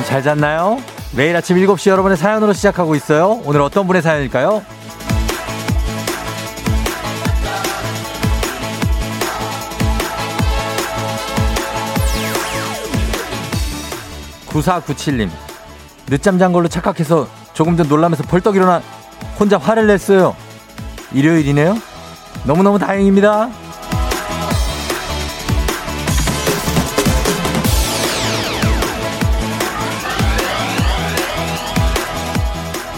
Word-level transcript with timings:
여러분 0.00 0.04
잘 0.04 0.22
잤나요? 0.22 0.78
매일 1.14 1.36
아침 1.36 1.56
7시 1.56 1.90
여러분의 1.90 2.16
사연으로 2.16 2.52
시작하고 2.54 2.94
있어요. 2.94 3.40
오늘 3.44 3.60
어떤 3.60 3.86
분의 3.86 4.00
사연일까요? 4.00 4.62
9497님. 14.46 15.28
늦잠 16.06 16.38
잔 16.38 16.52
걸로 16.52 16.68
착각해서 16.68 17.28
조금 17.52 17.76
전 17.76 17.88
놀라면서 17.88 18.24
벌떡 18.24 18.56
일어나 18.56 18.82
혼자 19.38 19.58
화를 19.58 19.86
냈어요. 19.86 20.34
일요일이네요? 21.12 21.76
너무너무 22.44 22.78
다행입니다. 22.78 23.50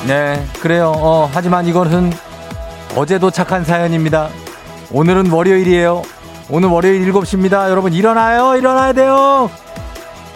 네, 0.06 0.44
그래요. 0.60 0.92
어, 0.96 1.30
하지만 1.32 1.66
이것은 1.66 2.12
어제도 2.96 3.30
착한 3.30 3.64
사연입니다. 3.64 4.28
오늘은 4.90 5.30
월요일이에요. 5.30 6.02
오늘 6.50 6.68
월요일 6.68 7.10
7시입니다. 7.12 7.70
여러분 7.70 7.92
일어나요. 7.92 8.56
일어나야 8.56 8.92
돼요. 8.92 9.48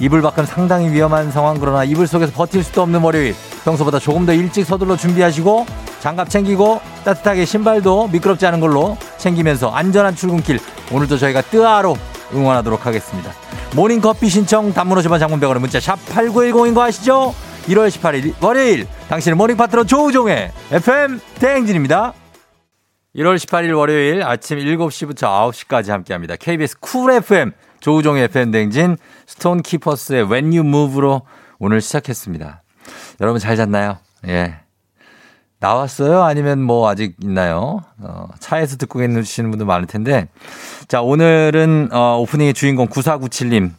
이불 0.00 0.23
밖은 0.23 0.47
상당히 0.47 0.91
위험한 0.91 1.33
상황 1.33 1.58
그러나 1.58 1.83
이불 1.83 2.06
속에서 2.06 2.33
버틸 2.33 2.62
수도 2.62 2.83
없는 2.83 3.00
월요일. 3.00 3.34
평소보다 3.64 3.98
조금 3.98 4.25
더 4.25 4.33
일찍 4.33 4.64
서둘러 4.64 4.97
준비하시고 4.97 5.67
장갑 6.01 6.30
챙기고 6.30 6.80
따뜻하게 7.05 7.45
신발도 7.45 8.08
미끄럽지 8.08 8.47
않은 8.47 8.61
걸로 8.61 8.97
챙기면서 9.17 9.70
안전한 9.70 10.14
출근길 10.14 10.61
오늘도 10.92 11.19
저희가 11.19 11.42
뜨아로 11.42 11.97
응원하도록 12.33 12.86
하겠습니다. 12.86 13.33
모닝커피 13.75 14.28
신청 14.28 14.73
단문 14.73 14.98
50원 14.98 15.19
장문병원의 15.19 15.61
문자 15.61 15.80
샵 15.80 15.98
8910인 16.06 16.75
거 16.75 16.83
아시죠? 16.83 17.34
1월 17.67 17.89
18일 17.89 18.42
월요일 18.42 18.86
당신의 19.09 19.36
모닝 19.36 19.56
파트너 19.56 19.84
조우종의 19.84 20.53
FM 20.70 21.20
대행진입니다. 21.41 22.12
1월 23.17 23.36
18일 23.36 23.77
월요일 23.77 24.23
아침 24.23 24.58
7시부터 24.58 25.50
9시까지 25.50 25.89
함께합니다. 25.89 26.36
KBS 26.36 26.78
Cool 26.78 27.11
FM 27.12 27.53
조우종의 27.81 28.25
FM 28.25 28.53
대행진 28.53 28.97
스톤 29.27 29.62
키퍼스의 29.62 30.31
When 30.31 30.47
You 30.47 30.61
Move로 30.61 31.23
오늘 31.58 31.81
시작했습니다. 31.81 32.62
여러분 33.20 33.41
잘 33.41 33.56
잤나요? 33.56 33.98
예. 34.28 34.61
나왔어요? 35.58 36.23
아니면 36.23 36.62
뭐 36.62 36.89
아직 36.89 37.17
있나요? 37.23 37.83
어, 37.98 38.28
차에서 38.39 38.77
듣고 38.77 38.98
계시는 38.98 39.51
분들 39.51 39.67
많을 39.67 39.86
텐데. 39.86 40.28
자, 40.86 41.01
오늘은 41.01 41.89
어, 41.92 42.19
오프닝의 42.20 42.55
주인공 42.55 42.89
9497님. 42.89 43.73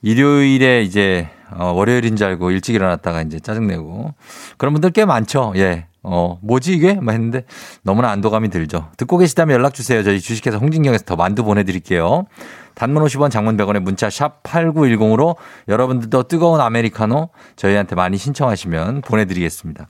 일요일에 0.00 0.82
이제 0.82 1.28
어, 1.56 1.72
월요일인 1.72 2.16
줄 2.16 2.26
알고 2.26 2.50
일찍 2.50 2.74
일어났다가 2.74 3.22
이제 3.22 3.40
짜증내고 3.40 4.14
그런 4.58 4.72
분들 4.74 4.90
꽤 4.90 5.04
많죠. 5.04 5.52
예. 5.56 5.86
어, 6.04 6.38
뭐지 6.42 6.72
이게? 6.72 6.94
막 6.94 7.12
했는데 7.12 7.44
너무나 7.82 8.10
안도감이 8.10 8.48
들죠. 8.50 8.88
듣고 8.96 9.18
계시다면 9.18 9.54
연락 9.54 9.72
주세요. 9.74 10.02
저희 10.02 10.20
주식회사 10.20 10.56
홍진경에서 10.56 11.04
더 11.04 11.16
만두 11.16 11.44
보내드릴게요. 11.44 12.26
단문 12.74 13.04
50원 13.04 13.30
장문 13.30 13.56
100원의 13.56 13.80
문자 13.80 14.10
샵 14.10 14.42
8910으로 14.42 15.36
여러분들도 15.68 16.24
뜨거운 16.24 16.60
아메리카노 16.60 17.28
저희한테 17.56 17.94
많이 17.94 18.16
신청하시면 18.16 19.02
보내드리겠습니다. 19.02 19.88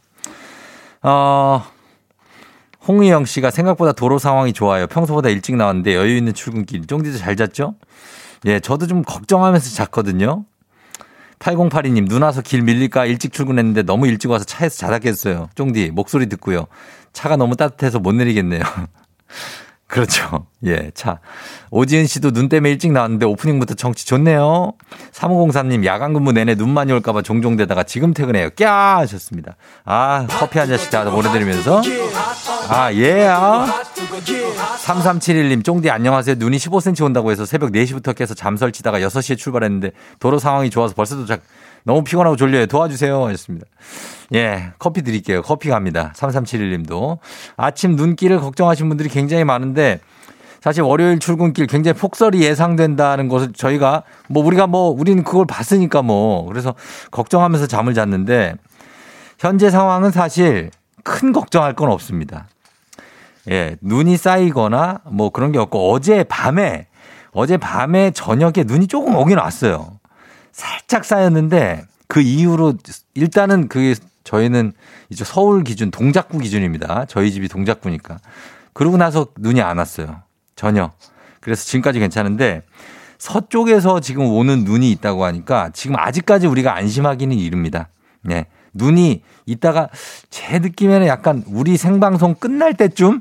어, 1.02 1.62
홍의영 2.86 3.24
씨가 3.24 3.50
생각보다 3.50 3.92
도로 3.92 4.18
상황이 4.18 4.52
좋아요. 4.52 4.86
평소보다 4.86 5.28
일찍 5.28 5.56
나왔는데 5.56 5.94
여유 5.94 6.16
있는 6.16 6.34
출근길. 6.34 6.86
쫑디도 6.86 7.18
잘 7.18 7.36
잤죠? 7.36 7.76
예, 8.46 8.60
저도 8.60 8.86
좀 8.86 9.02
걱정하면서 9.02 9.70
잤거든요. 9.70 10.44
8082님, 11.42 12.08
눈 12.08 12.22
와서 12.22 12.40
길 12.40 12.62
밀릴까 12.62 13.04
일찍 13.06 13.32
출근했는데 13.32 13.82
너무 13.82 14.06
일찍 14.06 14.30
와서 14.30 14.44
차에서 14.44 14.76
자다 14.76 15.00
깼어요. 15.00 15.48
쫑디, 15.56 15.90
목소리 15.90 16.28
듣고요. 16.28 16.66
차가 17.12 17.36
너무 17.36 17.56
따뜻해서 17.56 17.98
못 17.98 18.12
내리겠네요. 18.12 18.62
그렇죠. 19.92 20.46
예, 20.64 20.90
차. 20.94 21.18
오지은 21.70 22.06
씨도 22.06 22.30
눈 22.30 22.48
때문에 22.48 22.70
일찍 22.70 22.92
나왔는데 22.92 23.26
오프닝부터 23.26 23.74
정치 23.74 24.06
좋네요. 24.06 24.72
3503님, 25.12 25.84
야간 25.84 26.14
근무 26.14 26.32
내내 26.32 26.54
눈 26.54 26.70
많이 26.70 26.92
올까봐 26.92 27.20
종종 27.20 27.56
되다가 27.56 27.82
지금 27.82 28.14
퇴근해요. 28.14 28.48
꺄! 28.56 28.64
하셨습니다. 29.00 29.56
아, 29.84 30.26
커피 30.30 30.58
한 30.58 30.68
잔씩 30.68 30.90
다 30.90 31.04
보내드리면서. 31.10 31.82
아, 32.70 32.90
예, 32.94 33.26
아. 33.26 33.82
3371님, 34.82 35.62
쫑디 35.62 35.90
안녕하세요. 35.90 36.36
눈이 36.38 36.56
15cm 36.56 37.04
온다고 37.04 37.30
해서 37.30 37.44
새벽 37.44 37.70
4시부터 37.72 38.14
깨서 38.16 38.32
잠 38.34 38.56
설 38.56 38.72
치다가 38.72 39.00
6시에 39.00 39.36
출발했는데 39.36 39.90
도로 40.20 40.38
상황이 40.38 40.70
좋아서 40.70 40.94
벌써 40.94 41.16
도착. 41.16 41.42
너무 41.84 42.04
피곤하고 42.04 42.36
졸려요. 42.36 42.66
도와주세요. 42.66 43.26
하셨습니다. 43.26 43.66
예, 44.34 44.72
커피 44.78 45.02
드릴게요. 45.02 45.42
커피 45.42 45.68
갑니다. 45.68 46.12
3371님도. 46.16 47.18
아침 47.56 47.96
눈길을 47.96 48.40
걱정하시는 48.40 48.88
분들이 48.88 49.08
굉장히 49.08 49.44
많은데 49.44 50.00
사실 50.60 50.82
월요일 50.82 51.18
출근길 51.18 51.66
굉장히 51.66 51.98
폭설이 51.98 52.40
예상된다는 52.42 53.28
것을 53.28 53.52
저희가 53.52 54.04
뭐 54.28 54.44
우리가 54.44 54.68
뭐 54.68 54.90
우리는 54.90 55.24
그걸 55.24 55.44
봤으니까 55.44 56.02
뭐 56.02 56.46
그래서 56.46 56.74
걱정하면서 57.10 57.66
잠을 57.66 57.94
잤는데 57.94 58.54
현재 59.40 59.70
상황은 59.70 60.12
사실 60.12 60.70
큰 61.02 61.32
걱정할 61.32 61.74
건 61.74 61.90
없습니다. 61.90 62.46
예, 63.50 63.76
눈이 63.80 64.16
쌓이거나 64.16 65.00
뭐 65.10 65.30
그런 65.30 65.50
게 65.50 65.58
없고 65.58 65.92
어제 65.92 66.22
밤에 66.22 66.86
어제 67.32 67.56
밤에 67.56 68.12
저녁에 68.12 68.62
눈이 68.64 68.86
조금 68.86 69.16
오긴 69.16 69.38
왔어요. 69.38 69.98
살짝 70.52 71.04
쌓였는데 71.04 71.84
그 72.06 72.20
이후로 72.20 72.74
일단은 73.14 73.68
그게 73.68 73.94
저희는 74.24 74.72
이제 75.08 75.24
서울 75.24 75.64
기준 75.64 75.90
동작구 75.90 76.38
기준입니다. 76.38 77.06
저희 77.08 77.32
집이 77.32 77.48
동작구니까. 77.48 78.18
그러고 78.72 78.96
나서 78.96 79.26
눈이 79.38 79.60
안 79.60 79.78
왔어요. 79.78 80.22
전혀. 80.54 80.92
그래서 81.40 81.64
지금까지 81.64 81.98
괜찮은데 81.98 82.62
서쪽에서 83.18 84.00
지금 84.00 84.26
오는 84.26 84.64
눈이 84.64 84.90
있다고 84.92 85.24
하니까 85.24 85.70
지금 85.72 85.96
아직까지 85.96 86.46
우리가 86.46 86.76
안심하기는 86.76 87.36
이릅니다. 87.36 87.88
네. 88.22 88.46
눈이 88.74 89.22
이따가 89.46 89.88
제 90.30 90.58
느낌에는 90.58 91.06
약간 91.06 91.44
우리 91.46 91.76
생방송 91.76 92.34
끝날 92.34 92.74
때쯤 92.74 93.20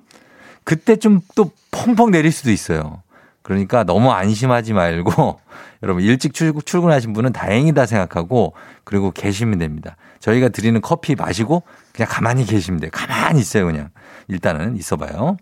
그때쯤 0.63 1.21
또 1.35 1.51
펑펑 1.71 2.11
내릴 2.11 2.31
수도 2.31 2.51
있어요. 2.51 3.01
그러니까 3.41 3.83
너무 3.83 4.11
안심하지 4.11 4.73
말고 4.73 5.39
여러분 5.83 6.03
일찍 6.03 6.33
출근하신 6.33 7.13
분은 7.13 7.33
다행이다 7.33 7.85
생각하고 7.85 8.53
그리고 8.83 9.11
계시면 9.11 9.59
됩니다. 9.59 9.95
저희가 10.19 10.49
드리는 10.49 10.79
커피 10.81 11.15
마시고 11.15 11.63
그냥 11.93 12.07
가만히 12.09 12.45
계시면 12.45 12.79
돼요. 12.79 12.91
가만히 12.93 13.39
있어요 13.39 13.65
그냥. 13.65 13.89
일단은 14.27 14.77
있어 14.77 14.95
봐요. 14.95 15.37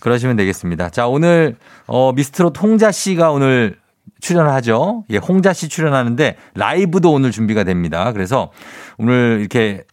그러시면 0.00 0.36
되겠습니다. 0.36 0.90
자 0.90 1.06
오늘 1.06 1.56
어 1.86 2.12
미스트롯 2.12 2.62
홍자 2.62 2.92
씨가 2.92 3.30
오늘 3.32 3.78
출연하죠. 4.20 5.04
예, 5.10 5.16
홍자 5.18 5.52
씨 5.52 5.68
출연하는데 5.68 6.36
라이브도 6.54 7.12
오늘 7.12 7.30
준비가 7.30 7.64
됩니다. 7.64 8.12
그래서 8.12 8.50
오늘 8.96 9.38
이렇게 9.40 9.84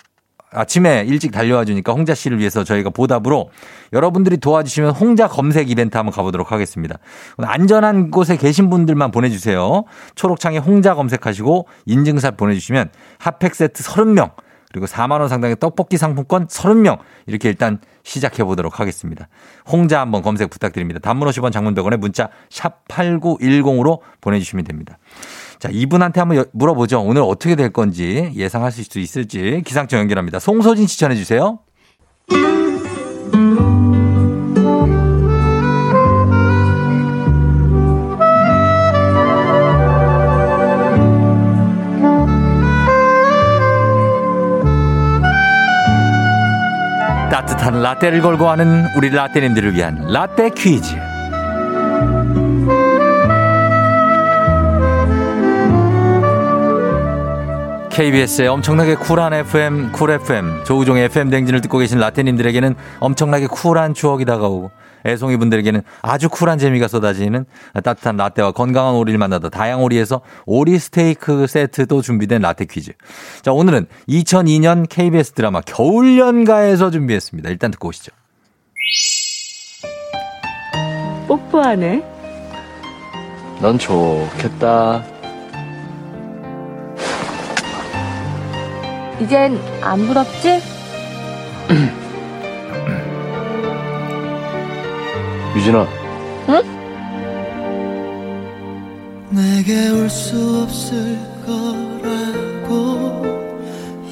아침에 0.54 1.06
일찍 1.08 1.32
달려와 1.32 1.64
주니까 1.64 1.94
홍자 1.94 2.14
씨를 2.14 2.40
위해서 2.40 2.64
저희가 2.64 2.90
보답으로 2.90 3.50
여러분들이 3.94 4.38
도와주시면 4.38 4.92
홍자 4.92 5.28
검색 5.28 5.70
이벤트 5.70 5.96
한번 5.96 6.14
가보도록 6.14 6.52
하겠습니다. 6.52 6.98
안전한 7.38 8.12
곳에 8.12 8.36
계신 8.36 8.70
분들만 8.70 9.12
보내주세요. 9.12 9.86
초록창에 10.16 10.58
홍자 10.58 10.94
검색하시고 10.94 11.68
인증샷 11.86 12.36
보내주시면 12.36 12.90
핫팩 13.20 13.56
세트 13.56 13.82
30명 13.84 14.32
그리고 14.74 14.86
4만원 14.86 15.28
상당의 15.28 15.58
떡볶이 15.60 15.98
상품권 15.98 16.48
30명 16.48 17.00
이렇게 17.28 17.50
일단 17.50 17.80
시작해 18.04 18.44
보도록 18.44 18.80
하겠습니다. 18.80 19.28
홍자 19.70 20.00
한번 20.00 20.22
검색 20.22 20.50
부탁드립니다. 20.50 21.00
단문 21.00 21.28
50원 21.30 21.52
장문 21.52 21.76
100원에 21.76 21.98
문자 21.98 22.30
샵 22.50 22.88
8910으로 22.88 24.00
보내주시면 24.22 24.66
됩니다. 24.66 24.98
자, 25.62 25.70
이분한테 25.72 26.20
한번 26.20 26.44
물어보죠. 26.54 27.02
오늘 27.02 27.22
어떻게 27.22 27.56
될 27.56 27.72
건지 27.72 28.32
예상하실 28.36 28.84
수 28.84 28.98
있을지 28.98 29.62
기상청 29.64 30.00
연결합니다. 30.00 30.40
송소진 30.40 30.88
추천해 30.88 31.16
주세요. 31.16 31.60
따뜻한 47.30 47.84
라떼를 47.84 48.24
걸고 48.24 48.50
하는 48.50 48.88
우리 48.98 49.12
라떼님들을 49.12 49.76
위한 49.76 50.08
라떼 50.08 50.50
퀴즈. 50.56 51.11
KBS의 57.92 58.48
엄청나게 58.48 58.96
쿨한 58.96 59.34
FM, 59.34 59.92
쿨 59.92 60.12
FM, 60.12 60.64
조우종의 60.64 61.06
FM 61.06 61.30
댕진을 61.30 61.60
듣고 61.62 61.78
계신 61.78 62.00
라떼님들에게는 62.00 62.76
엄청나게 63.02 63.48
쿨한 63.48 63.94
추억이 63.94 64.24
다가오고 64.24 64.72
애송이 65.06 65.36
분들에게는 65.38 65.82
아주 66.02 66.30
쿨한 66.30 66.58
재미가 66.58 66.88
쏟아지는 66.88 67.46
따뜻한 67.84 68.16
라떼와 68.16 68.54
건강한 68.54 68.96
오리를 68.96 69.18
만나다 69.18 69.50
다향오리에서 69.50 70.22
오리 70.46 70.80
스테이크 70.80 71.48
세트도 71.48 72.02
준비된 72.02 72.42
라떼 72.42 72.66
퀴즈. 72.66 72.94
자, 73.42 73.52
오늘은 73.52 73.88
2002년 74.08 74.88
KBS 74.88 75.34
드라마 75.34 75.60
겨울연가에서 75.62 76.92
준비했습니다. 76.92 77.50
일단 77.50 77.72
듣고 77.72 77.90
오시죠. 77.90 78.12
뽀뽀하네. 81.28 82.04
넌 83.62 83.78
좋겠다. 83.78 85.21
이젠 89.22 89.58
안 89.82 90.08
부럽지? 90.08 90.60
유진아, 95.56 95.88
내게 99.30 99.90
올 99.90 100.10
수 100.10 100.64
없을 100.64 101.18
거라고 101.46 103.22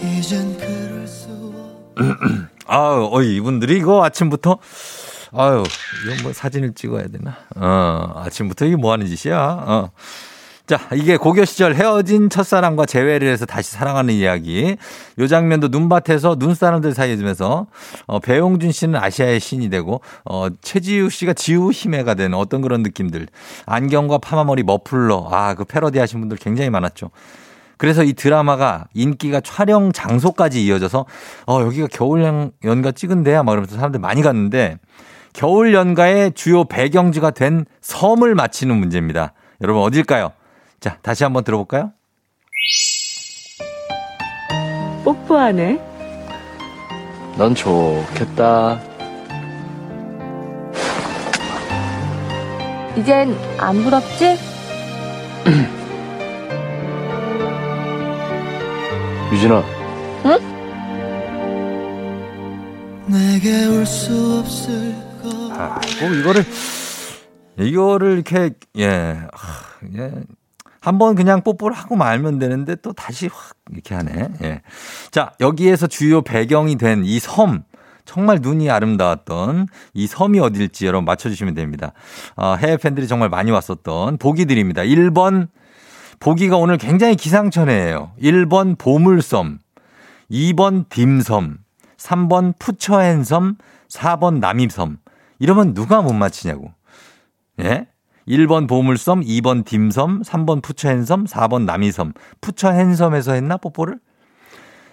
이젠 0.01 0.55
그럴 0.57 1.05
수 1.07 1.29
없... 1.95 1.97
아유, 2.67 3.09
어이, 3.11 3.35
이분들이 3.37 3.77
이거 3.77 4.03
아침부터 4.05 4.59
아유, 5.33 5.63
이거 6.05 6.23
뭐 6.23 6.33
사진을 6.33 6.73
찍어야 6.73 7.07
되나? 7.07 7.35
어, 7.55 8.21
아침부터 8.25 8.65
이게 8.65 8.75
뭐 8.75 8.91
하는 8.93 9.07
짓이야? 9.07 9.39
어. 9.67 9.89
자, 10.69 10.79
이게 10.93 11.17
고교 11.17 11.45
시절 11.45 11.73
헤어진 11.73 12.29
첫사랑과 12.29 12.85
재회를 12.85 13.27
해서 13.27 13.47
다시 13.47 13.71
사랑하는 13.71 14.13
이야기. 14.13 14.77
요 15.17 15.27
장면도 15.27 15.69
눈밭에서 15.69 16.35
눈사람들 16.37 16.93
사이에 16.93 17.15
두면서 17.15 17.65
어, 18.05 18.19
배용준 18.19 18.71
씨는 18.71 18.99
아시아의 18.99 19.39
신이 19.39 19.71
되고 19.71 20.01
어, 20.25 20.45
최지우 20.61 21.09
씨가 21.09 21.33
지우 21.33 21.71
힘해가 21.71 22.13
되는 22.13 22.37
어떤 22.37 22.61
그런 22.61 22.83
느낌들. 22.83 23.25
안경과 23.65 24.19
파마머리 24.19 24.61
머플러. 24.61 25.29
아, 25.31 25.55
그 25.55 25.65
패러디 25.65 25.97
하신 25.97 26.19
분들 26.19 26.37
굉장히 26.37 26.69
많았죠. 26.69 27.09
그래서 27.77 28.03
이 28.03 28.13
드라마가 28.13 28.85
인기가 28.93 29.41
촬영 29.41 29.91
장소까지 29.91 30.63
이어져서 30.63 31.07
어, 31.47 31.61
여기가 31.61 31.87
겨울 31.91 32.51
연가 32.63 32.91
찍은 32.91 33.23
데야 33.23 33.41
막 33.41 33.53
이러면서 33.53 33.75
사람들 33.75 33.99
많이 33.99 34.21
갔는데 34.21 34.77
겨울 35.33 35.73
연가의 35.73 36.33
주요 36.33 36.63
배경지가 36.65 37.31
된 37.31 37.65
섬을 37.81 38.35
맞히는 38.35 38.75
문제입니다. 38.77 39.33
여러분 39.61 39.81
어딜까요? 39.81 40.33
자, 40.79 40.97
다시 41.01 41.23
한번 41.23 41.43
들어볼까요? 41.43 41.91
뽀뽀하네. 45.03 45.79
넌 47.37 47.55
좋겠다. 47.55 48.79
이젠 52.97 53.35
안 53.57 53.83
부럽지? 53.83 54.37
유진아, 59.31 59.63
내게 63.07 63.67
올 63.67 63.85
수 63.85 64.39
없을 64.39 64.93
거 65.21 65.29
아, 65.53 65.79
꼭 65.99 66.13
이거를 66.13 66.43
이거를 67.57 68.11
이렇게 68.13 68.49
예, 68.77 68.87
아, 69.31 69.37
예. 69.97 70.11
한번 70.89 71.13
그냥 71.13 71.43
뽀뽀를 71.43 71.75
하고 71.75 71.95
말면 71.95 72.39
되는데 72.39 72.75
또 72.75 72.93
다시 72.93 73.27
확 73.31 73.55
이렇게 73.71 73.93
하네. 73.93 74.29
예. 74.41 74.61
자, 75.11 75.31
여기에서 75.39 75.85
주요 75.85 76.21
배경이 76.23 76.77
된 76.77 77.03
이 77.05 77.19
섬. 77.19 77.63
정말 78.05 78.39
눈이 78.41 78.71
아름다웠던 78.71 79.67
이 79.93 80.07
섬이 80.07 80.39
어딜지 80.39 80.87
여러분 80.87 81.05
맞춰주시면 81.05 81.53
됩니다. 81.53 81.91
어, 82.35 82.55
해외 82.55 82.75
팬들이 82.77 83.07
정말 83.07 83.29
많이 83.29 83.51
왔었던 83.51 84.17
보기 84.17 84.45
드립니다. 84.45 84.81
1번, 84.81 85.49
보기가 86.19 86.57
오늘 86.57 86.79
굉장히 86.79 87.15
기상천외예요. 87.15 88.13
1번 88.19 88.75
보물섬, 88.79 89.59
2번 90.31 90.89
딤섬, 90.89 91.57
3번 91.97 92.57
푸처앤섬, 92.57 93.57
4번 93.89 94.39
남입섬. 94.39 94.97
이러면 95.37 95.75
누가 95.75 96.01
못 96.01 96.13
맞히냐고. 96.13 96.73
예? 97.59 97.85
1번 98.29 98.67
보물섬, 98.67 99.21
2번 99.21 99.65
딤섬, 99.65 100.21
3번 100.21 100.61
푸처핸섬, 100.61 101.25
4번 101.25 101.65
남이섬. 101.65 102.13
푸처핸섬에서 102.41 103.33
했나 103.33 103.57
뽀뽀를? 103.57 103.97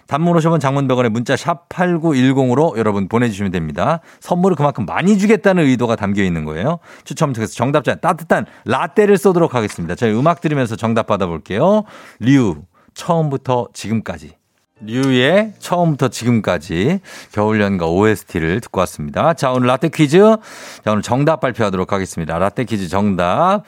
단문 0.07 0.35
오셔면 0.37 0.59
장문병원에 0.59 1.09
문자 1.09 1.35
샵 1.35 1.67
8910으로 1.69 2.77
여러분 2.77 3.09
보내주시면 3.09 3.51
됩니다. 3.51 3.99
선물을 4.21 4.55
그만큼 4.55 4.85
많이 4.85 5.17
주겠다는 5.17 5.65
의도가 5.65 5.97
담겨 5.97 6.23
있는 6.23 6.45
거예요. 6.45 6.79
추첨 7.03 7.33
통해서 7.33 7.53
정답자 7.53 7.95
따뜻한 7.95 8.45
라떼를 8.65 9.17
쏘도록 9.17 9.53
하겠습니다. 9.53 9.95
저희 9.95 10.17
음악 10.17 10.39
들으면서 10.39 10.77
정답 10.77 11.07
받아볼게요. 11.07 11.83
류, 12.19 12.63
처음부터 12.93 13.67
지금까지. 13.73 14.37
류의 14.81 15.53
처음부터 15.59 16.09
지금까지 16.09 16.99
겨울연가 17.31 17.87
OST를 17.87 18.61
듣고 18.61 18.79
왔습니다. 18.81 19.33
자, 19.33 19.51
오늘 19.51 19.67
라떼 19.67 19.89
퀴즈. 19.89 20.19
자, 20.19 20.91
오늘 20.91 21.01
정답 21.01 21.39
발표하도록 21.39 21.91
하겠습니다. 21.91 22.37
라떼 22.37 22.65
퀴즈 22.65 22.87
정답. 22.87 23.63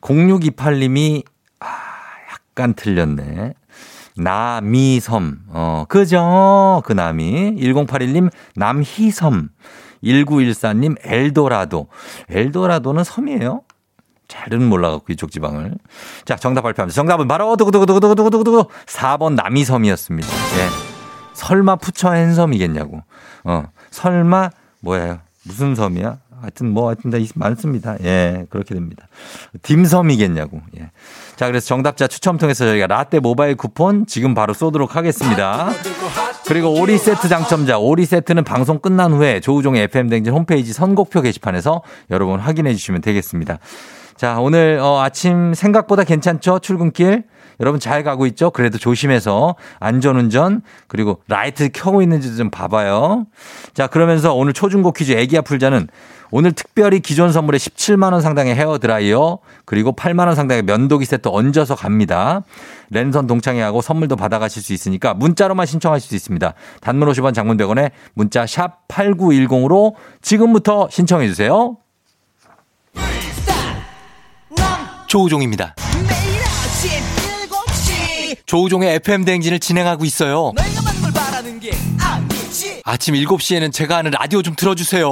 0628님이, 0.00 1.24
아, 1.60 1.66
약간 2.32 2.74
틀렸네. 2.74 3.54
남이섬. 4.16 5.38
어, 5.48 5.84
그죠? 5.88 6.82
그 6.84 6.92
남이. 6.92 7.56
1081님, 7.56 8.30
남희섬. 8.56 9.48
1914님, 10.04 10.96
엘도라도. 11.02 11.88
엘도라도는 12.28 13.04
섬이에요? 13.04 13.62
잘은 14.30 14.64
몰라갖고 14.64 15.12
이쪽 15.12 15.30
지방을. 15.30 15.74
자, 16.24 16.36
정답 16.36 16.62
발표합니다. 16.62 16.94
정답은 16.94 17.28
바로 17.28 17.56
두구두구두구두구두구두구 17.56 18.68
4번 18.86 19.34
남이섬이었습니다. 19.34 20.28
예. 20.28 20.68
설마 21.34 21.76
푸처 21.76 22.14
앤섬이겠냐고. 22.14 23.02
어, 23.44 23.64
설마 23.90 24.50
뭐예요? 24.80 25.18
무슨 25.44 25.74
섬이야? 25.74 26.18
하여튼 26.40 26.70
뭐 26.70 26.88
하여튼 26.88 27.10
다 27.10 27.18
많습니다. 27.34 27.96
예, 28.02 28.46
그렇게 28.48 28.74
됩니다. 28.74 29.06
딤섬이겠냐고. 29.62 30.62
예. 30.78 30.90
자, 31.36 31.46
그래서 31.46 31.66
정답자 31.66 32.06
추첨 32.06 32.38
통해서 32.38 32.64
저희가 32.64 32.86
라떼 32.86 33.18
모바일 33.18 33.56
쿠폰 33.56 34.06
지금 34.06 34.34
바로 34.34 34.54
쏘도록 34.54 34.96
하겠습니다. 34.96 35.70
그리고 36.46 36.72
오리 36.80 36.98
세트 36.98 37.28
당첨자, 37.28 37.78
오리 37.78 38.06
세트는 38.06 38.44
방송 38.44 38.78
끝난 38.78 39.12
후에 39.12 39.40
조우종의 39.40 39.82
FM댕진 39.84 40.32
홈페이지 40.32 40.72
선곡표 40.72 41.20
게시판에서 41.20 41.82
여러분 42.10 42.40
확인해 42.40 42.72
주시면 42.74 43.02
되겠습니다. 43.02 43.58
자, 44.20 44.38
오늘 44.38 44.78
어, 44.82 45.00
아침 45.00 45.54
생각보다 45.54 46.04
괜찮죠? 46.04 46.58
출근길. 46.58 47.22
여러분 47.58 47.80
잘 47.80 48.04
가고 48.04 48.26
있죠? 48.26 48.50
그래도 48.50 48.76
조심해서 48.76 49.56
안전운전 49.78 50.60
그리고 50.88 51.22
라이트 51.26 51.70
켜고 51.72 52.02
있는지 52.02 52.36
좀 52.36 52.50
봐봐요. 52.50 53.24
자, 53.72 53.86
그러면서 53.86 54.34
오늘 54.34 54.52
초중고 54.52 54.92
퀴즈 54.92 55.12
애기야 55.12 55.40
풀자는 55.40 55.88
오늘 56.30 56.52
특별히 56.52 57.00
기존 57.00 57.32
선물에 57.32 57.56
17만 57.56 58.12
원 58.12 58.20
상당의 58.20 58.54
헤어 58.54 58.76
드라이어 58.76 59.38
그리고 59.64 59.96
8만 59.96 60.26
원 60.26 60.34
상당의 60.34 60.64
면도기 60.64 61.06
세트 61.06 61.30
얹어서 61.32 61.74
갑니다. 61.74 62.42
랜선 62.90 63.26
동창회하고 63.26 63.80
선물도 63.80 64.16
받아가실 64.16 64.62
수 64.62 64.74
있으니까 64.74 65.14
문자로만 65.14 65.64
신청하실 65.64 66.10
수 66.10 66.14
있습니다. 66.14 66.52
단문 66.82 67.08
50원 67.08 67.32
장문 67.32 67.56
100원에 67.56 67.90
문자 68.12 68.46
샵 68.46 68.86
8910으로 68.86 69.94
지금부터 70.20 70.88
신청해 70.90 71.26
주세요. 71.26 71.78
조우종입니다. 75.10 75.74
매일 76.08 76.40
아침 76.40 76.90
7시 77.48 78.36
조우종의 78.46 78.94
FM 78.94 79.24
대행진을 79.24 79.58
진행하고 79.58 80.04
있어요. 80.04 80.52
아침 82.84 83.14
7시에는 83.16 83.72
제가 83.72 83.96
하는 83.96 84.12
라디오 84.12 84.40
좀 84.40 84.54
틀어주세요. 84.54 85.10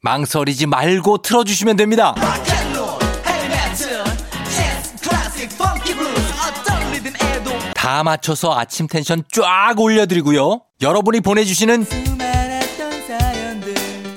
망설이지 0.00 0.64
말고 0.64 1.18
틀어주시면 1.18 1.76
됩니다. 1.76 2.14
다 7.74 8.02
맞춰서 8.02 8.58
아침 8.58 8.86
텐션 8.86 9.24
쫙 9.30 9.74
올려드리고요. 9.78 10.62
여러분이 10.80 11.20
보내주시는 11.20 12.09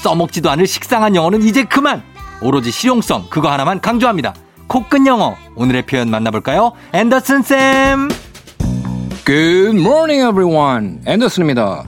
써먹지도 0.00 0.50
않을 0.50 0.66
식상한 0.66 1.14
영어는 1.14 1.42
이제 1.42 1.64
그만. 1.64 2.02
오로지 2.42 2.70
실용성 2.70 3.26
그거 3.28 3.50
하나만 3.50 3.80
강조합니다. 3.80 4.34
코끝 4.66 5.06
영어 5.06 5.36
오늘의 5.56 5.82
표현 5.82 6.10
만나볼까요? 6.10 6.72
앤더슨 6.92 7.42
쌤. 7.42 8.08
Good 9.26 9.78
morning, 9.78 10.26
everyone. 10.26 11.00
앤더슨입니다. 11.06 11.84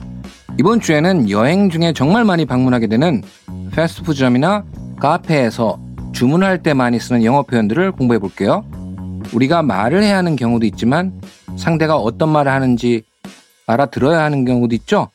이번 0.59 0.79
주에는 0.79 1.31
여행 1.31 1.71
중에 1.71 1.93
정말 1.93 2.23
많이 2.23 2.45
방문하게 2.45 2.87
되는 2.87 3.23
패스트푸드점이나 3.71 4.63
카페에서 4.99 5.79
주문할 6.13 6.61
때 6.61 6.75
많이 6.75 6.99
쓰는 6.99 7.23
영어 7.23 7.41
표현들을 7.41 7.93
공부해 7.93 8.19
볼게요. 8.19 8.63
우리가 9.33 9.63
말을 9.63 10.03
해야 10.03 10.17
하는 10.17 10.35
경우도 10.35 10.67
있지만 10.67 11.19
상대가 11.57 11.97
어떤 11.97 12.29
말을 12.29 12.51
하는지 12.51 13.03
알아들어야 13.65 14.23
하는 14.23 14.45
경우도 14.45 14.75
있죠. 14.75 15.09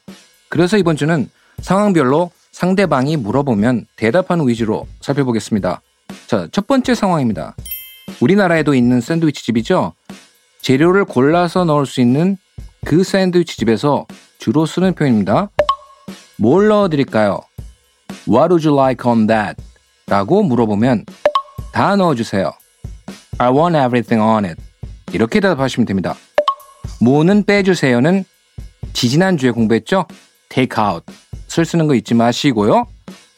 그래서 0.48 0.76
이번 0.76 0.96
주는 0.96 1.30
상황별로 1.60 2.32
상대방이 2.52 3.16
물어보면 3.16 3.86
대답하는 3.96 4.48
위주로 4.48 4.86
살펴보겠습니다. 5.00 5.80
자, 6.26 6.48
첫 6.52 6.66
번째 6.66 6.94
상황입니다. 6.94 7.56
우리나라에도 8.20 8.74
있는 8.74 9.00
샌드위치 9.00 9.44
집이죠. 9.44 9.92
재료를 10.60 11.04
골라서 11.04 11.64
넣을 11.64 11.86
수 11.86 12.00
있는 12.00 12.36
그 12.84 13.04
샌드위치 13.04 13.56
집에서 13.56 14.06
주로 14.38 14.66
쓰는 14.66 14.94
표현입니다. 14.94 15.50
뭘 16.36 16.68
넣어드릴까요? 16.68 17.40
What 18.28 18.52
would 18.52 18.66
you 18.66 18.78
like 18.78 19.10
on 19.10 19.26
that? 19.26 19.62
라고 20.06 20.42
물어보면 20.42 21.04
다 21.72 21.96
넣어주세요. 21.96 22.52
I 23.38 23.50
want 23.50 23.76
everything 23.76 24.20
on 24.20 24.44
it. 24.44 24.60
이렇게 25.12 25.40
대답하시면 25.40 25.86
됩니다. 25.86 26.14
뭐는 27.00 27.44
빼주세요는 27.44 28.24
지지난주에 28.92 29.50
공부했죠? 29.50 30.06
take 30.48 30.82
out. 30.82 31.04
쓸 31.57 31.65
쓰는 31.65 31.87
거 31.87 31.95
잊지 31.95 32.13
마시고요. 32.13 32.87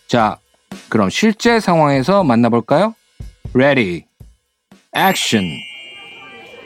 자, 0.08 0.38
그럼 0.90 1.10
실제 1.10 1.60
상황에서 1.60 2.24
만나볼까요? 2.24 2.96
Ready. 3.54 4.06
Action. 4.96 5.60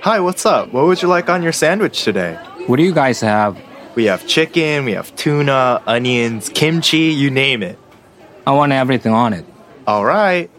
Hi, 0.04 0.20
what's 0.20 0.46
up? 0.46 0.74
What 0.74 0.86
would 0.86 1.01
you 1.01 1.10
like 1.10 1.30
on 1.30 1.42
your 1.42 1.51
sandwich 1.51 2.04
today? 2.04 2.38
What 2.68 2.78
do 2.78 2.84
you 2.84 2.94
guys 2.94 3.22
have? 3.22 3.58
We 3.96 4.06
have 4.06 4.25
chicken, 4.28 4.86
we 4.86 4.94
have 4.94 5.13
tuna, 5.16 5.82
onions, 5.86 6.50
kimchi, 6.50 7.12
you 7.12 7.30
name 7.30 7.63
it. 7.63 7.78
I 8.48 8.51
want 8.51 8.72
everything 8.72 9.13
on 9.13 9.34
it. 9.34 9.46
All 9.86 10.06
right. 10.06 10.50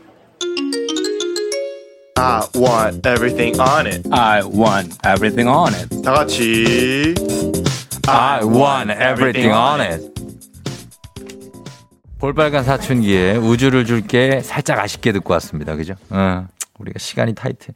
I 2.16 2.46
want 2.54 3.06
everything 3.06 3.58
on 3.58 3.86
it. 3.86 4.06
I 4.12 4.44
want 4.44 4.98
everything 5.04 5.48
on 5.48 5.72
it. 5.74 5.88
다 6.02 6.12
같이. 6.12 7.14
I 8.06 8.44
want 8.44 8.90
everything 8.90 9.50
on 9.52 9.80
it. 9.80 10.13
볼빨간 12.25 12.63
사춘기에 12.63 13.35
우주를 13.35 13.85
줄게 13.85 14.39
살짝 14.41 14.79
아쉽게 14.79 15.11
듣고 15.11 15.33
왔습니다. 15.33 15.75
그죠? 15.75 15.93
어, 16.09 16.47
우리가 16.79 16.97
시간이 16.97 17.35
타이트. 17.35 17.71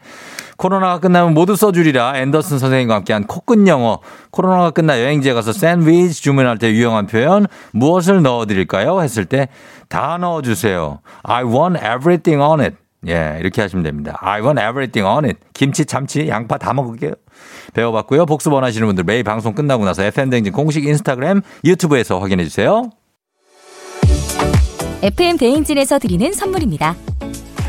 코로나가 0.57 0.99
끝나면 0.99 1.35
모두 1.35 1.55
써주리라 1.55 2.17
앤더슨 2.17 2.57
선생님과 2.57 2.95
함께한 2.95 3.27
코끝 3.27 3.67
영어. 3.67 3.99
코로나가 4.31 4.71
끝나 4.71 4.99
여행지에 4.99 5.33
가서 5.33 5.53
샌드위치 5.53 6.23
주문할 6.23 6.57
때 6.57 6.71
유용한 6.71 7.05
표현 7.05 7.45
무엇을 7.73 8.23
넣어드릴까요? 8.23 9.01
했을 9.03 9.25
때 9.25 9.49
다 9.87 10.17
넣어주세요. 10.17 10.99
I 11.23 11.43
want 11.43 11.79
everything 11.79 12.41
on 12.43 12.59
it. 12.61 12.75
예, 13.07 13.37
이렇게 13.39 13.61
하시면 13.61 13.83
됩니다. 13.83 14.17
I 14.21 14.41
want 14.41 14.59
everything 14.59 15.03
on 15.07 15.25
it. 15.25 15.39
김치, 15.53 15.85
참치, 15.85 16.27
양파 16.27 16.57
다 16.57 16.73
먹을게요. 16.73 17.13
배워봤고요. 17.73 18.25
복습 18.25 18.51
원하시는 18.53 18.85
분들 18.87 19.03
매일 19.03 19.23
방송 19.23 19.53
끝나고 19.53 19.85
나서 19.85 20.03
FM댕진 20.03 20.53
공식 20.53 20.85
인스타그램, 20.85 21.41
유튜브에서 21.65 22.19
확인해 22.19 22.43
주세요. 22.43 22.89
FM 25.01 25.37
대행진에서 25.37 25.97
드리는 25.97 26.33
선물입니다. 26.33 26.93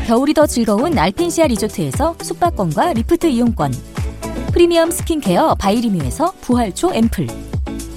겨울이 0.05 0.33
더 0.33 0.45
즐거운 0.45 0.99
알펜시아 0.99 1.47
리조트에서 1.47 2.15
숙박권과 2.21 2.91
리프트 2.91 3.27
이용권. 3.27 3.73
프리미엄 4.51 4.91
스킨케어 4.91 5.55
바이리뮤에서 5.55 6.33
부활초 6.41 6.93
앰플. 6.93 7.27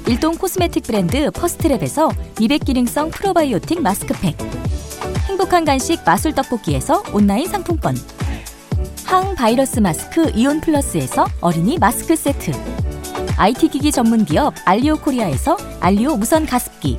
일동 0.06 0.36
코스메틱 0.36 0.84
브랜드 0.84 1.32
퍼스트랩에서 1.32 2.14
미백 2.38 2.64
기능성 2.64 3.10
프로바이오틱 3.10 3.82
마스크팩. 3.82 4.36
행복한 5.28 5.64
간식 5.64 6.04
마술 6.06 6.32
떡볶이에서 6.32 7.02
온라인 7.12 7.48
상품권. 7.48 7.96
항바이러스 9.04 9.80
마스크 9.80 10.30
이온 10.36 10.60
플러스에서 10.60 11.26
어린이 11.40 11.76
마스크 11.78 12.14
세트. 12.14 12.52
IT 13.36 13.66
기기 13.66 13.90
전문 13.90 14.24
기업 14.24 14.54
알리오 14.64 14.96
코리아에서 14.98 15.56
알리오 15.80 16.16
무선 16.18 16.46
가습기. 16.46 16.98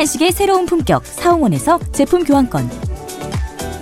한식의 0.00 0.32
새로운 0.32 0.64
품격 0.64 1.04
사옹원에서 1.04 1.78
제품 1.92 2.24
교환권. 2.24 2.70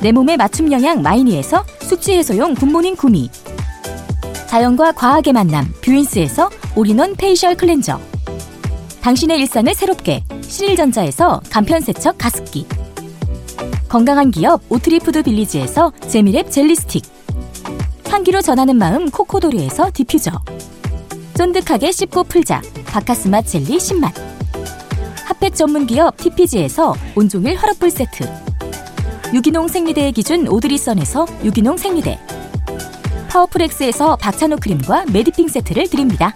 내 0.00 0.10
몸에 0.10 0.36
맞춤 0.36 0.72
영양 0.72 1.00
마이니에서 1.00 1.64
숙취 1.80 2.12
해소용 2.14 2.56
굿모닝 2.56 2.96
구미. 2.96 3.30
자연과 4.48 4.92
과학의 4.92 5.32
만남 5.32 5.72
뷰인스에서 5.80 6.50
올인원 6.74 7.14
페이셜 7.14 7.56
클렌저. 7.56 8.00
당신의 9.00 9.38
일상을 9.38 9.72
새롭게 9.72 10.24
신일전자에서 10.42 11.40
간편세척 11.50 12.18
가습기. 12.18 12.66
건강한 13.88 14.32
기업 14.32 14.60
오트리푸드 14.70 15.22
빌리지에서 15.22 15.92
재미랩 16.00 16.50
젤리 16.50 16.74
스틱. 16.74 17.04
향기로 18.08 18.42
전하는 18.42 18.76
마음 18.76 19.08
코코도리에서 19.08 19.92
디퓨저. 19.94 20.32
쫀득하게 21.34 21.92
씹고 21.92 22.24
풀자. 22.24 22.60
박카스맛 22.86 23.46
젤리 23.46 23.76
10만 23.76 24.27
핫팩 25.28 25.54
전문 25.54 25.86
기업 25.86 26.16
TPG에서 26.16 26.94
온종일 27.14 27.54
화롯불 27.56 27.90
세트. 27.90 28.24
유기농 29.34 29.68
생리대의 29.68 30.12
기준 30.12 30.48
오드리선에서 30.48 31.26
유기농 31.44 31.76
생리대. 31.76 32.18
파워풀엑스에서 33.28 34.16
박찬호 34.16 34.56
크림과 34.56 35.04
메디핑 35.12 35.48
세트를 35.48 35.90
드립니다. 35.90 36.32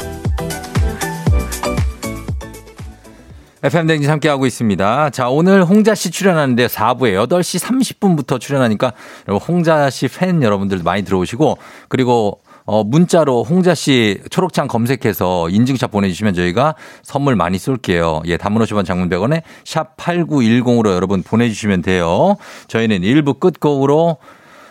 FM 3.62 3.86
댕진 3.86 4.10
함께하고 4.10 4.44
있습니다. 4.44 5.08
자, 5.08 5.30
오늘 5.30 5.64
홍자 5.64 5.94
씨 5.94 6.10
출연하는데 6.10 6.66
4부에 6.66 7.14
8시 7.26 7.64
30분부터 7.64 8.38
출연하니까 8.38 8.92
홍자 9.48 9.88
씨 9.88 10.08
팬 10.08 10.42
여러분들 10.42 10.80
많이 10.84 11.02
들어오시고 11.02 11.56
그리고 11.88 12.42
어, 12.72 12.84
문자로 12.84 13.44
홍자 13.44 13.74
씨 13.74 14.18
초록창 14.30 14.66
검색해서 14.66 15.50
인증샷 15.50 15.90
보내주시면 15.90 16.32
저희가 16.32 16.74
선물 17.02 17.36
많이 17.36 17.58
쏠게요. 17.58 18.22
예, 18.24 18.38
단문 18.38 18.62
50원 18.62 18.86
장문 18.86 19.10
100원에 19.10 19.42
샵 19.62 19.94
8910으로 19.98 20.94
여러분 20.94 21.22
보내주시면 21.22 21.82
돼요. 21.82 22.36
저희는 22.68 23.02
1부 23.02 23.40
끝곡으로 23.40 24.16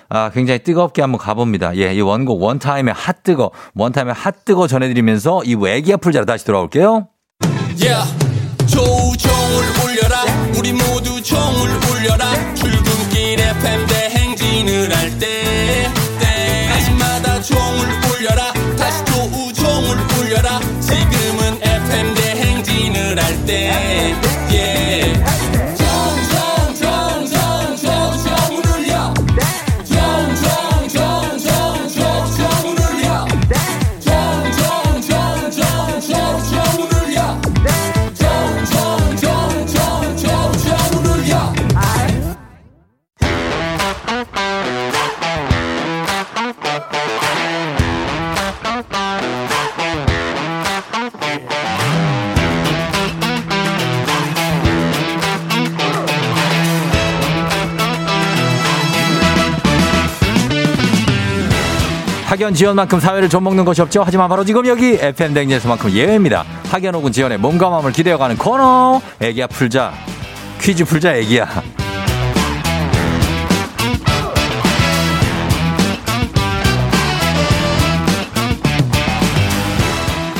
아, 0.09 0.31
굉장히 0.33 0.63
뜨겁게 0.63 1.03
한번 1.03 1.19
가봅니다. 1.19 1.77
예, 1.77 1.93
이 1.93 2.01
원곡 2.01 2.41
원타임의 2.41 2.91
핫 2.97 3.21
뜨거, 3.21 3.51
원타임의 3.75 4.15
핫 4.15 4.45
뜨거 4.45 4.65
전해드리면서 4.65 5.41
2부 5.45 5.67
애기 5.67 5.93
아플 5.93 6.11
자로 6.11 6.25
다시 6.25 6.43
돌아올게요. 6.43 7.07
Yeah. 7.79 8.11
조종을 8.65 9.63
울려라 9.85 10.23
우리 10.57 10.73
모두 10.73 11.21
종을 11.21 11.69
울려라 11.91 12.33
출근길 12.55 13.39
FM 13.39 13.85
대 13.85 14.00
학연 62.41 62.55
지연만큼 62.55 62.99
사회를 62.99 63.29
좀먹는 63.29 63.65
것이 63.65 63.83
없죠. 63.83 64.01
하지만 64.03 64.27
바로 64.27 64.43
지금 64.43 64.65
여기 64.65 64.93
FM 64.99 65.35
댕지에서만큼 65.35 65.91
예외입니다. 65.91 66.43
학연 66.71 66.95
혹은 66.95 67.11
지연의 67.11 67.37
몸과 67.37 67.69
마음을 67.69 67.91
기대어가는 67.91 68.35
코너. 68.37 68.99
애기야 69.19 69.45
풀자. 69.45 69.93
퀴즈 70.59 70.83
풀자 70.83 71.13
애기야. 71.17 71.47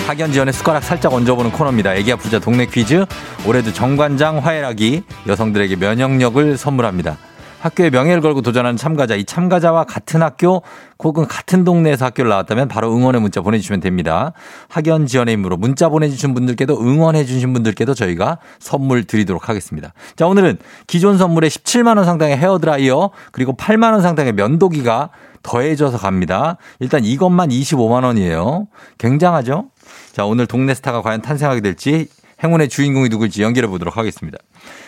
학연 0.07 0.31
지연의 0.31 0.53
숟가락 0.55 0.83
살짝 0.83 1.13
얹어보는 1.13 1.51
코너입니다. 1.51 1.93
애기야 1.93 2.15
풀자 2.15 2.39
동네 2.39 2.65
퀴즈. 2.65 3.05
올해도 3.45 3.73
정관장 3.73 4.39
화해락이 4.39 5.03
여성들에게 5.27 5.75
면역력을 5.75 6.57
선물합니다. 6.57 7.17
학교의 7.61 7.91
명예를 7.91 8.21
걸고 8.21 8.41
도전하는 8.41 8.75
참가자, 8.75 9.15
이 9.15 9.23
참가자와 9.23 9.83
같은 9.83 10.21
학교 10.23 10.63
혹은 11.03 11.27
같은 11.27 11.63
동네에서 11.63 12.05
학교를 12.05 12.29
나왔다면 12.29 12.67
바로 12.67 12.93
응원의 12.93 13.21
문자 13.21 13.41
보내주시면 13.41 13.81
됩니다. 13.81 14.33
학연 14.67 15.05
지원의 15.05 15.35
힘으로 15.35 15.57
문자 15.57 15.87
보내주신 15.87 16.33
분들께도 16.33 16.81
응원해주신 16.81 17.53
분들께도 17.53 17.93
저희가 17.93 18.39
선물 18.59 19.03
드리도록 19.03 19.47
하겠습니다. 19.47 19.93
자, 20.15 20.25
오늘은 20.25 20.57
기존 20.87 21.17
선물에 21.17 21.47
17만원 21.47 22.05
상당의 22.05 22.37
헤어드라이어 22.37 23.11
그리고 23.31 23.55
8만원 23.55 24.01
상당의 24.01 24.33
면도기가 24.33 25.09
더해져서 25.43 25.97
갑니다. 25.97 26.57
일단 26.79 27.03
이것만 27.03 27.49
25만원이에요. 27.49 28.67
굉장하죠? 28.97 29.69
자, 30.11 30.25
오늘 30.25 30.47
동네 30.47 30.73
스타가 30.73 31.01
과연 31.01 31.21
탄생하게 31.21 31.61
될지 31.61 32.07
행운의 32.43 32.69
주인공이 32.69 33.09
누굴지 33.09 33.43
연결해 33.43 33.67
보도록 33.67 33.97
하겠습니다. 33.97 34.37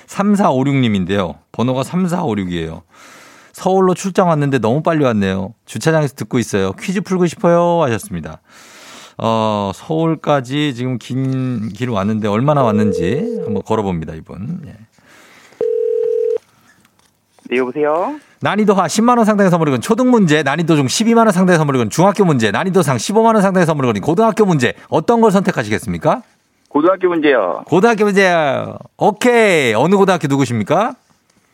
3456님인데요. 0.08 1.36
번호가 1.52 1.82
3456이에요. 1.82 2.82
서울로 3.54 3.94
출장 3.94 4.30
왔는데 4.30 4.60
너무 4.60 4.82
빨리 4.82 5.04
왔네요. 5.06 5.54
주차장에서 5.66 6.16
듣고 6.16 6.40
있어요. 6.40 6.72
퀴즈 6.74 7.02
풀고 7.02 7.28
싶어요. 7.28 7.82
하셨습니다. 7.84 8.42
어, 9.20 9.72
서울까지 9.76 10.74
지금 10.74 10.98
긴 10.98 11.70
길 11.76 11.90
왔는데 11.90 12.28
얼마나 12.28 12.64
왔는지 12.64 13.42
한번 13.46 13.62
걸어봅니다, 13.64 14.16
이분. 14.16 14.62
예. 14.66 14.76
네, 17.50 17.58
여보세요? 17.58 18.16
난이도 18.42 18.74
하 18.74 18.88
10만원 18.88 19.26
상당의 19.26 19.52
선물이 19.52 19.72
건 19.72 19.82
초등 19.82 20.10
문제, 20.10 20.44
난이도 20.44 20.76
중 20.76 20.86
12만원 20.88 21.32
상당의 21.32 21.58
선물이 21.58 21.78
건 21.78 21.90
중학교 21.90 22.26
문제, 22.26 22.52
난이도 22.52 22.82
상 22.82 22.98
15만원 22.98 23.42
상당의 23.42 23.66
선물이 23.68 23.94
건 23.94 24.02
고등학교 24.02 24.46
문제. 24.46 24.74
어떤 24.90 25.22
걸 25.22 25.32
선택하시겠습니까? 25.32 26.24
고등학교 26.74 27.08
문제요. 27.08 27.64
고등학교 27.68 28.04
문제요. 28.06 28.80
오케이. 28.98 29.76
어느 29.76 29.96
고등학교 29.96 30.28
누구십니까? 30.28 30.96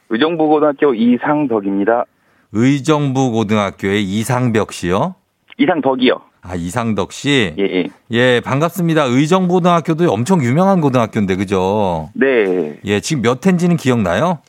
의정부 0.10 0.47
고등학교 0.47 0.93
이상덕입니다. 0.93 2.05
의정부 2.53 3.32
고등학교의 3.32 4.01
이상벽 4.01 4.71
씨요. 4.71 5.15
이상덕이요. 5.58 6.21
아, 6.41 6.55
이상덕 6.55 7.12
씨. 7.12 7.53
예, 7.60 7.63
예. 7.63 7.88
예, 8.12 8.41
반갑습니다. 8.45 9.03
의정부 9.03 9.55
고등학교도 9.55 10.10
엄청 10.10 10.41
유명한 10.41 10.79
고등학교인데, 10.79 11.36
그죠? 11.36 12.10
네. 12.13 12.79
예, 12.86 13.01
지금 13.01 13.21
몇 13.21 13.45
회인지는 13.45 13.75
기억나요? 13.75 14.39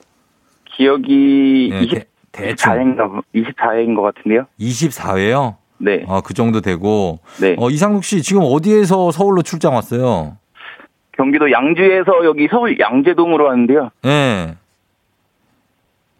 기억이 0.76 1.70
예, 1.72 1.80
20, 1.80 1.94
대, 1.94 2.04
대충 2.30 2.72
24회인가, 2.74 3.22
24회인 3.34 3.96
것 3.96 4.02
같은데요? 4.02 4.46
24회요? 4.60 5.56
네. 5.78 6.04
아, 6.06 6.20
그 6.24 6.32
정도 6.32 6.60
되고. 6.60 7.18
네. 7.40 7.56
어, 7.58 7.70
이상덕 7.70 8.04
씨 8.04 8.22
지금 8.22 8.42
어디에서 8.44 9.10
서울로 9.10 9.42
출장 9.42 9.74
왔어요? 9.74 10.36
경기도 11.20 11.50
양주에서 11.52 12.24
여기 12.24 12.48
서울 12.50 12.78
양재동으로 12.78 13.44
왔는데요. 13.44 13.90
예. 14.06 14.54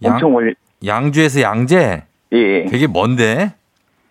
양, 0.04 0.12
엄청 0.14 0.32
멀리, 0.32 0.54
양주에서 0.84 1.40
양재? 1.40 2.02
예, 2.34 2.36
예. 2.38 2.66
되게 2.66 2.86
먼데? 2.86 3.54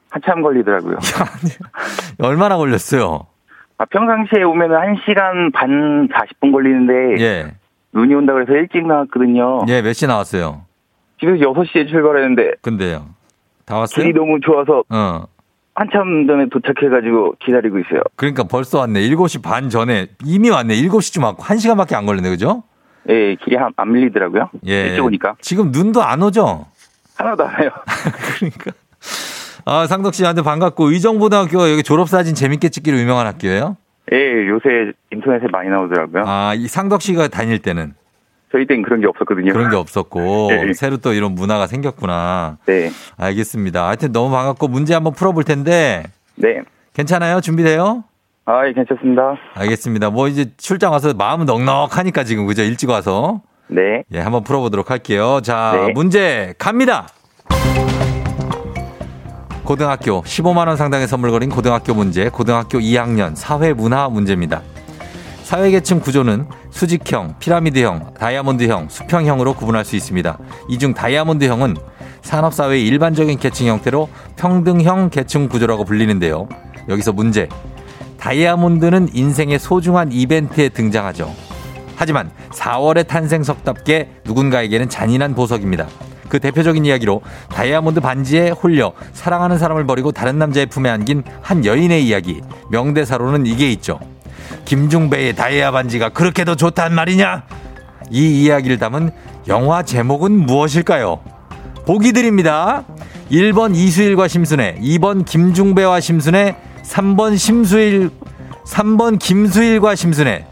한참 0.09 0.41
걸리더라고요. 0.41 0.97
얼마나 2.23 2.57
걸렸어요? 2.57 3.27
아, 3.77 3.85
평상시에 3.85 4.41
오면 4.41 4.69
1시간 4.71 5.53
반 5.53 6.07
40분 6.09 6.51
걸리는데, 6.51 7.23
예. 7.23 7.51
눈이 7.93 8.15
온다 8.15 8.33
그래서 8.33 8.53
일찍 8.53 8.87
나왔거든요. 8.87 9.65
예, 9.67 9.83
몇 9.83 9.93
시 9.93 10.07
나왔어요? 10.07 10.63
집에서 11.19 11.37
6시에 11.37 11.87
출발했는데, 11.87 12.53
근데요. 12.63 13.05
다 13.65 13.77
왔어요? 13.77 14.03
길이 14.03 14.13
너무 14.17 14.39
좋아서 14.41 14.83
어. 14.89 15.23
한참 15.83 16.27
전에 16.27 16.47
도착해가지고 16.51 17.35
기다리고 17.39 17.79
있어요. 17.79 18.01
그러니까 18.17 18.43
벌써 18.43 18.79
왔네. 18.79 18.99
7시 19.11 19.41
반 19.41 19.69
전에 19.69 20.07
이미 20.25 20.49
왔네. 20.49 20.75
7시쯤 20.75 21.23
왔고 21.23 21.41
1시간밖에 21.41 21.93
안 21.93 22.05
걸렸네. 22.05 22.29
그죠? 22.29 22.63
예, 23.07 23.35
길이 23.35 23.55
한- 23.55 23.71
안 23.77 23.93
밀리더라고요. 23.93 24.49
예. 24.67 24.87
일찍 24.89 25.05
오니까. 25.05 25.35
지금 25.39 25.71
눈도 25.71 26.03
안 26.03 26.21
오죠? 26.21 26.65
하나도 27.15 27.45
안 27.47 27.61
해요. 27.61 27.69
그러니까. 28.37 28.71
아, 29.63 29.87
상덕 29.87 30.13
씨한테 30.15 30.41
반갑고 30.41 30.91
의정고등학교가 30.91 31.71
여기 31.71 31.81
졸업사진 31.81 32.35
재밌게 32.35 32.67
찍기로 32.67 32.97
유명한 32.97 33.25
학교예요? 33.27 33.77
예, 34.11 34.47
요새 34.49 34.91
인터넷에 35.13 35.45
많이 35.49 35.69
나오더라고요. 35.69 36.23
아, 36.27 36.53
이 36.57 36.67
상덕 36.67 37.01
씨가 37.01 37.29
다닐 37.29 37.59
때는 37.59 37.93
저희 38.51 38.65
땐 38.65 38.81
그런 38.81 39.01
게 39.01 39.07
없었거든요. 39.07 39.53
그런 39.53 39.69
게 39.69 39.75
없었고 39.75 40.49
예. 40.69 40.73
새로 40.73 40.97
또 40.97 41.13
이런 41.13 41.33
문화가 41.35 41.67
생겼구나. 41.67 42.57
네, 42.65 42.89
알겠습니다. 43.17 43.87
하여튼 43.87 44.11
너무 44.11 44.31
반갑고 44.31 44.67
문제 44.67 44.93
한번 44.93 45.13
풀어볼 45.13 45.43
텐데 45.43 46.03
네. 46.35 46.61
괜찮아요? 46.93 47.41
준비돼요? 47.41 48.03
아, 48.45 48.67
예, 48.67 48.73
괜찮습니다. 48.73 49.35
알겠습니다. 49.53 50.09
뭐 50.09 50.27
이제 50.27 50.45
출장 50.57 50.91
와서 50.91 51.13
마음은 51.13 51.45
넉넉하니까 51.45 52.23
지금 52.23 52.47
그죠? 52.47 52.63
일찍 52.63 52.89
와서 52.89 53.41
네, 53.67 54.03
예, 54.11 54.19
한번 54.19 54.43
풀어보도록 54.43 54.89
할게요. 54.89 55.39
자, 55.43 55.73
네. 55.85 55.93
문제 55.93 56.55
갑니다. 56.57 57.07
고등학교 59.63 60.23
15만 60.23 60.67
원 60.67 60.77
상당의 60.77 61.07
선물 61.07 61.29
걸린 61.29 61.51
고등학교 61.51 61.93
문제, 61.93 62.27
고등학교 62.29 62.79
2학년 62.79 63.35
사회 63.35 63.71
문화 63.71 64.09
문제입니다. 64.09 64.63
사회계층 65.49 65.99
구조는 65.99 66.45
수직형, 66.69 67.37
피라미드형, 67.39 68.13
다이아몬드형, 68.19 68.89
수평형으로 68.89 69.55
구분할 69.55 69.83
수 69.83 69.95
있습니다. 69.95 70.37
이 70.69 70.77
중 70.77 70.93
다이아몬드형은 70.93 71.75
산업사회의 72.21 72.85
일반적인 72.85 73.39
계층 73.39 73.65
형태로 73.65 74.09
평등형 74.35 75.09
계층 75.09 75.49
구조라고 75.49 75.85
불리는데요. 75.85 76.47
여기서 76.87 77.13
문제. 77.13 77.49
다이아몬드는 78.19 79.09
인생의 79.11 79.57
소중한 79.57 80.11
이벤트에 80.11 80.69
등장하죠. 80.69 81.33
하지만 81.95 82.29
4월의 82.51 83.07
탄생석답게 83.07 84.21
누군가에게는 84.25 84.87
잔인한 84.87 85.33
보석입니다. 85.33 85.87
그 86.29 86.39
대표적인 86.39 86.85
이야기로 86.85 87.23
다이아몬드 87.49 88.01
반지에 88.01 88.51
홀려 88.51 88.93
사랑하는 89.13 89.57
사람을 89.57 89.87
버리고 89.87 90.11
다른 90.11 90.37
남자의 90.37 90.67
품에 90.67 90.91
안긴 90.91 91.23
한 91.41 91.65
여인의 91.65 92.05
이야기. 92.05 92.39
명대사로는 92.69 93.47
이게 93.47 93.71
있죠. 93.71 93.99
김중배의 94.65 95.35
다이아 95.35 95.71
반지가 95.71 96.09
그렇게도 96.09 96.55
좋단 96.55 96.93
말이냐? 96.93 97.43
이 98.11 98.43
이야기를 98.43 98.77
담은 98.77 99.11
영화 99.47 99.83
제목은 99.83 100.31
무엇일까요? 100.31 101.21
보기 101.85 102.13
드립니다. 102.13 102.83
1번 103.31 103.75
이수일과 103.75 104.27
심순애, 104.27 104.75
2번 104.81 105.25
김중배와 105.25 105.99
심순애, 105.99 106.55
3번 106.83 107.37
심수일, 107.37 108.09
3번 108.65 109.19
김수일과 109.19 109.95
심순애. 109.95 110.45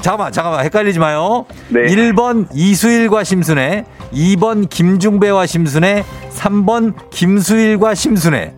잠깐만, 0.00 0.32
잠깐만, 0.32 0.64
헷갈리지 0.64 0.98
마요. 0.98 1.44
네. 1.68 1.82
1번 1.82 2.46
이수일과 2.52 3.24
심순애, 3.24 3.84
2번 4.12 4.68
김중배와 4.68 5.46
심순애, 5.46 6.04
3번 6.34 6.94
김수일과 7.10 7.94
심순애. 7.94 8.54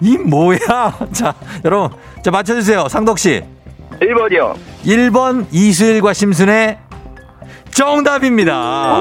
이 0.00 0.16
뭐야? 0.18 0.58
자, 1.12 1.34
여러분, 1.64 1.96
자, 2.22 2.30
맞춰주세요. 2.30 2.88
상덕 2.88 3.18
씨. 3.18 3.42
1번이요. 4.02 4.54
1번 4.84 5.46
이수일과 5.52 6.12
심순의 6.12 6.78
정답입니다. 7.70 9.00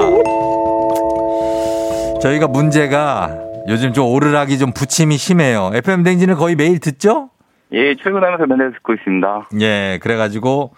저희가 2.22 2.48
문제가 2.48 3.36
요즘 3.68 3.94
좀 3.94 4.08
오르락이 4.08 4.58
좀 4.58 4.72
부침이 4.74 5.18
심해요. 5.18 5.72
FM 5.74 6.04
댕진을 6.04 6.36
거의 6.36 6.56
매일 6.56 6.80
듣죠? 6.80 7.30
예, 7.74 7.96
출근하면서 7.96 8.46
맨날 8.48 8.72
듣고 8.74 8.94
있습니다. 8.94 9.50
예, 9.62 10.00
그래가지고 10.02 10.74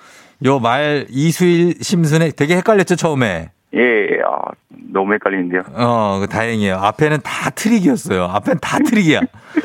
요 0.45 0.59
말 0.59 1.05
이수일 1.09 1.75
심순의 1.81 2.33
되게 2.33 2.55
헷갈렸죠 2.57 2.95
처음에. 2.95 3.49
예, 3.75 3.79
아, 4.25 4.51
너무 4.91 5.13
헷갈리는데요. 5.13 5.63
어, 5.73 6.19
그 6.21 6.27
다행이에요. 6.27 6.75
앞에는 6.75 7.19
다 7.23 7.49
트릭이었어요. 7.49 8.25
앞에는 8.25 8.59
다 8.61 8.77
트릭이야. 8.79 9.21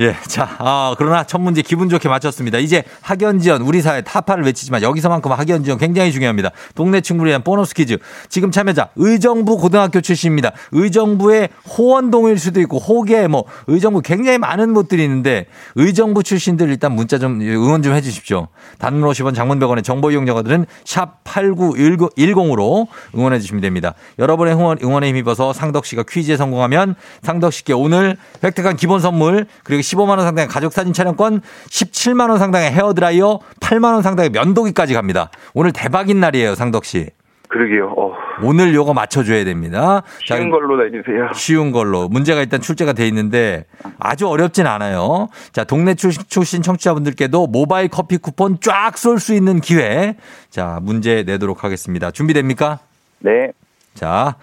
예, 0.00 0.14
자, 0.28 0.56
아, 0.58 0.94
그러나 0.96 1.24
첫 1.24 1.40
문제 1.40 1.60
기분 1.60 1.88
좋게 1.88 2.08
맞췄습니다. 2.08 2.58
이제 2.58 2.84
학연지원, 3.00 3.62
우리 3.62 3.82
사회 3.82 4.00
타파를 4.00 4.44
외치지만 4.44 4.82
여기서만큼 4.82 5.32
학연지원 5.32 5.76
굉장히 5.76 6.12
중요합니다. 6.12 6.50
동네 6.76 7.00
친구를 7.00 7.30
위한 7.30 7.42
보너스 7.42 7.74
퀴즈. 7.74 7.98
지금 8.28 8.52
참여자, 8.52 8.90
의정부 8.94 9.56
고등학교 9.56 10.00
출신입니다. 10.00 10.52
의정부의 10.70 11.48
호원동일 11.76 12.38
수도 12.38 12.60
있고, 12.60 12.78
호계, 12.78 13.26
뭐, 13.26 13.44
의정부 13.66 14.00
굉장히 14.00 14.38
많은 14.38 14.72
곳들이 14.72 15.02
있는데, 15.02 15.46
의정부 15.74 16.22
출신들 16.22 16.68
일단 16.68 16.92
문자 16.92 17.18
좀 17.18 17.40
응원 17.40 17.82
좀 17.82 17.92
해주십시오. 17.94 18.48
단문 18.78 19.08
50원 19.10 19.34
장문 19.34 19.58
100원의 19.58 19.82
정보 19.82 20.12
이용자들은 20.12 20.66
샵 20.84 21.24
8910으로 21.24 22.86
응원해 23.16 23.40
주시면 23.40 23.62
됩니다. 23.62 23.94
여러분의 24.20 24.54
응원, 24.54 24.78
응원에 24.80 25.08
힘입어서 25.08 25.52
상덕 25.52 25.86
씨가 25.86 26.04
퀴즈에 26.08 26.36
성공하면 26.36 26.94
상덕 27.22 27.52
씨께 27.52 27.72
오늘 27.72 28.16
획득한 28.44 28.76
기본 28.76 29.00
선물 29.00 29.46
그리고 29.64 29.82
15만원 29.88 30.22
상당의 30.22 30.48
가족사진 30.48 30.92
촬영권, 30.92 31.40
17만원 31.68 32.38
상당의 32.38 32.70
헤어드라이어, 32.72 33.40
8만원 33.60 34.02
상당의 34.02 34.30
면도기까지 34.30 34.94
갑니다. 34.94 35.30
오늘 35.54 35.72
대박인 35.72 36.20
날이에요, 36.20 36.54
상덕씨. 36.54 37.10
그러게요. 37.48 37.94
어, 37.96 38.12
오늘 38.42 38.74
요거 38.74 38.92
맞춰줘야 38.92 39.42
됩니다. 39.44 40.02
자, 40.26 40.36
쉬운 40.36 40.50
걸로 40.50 40.76
내주세요. 40.84 41.30
쉬운 41.34 41.72
걸로. 41.72 42.06
문제가 42.08 42.40
일단 42.42 42.60
출제가 42.60 42.92
돼 42.92 43.08
있는데 43.08 43.64
아주 43.98 44.28
어렵진 44.28 44.66
않아요. 44.66 45.28
자, 45.52 45.64
동네 45.64 45.94
출신, 45.94 46.22
출신 46.28 46.60
청취자분들께도 46.60 47.46
모바일 47.46 47.88
커피 47.88 48.18
쿠폰 48.18 48.58
쫙 48.60 48.98
쏠 48.98 49.18
수 49.18 49.32
있는 49.32 49.60
기회. 49.62 50.16
자, 50.50 50.78
문제 50.82 51.22
내도록 51.22 51.64
하겠습니다. 51.64 52.10
준비됩니까? 52.10 52.80
네. 53.20 53.52
자, 53.94 54.36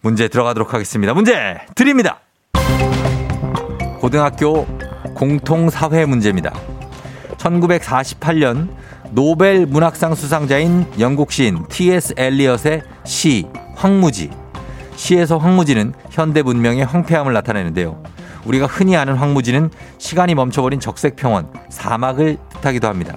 문제 0.00 0.28
들어가도록 0.28 0.72
하겠습니다. 0.72 1.12
문제 1.12 1.58
드립니다. 1.74 2.20
고등학교 4.04 4.66
공통사회 5.14 6.04
문제입니다. 6.04 6.52
1948년 7.38 8.68
노벨 9.12 9.64
문학상 9.64 10.14
수상자인 10.14 10.84
영국 10.98 11.32
시인 11.32 11.66
T.S. 11.68 12.12
엘리엇의 12.18 12.82
시 13.04 13.46
황무지. 13.74 14.28
시에서 14.94 15.38
황무지는 15.38 15.94
현대 16.10 16.42
문명의 16.42 16.84
황폐함을 16.84 17.32
나타내는데요. 17.32 18.02
우리가 18.44 18.66
흔히 18.66 18.94
아는 18.94 19.14
황무지는 19.14 19.70
시간이 19.96 20.34
멈춰버린 20.34 20.80
적색 20.80 21.16
평원, 21.16 21.50
사막을 21.70 22.36
뜻하기도 22.56 22.86
합니다. 22.86 23.16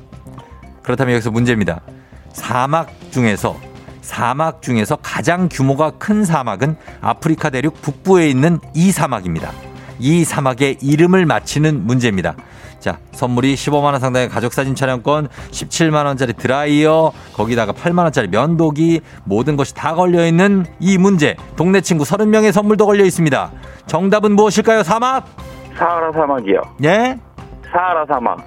그렇다면 0.83 1.15
여기서 1.15 1.31
문제입니다. 1.31 1.81
사막 2.31 2.89
중에서 3.11 3.57
사막 3.99 4.61
중에서 4.61 4.95
가장 5.01 5.49
규모가 5.51 5.91
큰 5.97 6.23
사막은 6.23 6.77
아프리카 7.01 7.49
대륙 7.49 7.81
북부에 7.81 8.29
있는 8.29 8.61
이 8.73 8.93
사막입니다. 8.93 9.66
이 9.99 10.23
사막의 10.23 10.77
이름을 10.81 11.25
맞히는 11.25 11.85
문제입니다. 11.85 12.35
자, 12.79 12.99
선물이 13.11 13.55
15만원 13.55 13.99
상당의 13.99 14.29
가족사진 14.29 14.75
촬영권, 14.75 15.29
17만원짜리 15.51 16.37
드라이어, 16.37 17.11
거기다가 17.33 17.73
8만원짜리 17.73 18.29
면도기, 18.29 19.01
모든 19.23 19.57
것이 19.57 19.73
다 19.73 19.95
걸려있는 19.95 20.65
이 20.79 20.97
문제. 20.97 21.35
동네 21.55 21.81
친구 21.81 22.03
30명의 22.03 22.51
선물도 22.51 22.85
걸려 22.85 23.03
있습니다. 23.03 23.51
정답은 23.87 24.33
무엇일까요? 24.33 24.83
사막? 24.83 25.25
사하라 25.77 26.11
사막이요. 26.11 26.61
예? 26.83 27.17
사하라 27.71 28.05
사막. 28.05 28.37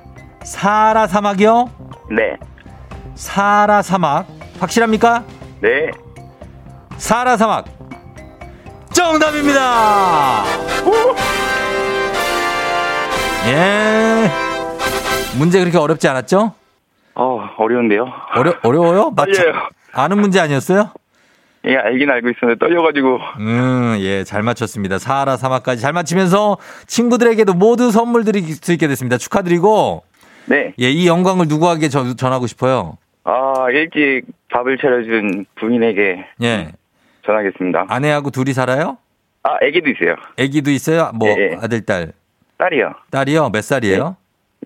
사하라 0.45 1.07
사막이요? 1.07 1.71
네. 2.11 2.37
사하라 3.15 3.83
사막. 3.83 4.27
확실합니까? 4.59 5.25
네. 5.61 5.91
사하라 6.97 7.37
사막. 7.37 7.80
정답입니다! 9.01 10.45
예. 13.49 14.31
문제 15.39 15.59
그렇게 15.59 15.79
어렵지 15.79 16.07
않았죠? 16.07 16.53
어, 17.15 17.49
어려운데요. 17.57 18.07
어려, 18.35 18.55
어려워요? 18.63 19.11
맞죠? 19.17 19.43
아는 19.93 20.21
문제 20.21 20.39
아니었어요? 20.39 20.91
예, 21.65 21.77
알긴 21.77 22.11
알고 22.11 22.29
있었는데 22.29 22.59
떨려가지고. 22.59 23.19
음, 23.39 23.97
예, 24.01 24.23
잘 24.25 24.43
맞췄습니다. 24.43 24.99
사하라 24.99 25.39
사막까지 25.39 25.81
잘 25.81 25.95
맞히면서 25.95 26.59
친구들에게도 26.87 27.55
모두 27.55 27.91
선물 27.91 28.25
드릴 28.25 28.43
수 28.55 28.73
있게 28.73 28.87
됐습니다. 28.87 29.17
축하드리고, 29.17 30.03
네. 30.45 30.75
예, 30.79 30.91
이 30.91 31.07
영광을 31.09 31.47
누구에게 31.49 31.89
전, 31.89 32.19
전하고 32.19 32.47
싶어요? 32.47 32.99
아, 33.25 33.55
일찍 33.73 34.23
밥을 34.53 34.77
차려준 34.79 35.47
부인에게 35.59 36.27
예. 36.43 36.73
전하겠습니다. 37.25 37.87
아내하고 37.89 38.31
둘이 38.31 38.53
살아요? 38.53 38.99
아, 39.43 39.57
애기도 39.63 39.89
있어요. 39.91 40.17
아기도 40.39 40.71
있어요? 40.71 41.11
뭐, 41.15 41.29
예, 41.29 41.53
예. 41.53 41.59
아들, 41.61 41.81
딸. 41.85 42.13
딸이요. 42.59 42.93
딸이요? 43.11 43.51
몇 43.51 43.63
살이에요? 43.63 44.17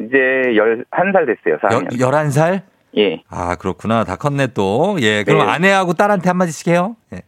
이제 0.00 0.16
11살 0.16 1.26
됐어요, 1.26 1.58
4학년. 1.62 2.00
여, 2.00 2.10
11살? 2.10 2.62
예. 2.96 3.22
아, 3.28 3.54
그렇구나. 3.56 4.04
다 4.04 4.16
컸네 4.16 4.48
또. 4.48 4.96
예, 5.00 5.22
그럼 5.24 5.46
네. 5.46 5.52
아내하고 5.52 5.92
딸한테 5.94 6.28
한마디씩 6.28 6.68
해요? 6.68 6.96
예. 7.12 7.22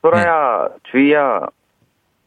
소라야, 0.00 0.68
주희야, 0.92 1.40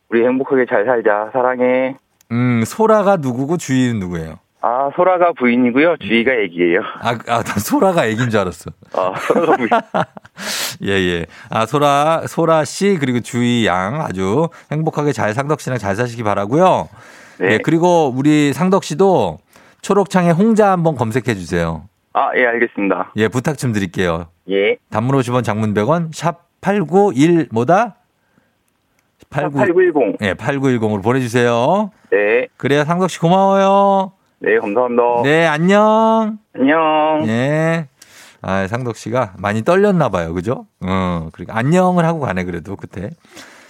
우리 0.09 0.25
행복하게 0.25 0.65
잘 0.69 0.83
살자. 0.85 1.29
사랑해. 1.31 1.95
음, 2.31 2.63
소라가 2.65 3.15
누구고 3.15 3.57
주희는 3.57 3.99
누구예요? 3.99 4.39
아, 4.63 4.91
소라가 4.95 5.33
부인이고요. 5.33 5.97
주희가 5.97 6.31
애기예요. 6.33 6.81
아, 7.01 7.17
아, 7.27 7.43
나 7.43 7.59
소라가 7.59 8.05
애기인 8.05 8.29
줄 8.29 8.39
알았어. 8.39 8.71
아, 8.93 9.13
소라가 9.19 9.57
부인. 9.57 9.69
예, 10.85 10.91
예. 10.91 11.25
아, 11.49 11.65
소라, 11.65 12.27
소라 12.27 12.63
씨, 12.65 12.97
그리고 12.99 13.21
주희 13.21 13.65
양 13.65 14.01
아주 14.01 14.49
행복하게 14.71 15.13
잘 15.13 15.33
상덕 15.33 15.61
씨랑 15.61 15.79
잘 15.79 15.95
사시기 15.95 16.23
바라고요 16.23 16.89
네. 17.39 17.53
예, 17.53 17.57
그리고 17.57 18.13
우리 18.15 18.53
상덕 18.53 18.83
씨도 18.83 19.39
초록창에 19.81 20.29
홍자 20.29 20.71
한번 20.71 20.95
검색해 20.95 21.33
주세요. 21.33 21.87
아, 22.13 22.29
예, 22.35 22.45
알겠습니다. 22.45 23.13
예, 23.15 23.27
부탁 23.29 23.57
좀 23.57 23.73
드릴게요. 23.73 24.27
예. 24.49 24.77
단문 24.91 25.17
50원 25.17 25.43
장문 25.43 25.73
100원, 25.73 26.13
샵 26.13 26.45
8910, 26.61 27.49
뭐다? 27.51 27.95
89, 29.31 29.57
8910. 29.57 30.17
예, 30.21 30.33
8910으로 30.35 31.01
보내주세요. 31.03 31.89
네. 32.11 32.47
그래요, 32.57 32.83
상덕 32.83 33.09
씨 33.09 33.19
고마워요. 33.19 34.11
네, 34.43 34.57
감사합니다. 34.57 35.03
네, 35.23 35.45
안녕. 35.45 36.39
안녕. 36.55 37.27
예. 37.27 37.87
아, 38.41 38.65
상덕 38.67 38.97
씨가 38.97 39.35
많이 39.37 39.63
떨렸나 39.63 40.09
봐요. 40.09 40.33
그죠? 40.33 40.65
어, 40.83 41.29
그러니까 41.31 41.55
안녕을 41.55 42.05
하고 42.05 42.21
가네 42.21 42.45
그래도 42.45 42.75
그때. 42.75 43.11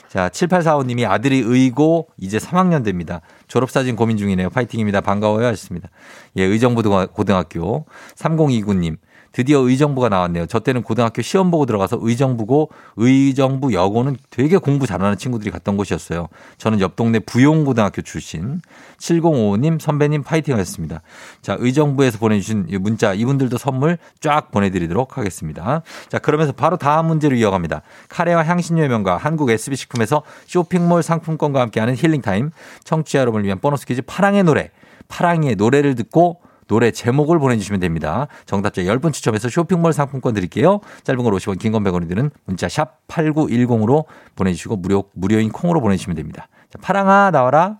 자, 0.08 0.30
7845님이 0.30 1.10
아들이 1.10 1.40
의고 1.40 2.08
이제 2.18 2.38
3학년 2.38 2.86
됩니다. 2.86 3.20
졸업사진 3.50 3.98
고민 3.98 4.16
중이네요. 4.16 4.50
파이팅입니다. 4.50 5.02
반가워요. 5.02 5.46
하셨습니다. 5.48 5.90
예, 6.38 6.44
의정부 6.44 6.84
고등학교. 7.12 7.86
3029님. 8.16 8.96
드디어 9.32 9.60
의정부가 9.60 10.10
나왔네요. 10.10 10.46
저 10.48 10.60
때는 10.60 10.84
고등학교 10.84 11.22
시험 11.22 11.52
보고 11.52 11.66
들어가서 11.66 12.00
의정부고 12.02 12.70
의정부 12.98 13.74
여고는 13.74 14.18
되게 14.30 14.58
공부 14.58 14.86
잘하는 14.86 15.18
친구들이 15.18 15.52
갔던 15.52 15.78
곳이었어요. 15.78 16.28
저는 16.58 16.82
옆 16.82 16.96
동네 16.96 17.20
부용고등학교 17.20 18.02
출신. 18.02 18.62
7055님 19.00 19.80
선배님 19.80 20.24
파이팅 20.24 20.56
하셨습니다. 20.56 21.02
자, 21.42 21.56
의정부에서 21.60 22.20
보내주신 22.20 22.66
이 22.70 22.78
문자 22.78 23.14
이분들도 23.14 23.58
선물 23.58 23.98
쫙 24.20 24.52
보내드리도록 24.52 25.18
하겠습니다. 25.18 25.82
자, 26.10 26.20
그러면서 26.20 26.52
바로 26.52 26.78
다음 26.78 27.08
문제로 27.08 27.36
이어갑니다. 27.36 27.82
카레와 28.10 28.44
향신료의 28.44 28.90
명가 28.90 29.18
한국 29.18 29.50
SB식품에서 29.50 30.24
쇼핑몰 30.46 31.04
상품권과 31.04 31.62
함께하는 31.62 31.96
힐링타임 31.96 32.52
청취자 32.84 33.20
여러분을 33.20 33.46
위한 33.46 33.60
보너스 33.60 33.86
퀴즈 33.86 34.02
파랑의 34.02 34.44
노래 34.44 34.72
파랑이의 35.08 35.56
노래를 35.56 35.96
듣고 35.96 36.42
노래 36.68 36.92
제목을 36.92 37.40
보내주시면 37.40 37.80
됩니다. 37.80 38.28
정답자 38.46 38.82
10분 38.82 39.14
추첨해서 39.14 39.50
쇼핑몰 39.50 39.94
상품권 39.94 40.34
드릴게요. 40.34 40.80
짧은 41.04 41.24
걸 41.24 41.34
50원, 41.34 41.60
긴 41.60 41.72
건 41.72 41.84
100원이 41.84 42.08
드는 42.10 42.32
문자 42.46 42.68
샵 42.70 43.06
8910으로 43.08 44.06
보내주시고 44.36 44.78
무료, 44.78 45.06
무료인 45.14 45.52
콩으로 45.52 45.82
보내주시면 45.82 46.16
됩니다. 46.16 46.48
자, 46.70 46.80
파랑아, 46.82 47.32
나와라. 47.32 47.78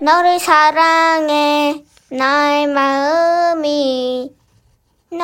너를 0.00 0.38
사랑해 0.40 1.84
나의 2.10 2.66
마음이 2.66 4.34
너 5.10 5.16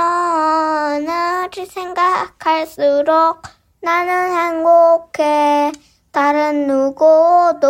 나를 1.01 1.67
생각할수록 1.67 3.43
나는 3.83 4.37
행복해 4.37 5.73
다른 6.13 6.67
누구도 6.67 7.69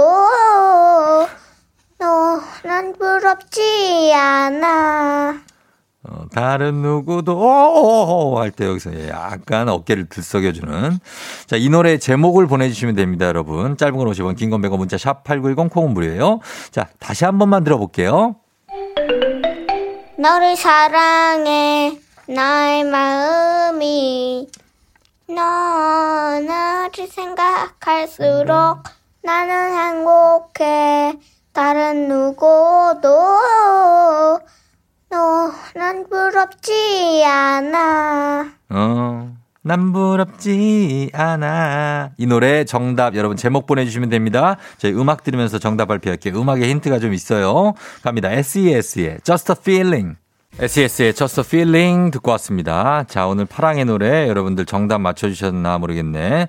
너난 1.99 2.93
부럽지 2.97 4.13
않아. 4.15 5.41
어, 6.05 6.25
다른 6.33 6.77
누구도 6.77 7.37
오오오 7.37 8.39
할때 8.39 8.67
여기서 8.67 8.95
예, 8.95 9.09
약간 9.09 9.69
어깨를 9.69 10.09
들썩여주는. 10.09 10.99
자 11.47 11.57
이 11.57 11.69
노래 11.69 11.99
제목을 11.99 12.47
보내주시면 12.47 12.95
됩니다 12.95 13.27
여러분. 13.27 13.77
짧은 13.77 13.97
건 13.97 14.07
50원 14.09 14.37
긴 14.37 14.51
건 14.51 14.63
100원 14.63 14.79
문자 14.79 14.97
샵 14.97 15.25
8910 15.25 15.71
콩은 15.73 15.93
무료예요. 15.95 16.41
자 16.71 16.87
다시 17.01 17.25
한 17.25 17.39
번만 17.39 17.65
들어볼게요. 17.65 18.37
너를 20.19 20.57
사랑해. 20.57 21.99
나의 22.29 22.85
마음이 22.85 24.49
너 25.29 25.35
나를 25.35 27.07
생각할수록 27.11 28.83
나는 29.23 29.77
행복해 29.77 31.19
다른 31.59 32.07
누구도 32.07 33.09
너난 35.11 36.09
부럽지 36.09 37.25
않아 37.27 38.47
어, 38.71 39.37
난 39.63 39.93
부럽지 39.93 41.11
않아. 41.13 42.11
이 42.17 42.27
노래 42.27 42.63
정답 42.63 43.17
여러분 43.17 43.37
제목 43.37 43.67
보내주시면 43.67 44.09
됩니다. 44.09 44.57
저희 44.77 44.93
음악 44.93 45.25
들으면서 45.25 45.59
정답 45.59 45.87
발표할게요. 45.87 46.41
음악에 46.41 46.69
힌트가 46.69 47.01
좀 47.01 47.13
있어요. 47.13 47.75
갑니다. 48.05 48.31
SES의 48.31 49.19
Just 49.25 49.51
a 49.51 49.57
Feeling. 49.61 50.17
SES의 50.61 51.13
Just 51.15 51.41
a 51.41 51.45
Feeling 51.45 52.13
듣고 52.13 52.31
왔습니다. 52.31 53.03
자, 53.09 53.27
오늘 53.27 53.47
파랑의 53.47 53.85
노래 53.85 54.29
여러분들 54.29 54.65
정답 54.65 55.01
맞춰주셨나 55.01 55.79
모르겠네. 55.79 56.47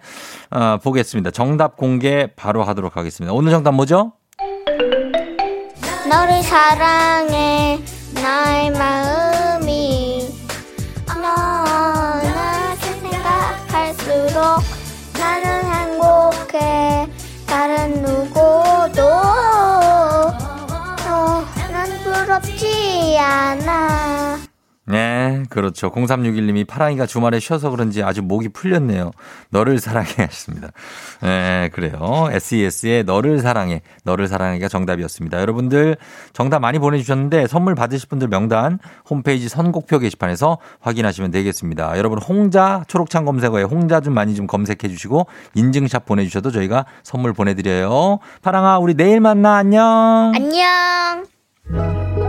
아, 0.51 0.77
보겠습니다. 0.83 1.31
정답 1.31 1.77
공개 1.77 2.27
바로 2.35 2.63
하도록 2.63 2.95
하겠습니다. 2.95 3.33
오늘 3.33 3.49
정답 3.49 3.71
뭐죠? 3.71 4.13
너를 6.09 6.41
사랑해. 6.41 7.79
나의 8.15 8.71
마음이 8.71 10.27
너나 11.05 12.75
생각할수록 12.77 14.63
나는 15.13 15.63
행복해. 15.71 17.07
다른 17.45 18.01
누구도 18.01 19.03
너는 21.05 22.03
부럽지 22.03 23.15
않아 23.19 24.48
네, 24.89 25.43
그렇죠. 25.51 25.91
0361님이 25.91 26.65
파랑이가 26.65 27.05
주말에 27.05 27.39
쉬어서 27.39 27.69
그런지 27.69 28.01
아주 28.01 28.23
목이 28.23 28.49
풀렸네요. 28.49 29.11
너를 29.51 29.77
사랑해 29.79 30.09
하셨습니다. 30.17 30.69
네, 31.21 31.69
그래요. 31.73 32.27
SES의 32.31 33.03
너를 33.03 33.37
사랑해, 33.39 33.83
너를 34.03 34.27
사랑해가 34.27 34.67
정답이었습니다. 34.67 35.39
여러분들 35.41 35.95
정답 36.33 36.59
많이 36.59 36.79
보내주셨는데 36.79 37.45
선물 37.45 37.75
받으실 37.75 38.09
분들 38.09 38.29
명단 38.29 38.79
홈페이지 39.07 39.47
선곡표 39.47 39.99
게시판에서 39.99 40.57
확인하시면 40.79 41.29
되겠습니다. 41.29 41.95
여러분 41.99 42.17
홍자 42.19 42.83
초록창 42.87 43.25
검색어에 43.25 43.61
홍자 43.63 44.01
좀 44.01 44.15
많이 44.15 44.33
좀 44.33 44.47
검색해 44.47 44.87
주시고 44.87 45.27
인증샷 45.53 46.07
보내주셔도 46.07 46.49
저희가 46.49 46.85
선물 47.03 47.33
보내드려요. 47.33 48.17
파랑아, 48.41 48.79
우리 48.79 48.95
내일 48.95 49.19
만나. 49.19 49.57
안녕. 49.57 50.31
안녕 50.33 52.28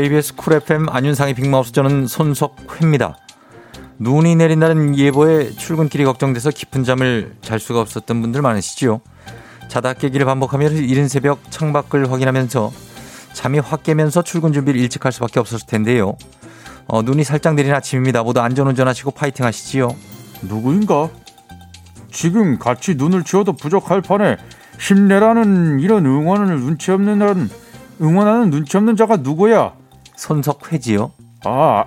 KBS 0.00 0.36
쿨 0.36 0.52
FM 0.52 0.88
안윤상의 0.88 1.34
빅마우스 1.34 1.72
저는 1.72 2.06
손석회입니다. 2.06 3.16
눈이 3.98 4.36
내린다는 4.36 4.96
예보에 4.96 5.50
출근길이 5.50 6.04
걱정돼서 6.04 6.50
깊은 6.50 6.84
잠을 6.84 7.34
잘 7.42 7.58
수가 7.58 7.80
없었던 7.80 8.20
분들 8.20 8.40
많으시죠? 8.40 9.00
자다 9.66 9.94
깨기를 9.94 10.24
반복하며 10.24 10.68
이른 10.68 11.08
새벽 11.08 11.50
창밖을 11.50 12.12
확인하면서 12.12 12.72
잠이 13.32 13.58
확 13.58 13.82
깨면서 13.82 14.22
출근 14.22 14.52
준비를 14.52 14.78
일찍 14.78 15.04
할 15.04 15.10
수밖에 15.10 15.40
없었을 15.40 15.66
텐데요. 15.66 16.16
어, 16.86 17.02
눈이 17.02 17.24
살짝 17.24 17.56
내린 17.56 17.74
아침입니다. 17.74 18.22
모두 18.22 18.38
안전운전하시고 18.38 19.10
파이팅 19.10 19.44
하시지요. 19.46 19.96
누구인가? 20.42 21.10
지금 22.12 22.60
같이 22.60 22.94
눈을 22.94 23.24
치워도 23.24 23.54
부족할 23.54 24.02
판에 24.02 24.36
힘내라는 24.78 25.80
이런 25.80 26.06
응원을 26.06 26.60
눈치 26.60 26.92
없는 26.92 27.20
한 27.20 27.50
응원하는 28.00 28.50
눈치 28.50 28.76
없는 28.76 28.94
자가 28.94 29.16
누구야? 29.16 29.72
손석회지요. 30.18 31.12
아 31.44 31.84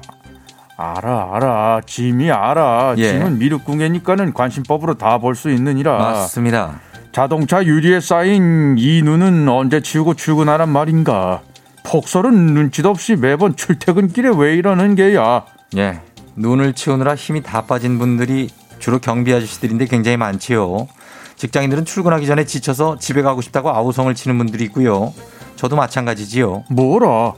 알아 0.78 1.30
알아 1.36 1.82
짐이 1.86 2.32
알아 2.32 2.96
예. 2.98 3.10
짐은 3.12 3.38
미륵궁예니까는 3.40 4.34
관심법으로 4.34 4.96
다 4.96 5.20
볼 5.20 5.36
수 5.36 5.52
있느니라 5.52 5.98
맞습니다. 5.98 6.80
자동차 7.12 7.64
유리에 7.64 8.00
쌓인 8.00 8.76
이 8.80 9.02
눈은 9.04 9.48
언제 9.50 9.82
치우고 9.82 10.14
출근하란 10.16 10.70
말인가 10.70 11.42
폭설은 11.84 12.34
눈치도 12.34 12.90
없이 12.90 13.16
매번 13.18 13.56
출퇴근길에 13.58 14.32
왜 14.38 14.56
이러는 14.56 14.96
게야 14.96 15.44
예. 15.76 16.00
눈을 16.38 16.74
치우느라 16.74 17.16
힘이 17.16 17.44
다 17.44 17.64
빠진 17.64 18.00
분들이 18.00 18.50
주로 18.80 19.00
경비 19.00 19.34
아저씨들인데 19.34 19.86
굉장히 19.88 20.16
많지요. 20.18 20.88
직장인들은 21.36 21.84
출근하기 21.86 22.26
전에 22.26 22.46
지쳐서 22.46 22.98
집에 22.98 23.22
가고 23.22 23.42
싶다고 23.42 23.70
아우성을 23.72 24.14
치는 24.16 24.38
분들이 24.38 24.64
있고요. 24.66 25.14
저도 25.58 25.76
마찬가지지요. 25.76 26.64
뭐라 26.70 27.34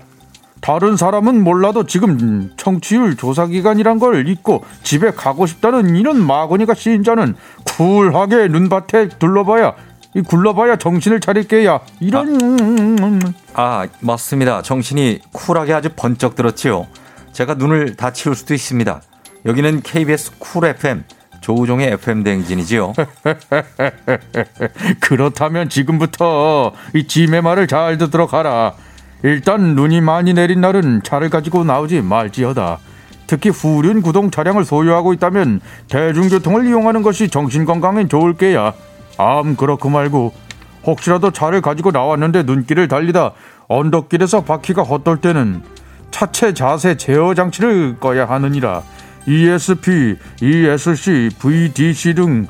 다른 0.64 0.96
사람은 0.96 1.44
몰라도 1.44 1.86
지금 1.86 2.50
청취율 2.56 3.18
조사 3.18 3.48
기간이란 3.48 4.00
걸 4.00 4.30
잊고 4.30 4.64
집에 4.82 5.12
가고 5.12 5.46
싶다는 5.46 5.98
이런 5.98 6.26
마구니가 6.26 6.74
시인자는 6.74 7.36
쿨하게 7.66 8.48
눈밭에 8.48 9.10
둘러봐야 9.20 9.74
이 10.16 10.22
굴러봐야 10.22 10.78
정신을 10.78 11.20
차릴 11.20 11.50
게야 11.50 11.82
이런 12.00 13.22
아, 13.56 13.88
맞습니다. 14.00 14.62
정신이 14.62 15.20
쿨하게 15.34 15.74
아주 15.74 15.90
번쩍 15.94 16.36
들었지요. 16.36 16.88
제가 17.34 17.56
눈을 17.56 17.98
다 17.98 18.14
치울 18.14 18.34
수도 18.34 18.54
있습니다. 18.54 19.02
여기는 19.46 19.82
KBS 19.82 20.40
쿨 20.40 20.64
FM 20.64 21.04
조우종의 21.42 21.92
FM 21.92 22.24
대행진이지요. 22.24 22.94
그렇다면 25.02 25.68
지금부터 25.68 26.72
이 26.96 27.06
짐의 27.06 27.42
말을 27.42 27.68
잘 27.68 27.98
듣도록 27.98 28.32
하라. 28.32 28.76
일단 29.24 29.76
눈이 29.76 30.02
많이 30.02 30.34
내린 30.34 30.62
날은 30.62 31.02
차를 31.04 31.30
가지고 31.30 31.64
나오지 31.64 32.02
말지어다. 32.02 32.80
특히 33.26 33.50
후륜 33.50 34.02
구동 34.02 34.30
차량을 34.30 34.66
소유하고 34.66 35.14
있다면 35.14 35.62
대중교통을 35.90 36.68
이용하는 36.68 37.02
것이 37.02 37.30
정신 37.30 37.66
건강엔 37.66 38.10
좋을 38.10 38.34
게야. 38.34 38.74
암 39.18 39.56
그렇고 39.56 39.90
말고 39.90 40.34
혹시라도 40.86 41.32
차를 41.32 41.62
가지고 41.62 41.92
나왔는데 41.92 42.44
눈길을 42.44 42.88
달리다 42.88 43.32
언덕길에서 43.68 44.44
바퀴가 44.44 44.84
헛돌 44.84 45.22
때는 45.22 45.64
차체 46.12 46.54
자세 46.54 46.98
제어 46.98 47.34
장치를 47.34 47.98
꺼야 48.00 48.26
하느니라. 48.26 48.84
ESP, 49.26 50.18
ESC, 50.42 51.30
VDC 51.40 52.14
등 52.16 52.48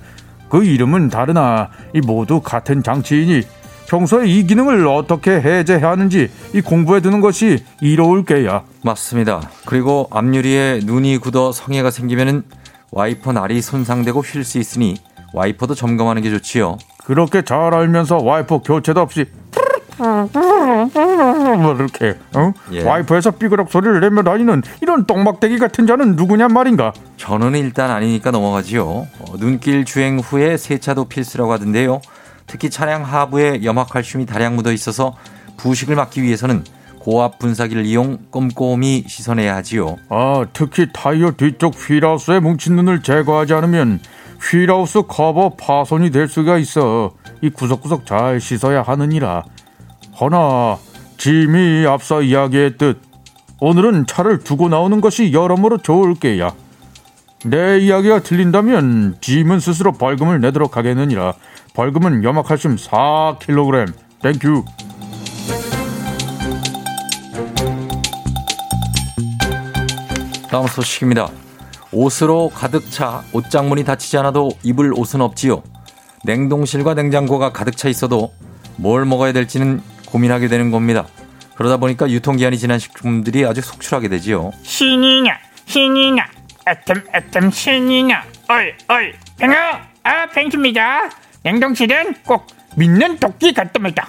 그 0.54 0.64
이름은 0.64 1.10
다르나 1.10 1.70
이 1.96 2.02
모두 2.02 2.40
같은 2.40 2.84
장치이니 2.84 3.42
평소에 3.94 4.26
이 4.28 4.48
기능을 4.48 4.88
어떻게 4.88 5.40
해제해야 5.40 5.92
하는지 5.92 6.32
이 6.56 6.62
공부해 6.62 7.00
두는 7.00 7.22
것이 7.22 7.64
이로울 7.80 8.26
게야. 8.26 8.64
맞습니다. 8.84 9.52
그리고 9.68 10.08
앞유리에 10.10 10.80
눈이 10.84 11.20
굳어 11.20 11.52
성에가 11.52 11.92
생기면은 11.92 12.42
와이퍼 12.92 13.34
날이 13.34 13.62
손상되고 13.62 14.22
휠 14.22 14.44
수 14.44 14.58
있으니 14.58 14.96
와이퍼도 15.36 15.76
점검하는 15.76 16.24
게 16.24 16.32
좋지요. 16.32 16.80
그렇게 17.06 17.44
잘 17.44 17.72
알면서 17.76 18.18
와이퍼 18.18 18.64
교체도 18.64 19.00
없이 19.00 19.26
뭐 20.00 21.76
이렇게 21.76 22.18
어? 22.36 22.52
예. 22.72 22.82
와이퍼에서 22.82 23.30
삐그덕 23.32 23.70
소리를 23.70 24.00
내며 24.00 24.24
다니는 24.24 24.64
이런 24.82 25.06
똥막대기 25.06 25.60
같은 25.60 25.86
자는 25.86 26.16
누구냔 26.16 26.52
말인가? 26.52 26.94
저는 27.18 27.54
일단 27.56 27.92
아니니까 27.92 28.32
넘어가지요. 28.32 28.86
어, 28.88 29.38
눈길 29.38 29.86
주행 29.86 30.18
후에 30.18 30.58
세차도 30.58 31.06
필수라고 31.06 31.52
하던데요. 31.54 32.02
특히 32.54 32.70
차량 32.70 33.04
하부에 33.04 33.62
염화칼슘이 33.64 34.28
다량 34.28 34.56
묻어 34.56 34.72
있어서 34.74 35.16
부식을 35.58 35.96
막기 35.96 36.22
위해서는 36.22 36.64
고압 37.00 37.40
분사기를 37.40 37.84
이용 37.84 38.20
꼼꼼히 38.30 39.06
씻어내야 39.08 39.56
하지요. 39.56 39.98
아, 40.10 40.46
특히 40.54 40.86
타이어 40.94 41.32
뒤쪽 41.32 41.74
휠하우스에 41.74 42.40
뭉친 42.40 42.76
눈을 42.76 43.02
제거하지 43.02 43.56
않으면 43.56 44.00
휠하우스 44.40 45.02
커버 45.08 45.56
파손이 45.56 46.12
될 46.12 46.28
수가 46.28 46.60
있어. 46.60 47.16
이 47.42 47.50
구석구석 47.50 48.06
잘 48.06 48.40
씻어야 48.40 48.84
하느니라. 48.84 49.46
허나 50.22 50.78
짐이 51.18 51.88
앞서 51.88 52.22
이야기했듯 52.22 53.02
오늘은 53.62 54.06
차를 54.06 54.44
두고 54.44 54.70
나오는 54.70 55.02
것이 55.02 55.34
여러모로 55.34 55.80
좋을 55.80 56.14
게야. 56.14 56.54
내 57.46 57.80
이야기가 57.80 58.22
틀린다면 58.22 59.18
짐은 59.22 59.60
스스로 59.60 59.92
벌금을 59.94 60.40
내도록 60.40 60.78
하겠느니라. 60.78 61.34
벌금은 61.74 62.24
염화칼슘 62.24 62.76
4kg. 62.76 63.94
Thank 64.22 64.45
you. 64.45 64.64
다음 70.50 70.68
소식입니다. 70.68 71.30
옷으로 71.92 72.50
가득 72.50 72.90
차 72.92 73.24
옷장문이 73.34 73.84
닫히지 73.84 74.18
않아도 74.20 74.52
입을 74.64 74.94
옷은 74.96 75.22
없지요. 75.22 75.64
냉동실과 76.26 76.94
냉장고가 76.94 77.52
가득 77.52 77.76
차 77.76 77.90
있어도 77.90 78.32
뭘 78.78 79.06
먹어야 79.06 79.32
될지는 79.34 79.82
고민하게 80.08 80.48
되는 80.48 80.72
겁니다. 80.72 81.08
그러다 81.56 81.78
보니까 81.78 82.10
유통기한이 82.10 82.58
지난 82.58 82.80
식품들이 82.80 83.46
아주 83.46 83.62
속출하게 83.62 84.10
되지요. 84.10 84.52
신이냐 84.64 85.38
신이냐 85.66 86.26
애템 86.68 87.04
애템 87.16 87.52
신이냐 87.52 88.24
얼 88.50 88.76
얼 88.90 89.14
뱅아 89.38 89.82
아 90.04 90.26
뱅입니다 90.28 91.10
냉동실은 91.44 92.16
꼭 92.26 92.48
믿는 92.76 93.20
도끼 93.20 93.54
같답니다 93.54 94.08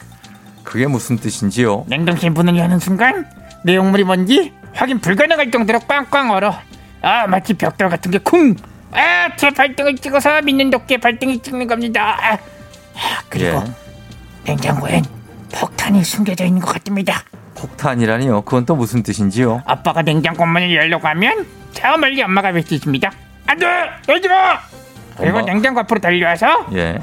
그게 0.63 0.87
무슨 0.87 1.17
뜻인지요? 1.17 1.85
냉동실 1.89 2.31
문을 2.31 2.57
여는 2.57 2.79
순간 2.79 3.29
내용물이 3.65 4.05
뭔지 4.05 4.53
확인 4.73 4.99
불가능할 4.99 5.51
정도로 5.51 5.79
꽝꽝 5.81 6.31
얼어. 6.31 6.55
아 7.03 7.27
마치 7.27 7.55
벽돌 7.55 7.89
같은 7.91 8.11
게 8.11 8.19
쿵. 8.19 8.57
아제 8.93 9.51
발등을 9.51 9.97
찍어서 9.97 10.41
믿는 10.43 10.71
도끼에 10.71 10.97
발등이 10.97 11.41
찍는 11.43 11.67
겁니다. 11.67 12.17
아, 12.21 12.33
아, 12.35 13.23
그리고 13.29 13.63
예. 13.67 14.53
냉장고엔 14.53 15.05
폭탄이 15.53 16.03
숨겨져 16.03 16.45
있는 16.45 16.61
것 16.61 16.73
같습니다. 16.73 17.23
폭탄이라니요? 17.57 18.43
그건 18.43 18.65
또 18.67 18.75
무슨 18.75 19.03
뜻인지요? 19.03 19.63
아빠가 19.65 20.03
냉장고 20.03 20.47
문을 20.47 20.75
열려고 20.75 21.07
하면 21.09 21.47
저 21.73 21.97
멀리 21.97 22.23
엄마가 22.23 22.49
외치십니다. 22.49 23.13
안돼 23.47 23.67
열지 24.09 24.29
마. 24.29 24.59
그리고 25.17 25.39
엄마. 25.39 25.53
냉장고 25.53 25.81
앞으로 25.81 26.01
달려와서 26.01 26.67
예. 26.75 26.99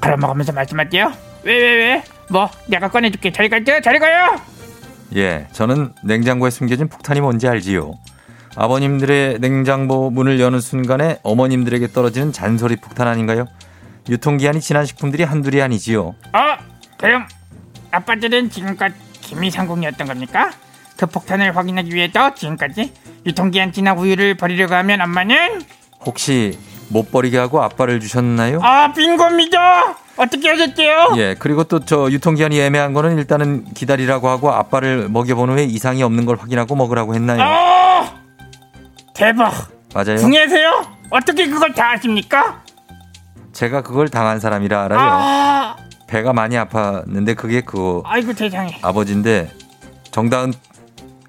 걸어먹으면서 0.00 0.52
말씀하세요. 0.52 1.12
왜 1.44 1.56
왜 1.56 1.74
왜? 1.76 2.04
뭐 2.28 2.48
내가 2.66 2.88
꺼내줄게. 2.88 3.30
저리 3.32 3.48
가죠. 3.48 3.80
저리 3.82 3.98
가요. 3.98 4.36
예, 5.16 5.46
저는 5.52 5.92
냉장고에 6.04 6.50
숨겨진 6.50 6.88
폭탄이 6.88 7.20
뭔지 7.20 7.46
알지요. 7.46 7.92
아버님들의 8.56 9.38
냉장고 9.40 10.10
문을 10.10 10.40
여는 10.40 10.60
순간에 10.60 11.18
어머님들에게 11.22 11.88
떨어지는 11.88 12.32
잔소리 12.32 12.76
폭탄 12.76 13.08
아닌가요? 13.08 13.46
유통기한이 14.08 14.60
지난 14.60 14.84
식품들이 14.86 15.22
한둘이 15.24 15.60
아니지요. 15.62 16.02
어? 16.08 16.38
그럼 16.98 17.26
아빠들은 17.90 18.50
지금껏 18.50 18.92
기미상궁이었던 19.20 20.06
겁니까? 20.06 20.50
그 20.96 21.06
폭탄을 21.06 21.56
확인하기 21.56 21.94
위해서 21.94 22.34
지금까지 22.34 22.92
유통기한 23.26 23.72
지난 23.72 23.98
우유를 23.98 24.36
버리려고 24.36 24.74
하면 24.74 25.00
엄마는 25.00 25.62
혹시 26.04 26.58
못 26.92 27.10
버리게 27.10 27.38
하고 27.38 27.62
아빠를 27.62 28.00
주셨나요? 28.00 28.60
아 28.62 28.92
빙고입니다. 28.92 29.96
어떻게 30.16 30.48
하셨대요? 30.50 31.14
예, 31.16 31.34
그리고 31.38 31.64
또 31.64 31.80
저 31.80 32.10
유통기한이 32.10 32.60
애매한 32.60 32.92
거는 32.92 33.16
일단은 33.18 33.64
기다리라고 33.74 34.28
하고 34.28 34.52
아빠를 34.52 35.08
먹여본 35.08 35.50
후에 35.50 35.64
이상이 35.64 36.02
없는 36.02 36.26
걸 36.26 36.36
확인하고 36.38 36.76
먹으라고 36.76 37.14
했나요? 37.14 37.40
아 37.42 38.12
대박. 39.14 39.52
맞아요. 39.94 40.16
궁예세요? 40.16 40.86
어떻게 41.10 41.46
그걸 41.48 41.72
다 41.74 41.92
아십니까? 41.92 42.62
제가 43.52 43.82
그걸 43.82 44.08
당한 44.08 44.38
사람이라 44.40 44.84
알아요. 44.84 45.00
아 45.00 45.76
배가 46.06 46.32
많이 46.32 46.56
아팠는데 46.56 47.36
그게 47.36 47.60
그 47.62 48.02
아이고 48.04 48.32
세상에. 48.32 48.78
아버지인데 48.82 49.50
정다은 50.10 50.52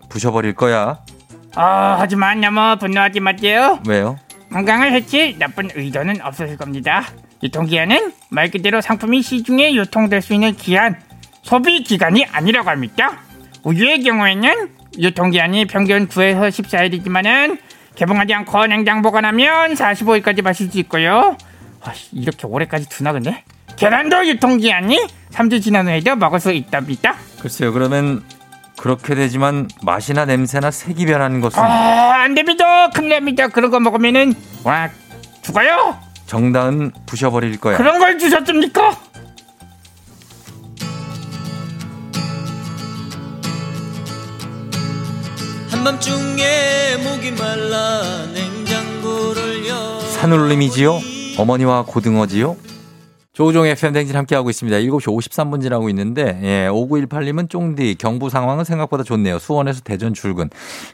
부셔버릴 0.10 0.54
거야. 0.56 1.00
아 1.56 1.96
하지만 2.00 2.40
너무 2.42 2.78
분노하지 2.80 3.20
마세요. 3.20 3.80
왜요? 3.88 4.18
건강을 4.54 4.92
해칠 4.94 5.40
나쁜 5.40 5.70
의도는 5.74 6.22
없었을 6.22 6.58
겁니다. 6.58 7.08
유통기한은 7.42 8.14
말 8.30 8.52
그대로 8.52 8.82
상품이 8.82 9.24
시중에 9.24 9.74
유통될 9.74 10.22
수 10.22 10.36
있는 10.36 10.56
기한, 10.56 11.02
소비 11.42 11.82
기간이 11.82 12.26
아니라고 12.26 12.70
합니다. 12.70 13.18
우유의 13.64 14.04
경우에는 14.04 14.70
유통기한이 15.00 15.66
평균 15.66 16.08
9에서 16.08 16.50
14일이지만은 16.50 17.58
개봉하지 17.96 18.34
않고 18.36 18.68
냉장 18.68 19.02
보관하면 19.02 19.74
45일까지 19.74 20.44
마실 20.44 20.70
수 20.72 20.80
있고요. 20.82 21.36
아, 21.82 21.94
이렇게 22.12 22.46
오래까지 22.46 22.88
두나 22.90 23.12
근데? 23.12 23.44
계란도 23.76 24.28
유통기한이 24.28 25.08
3주 25.32 25.64
지난 25.64 25.88
후에도 25.88 26.16
먹을 26.16 26.40
수 26.40 26.52
있답니다. 26.52 27.16
글쎄요. 27.42 27.74
그러면 27.74 28.24
그렇게 28.78 29.16
되지만 29.16 29.68
맛이나 29.84 30.26
냄새나 30.26 30.72
색이 30.72 31.06
변하는 31.06 31.42
것은 31.42 31.60
아, 31.62 32.24
안 32.24 32.34
됩니다. 32.36 32.90
큰일 32.90 33.10
납니다. 33.10 33.48
그런 33.48 33.72
거 33.72 33.80
먹으면은 33.80 34.34
와 34.64 34.90
죽어요. 35.42 35.98
정다은 36.26 36.92
부셔버릴 37.06 37.60
거야. 37.60 37.78
그런 37.78 38.00
걸 38.00 38.18
주셨습니까? 38.18 38.98
한밤중에 45.70 46.98
목이 47.04 47.32
말라 47.32 48.26
냉장고를 48.34 49.68
여 49.68 50.00
산울림이지요? 50.00 51.00
어머니와 51.38 51.84
고등어지요? 51.86 52.56
조우종의 53.34 53.72
FM댕진 53.72 54.16
함께하고 54.16 54.52
있습니다. 54.52 54.78
7시 54.78 55.08
53분 55.08 55.60
지나고 55.60 55.90
있는데, 55.90 56.40
예, 56.44 56.70
5918님은 56.70 57.50
쫑디, 57.50 57.96
경부 57.96 58.30
상황은 58.30 58.64
생각보다 58.64 59.04
좋네요. 59.04 59.40
수원에서 59.40 59.82
대전 59.82 60.14
출근. 60.14 60.52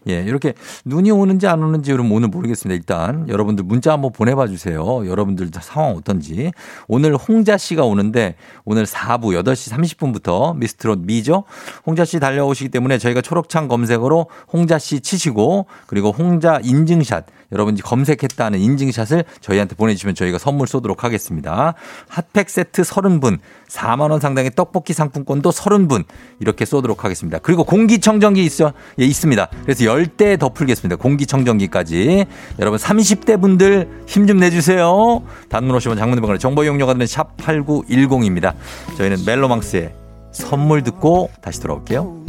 예, 0.08 0.21
이렇게 0.21 0.54
눈이 0.86 1.12
오는지 1.12 1.47
안 1.47 1.62
오는지 1.62 1.91
여러분 1.91 2.13
오늘 2.13 2.30
모르겠습니다. 2.30 2.78
일단 2.78 3.28
여러분들 3.28 3.65
문자 3.65 3.91
한번 3.91 4.13
보내봐 4.13 4.47
주세요. 4.47 5.06
여러분들 5.06 5.52
다 5.52 5.60
상황 5.62 5.91
어떤지. 5.97 6.54
오늘 6.88 7.17
홍자 7.17 7.58
씨가 7.58 7.84
오는데, 7.84 8.36
오늘 8.63 8.86
4부 8.86 9.38
8시 9.43 9.73
30분부터 9.73 10.56
미스트롯 10.56 10.99
미죠? 10.99 11.43
홍자 11.86 12.06
씨 12.06 12.21
달려오시기 12.21 12.69
때문에 12.69 12.99
저희가 12.99 13.19
초록창 13.19 13.67
검색어로 13.67 14.28
홍자 14.54 14.80
씨 14.80 15.02
치시고, 15.02 15.65
그리고 15.88 16.12
홍자 16.12 16.62
인증샷, 16.63 17.25
여러분이 17.51 17.81
검색했다는 17.81 18.59
인증샷을 18.59 19.23
저희한테 19.41 19.75
보내주시면 19.75 20.15
저희가 20.15 20.38
선물 20.38 20.67
쏘도록 20.67 21.03
하겠습니다. 21.03 21.73
핫팩 22.07 22.49
세트 22.49 22.83
30분, 22.83 23.39
4만원 23.67 24.19
상당의 24.19 24.51
떡볶이 24.55 24.93
상품권도 24.93 25.49
30분, 25.49 26.05
이렇게 26.39 26.65
쏘도록 26.65 27.03
하겠습니다. 27.03 27.39
그리고 27.39 27.63
공기청정기 27.63 28.43
있어, 28.45 28.73
예, 28.99 29.05
있습니다. 29.05 29.49
그래서 29.63 29.83
10대 29.85 30.39
더 30.39 30.49
풀겠습니다. 30.49 30.95
공기청정기까지. 30.97 32.25
여러분 32.59 32.79
30대 32.79 33.41
분들 33.41 34.03
힘 34.07 34.29
좀 34.29 34.38
내주세요. 34.38 35.23
단문 35.49 35.75
50원 35.75 35.97
장문병원의 35.97 36.38
정보 36.39 36.63
이용료가 36.63 36.93
드는 36.93 37.07
샵8910입니다. 37.07 38.53
저희는 38.97 39.25
멜로망스의 39.25 39.91
선물 40.31 40.83
듣고 40.83 41.31
다시 41.41 41.59
돌아올게요. 41.62 42.19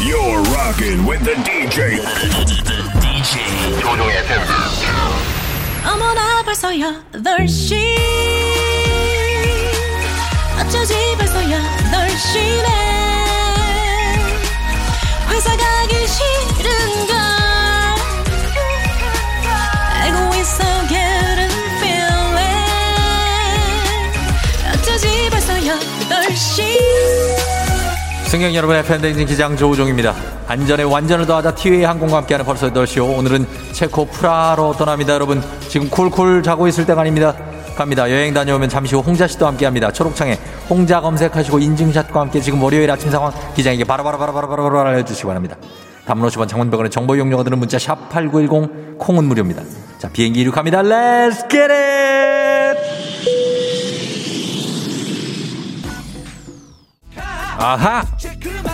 You're 0.00 0.44
rocking 0.54 1.08
with 1.08 1.24
the 1.24 1.34
DJ. 1.42 3.03
DJ 3.34 3.80
조종의 3.80 4.16
FM. 4.18 4.42
어머나 5.84 6.42
벌써 6.44 6.68
8시. 6.70 7.74
어쩌지 10.60 10.94
벌써 11.18 11.40
8시네. 11.40 12.68
회사 15.30 15.56
가기 15.56 16.06
싫은걸. 16.06 17.16
알고 20.00 20.34
있어 20.36 20.62
getting 20.86 21.54
feeling 21.80 22.38
어쩌지 24.74 25.28
벌써 25.30 25.54
8시 25.54 27.03
승객 28.34 28.52
여러분의 28.52 28.82
팬데믹 28.82 29.28
기장 29.28 29.56
조우종입니다. 29.56 30.12
안전에 30.48 30.82
완전을 30.82 31.24
더하자 31.24 31.54
티웨이 31.54 31.84
항공과 31.84 32.16
함께하는 32.16 32.44
벌써 32.44 32.68
8시오. 32.68 33.16
오늘은 33.16 33.46
체코 33.70 34.06
프라하로 34.06 34.72
떠납니다. 34.72 35.14
여러분 35.14 35.40
지금 35.68 35.88
쿨쿨 35.88 36.42
자고 36.42 36.66
있을 36.66 36.84
때가 36.84 37.02
아닙니다. 37.02 37.36
갑니다. 37.76 38.10
여행 38.10 38.34
다녀오면 38.34 38.70
잠시 38.70 38.96
후 38.96 39.02
홍자 39.02 39.28
씨도 39.28 39.46
함께합니다. 39.46 39.92
초록창에 39.92 40.36
홍자 40.68 41.00
검색하시고 41.00 41.60
인증샷과 41.60 42.22
함께 42.22 42.40
지금 42.40 42.60
월요일 42.60 42.90
아침 42.90 43.08
상황 43.08 43.32
기장에게 43.54 43.84
바로바로바로바로바로 43.84 44.80
알려주시기 44.80 45.28
바랍니다. 45.28 45.56
담론 46.04 46.28
50원 46.28 46.48
장문병원의 46.48 46.90
정보 46.90 47.14
이용료가 47.14 47.44
드는 47.44 47.56
문자 47.60 47.78
샵 47.78 48.08
8910 48.08 48.98
콩은 48.98 49.22
무료입니다. 49.26 49.62
자 49.98 50.08
비행기 50.08 50.40
이륙합니다. 50.40 50.82
Let's 50.82 51.48
get 51.48 51.72
it! 51.72 52.33
아하! 57.58 58.02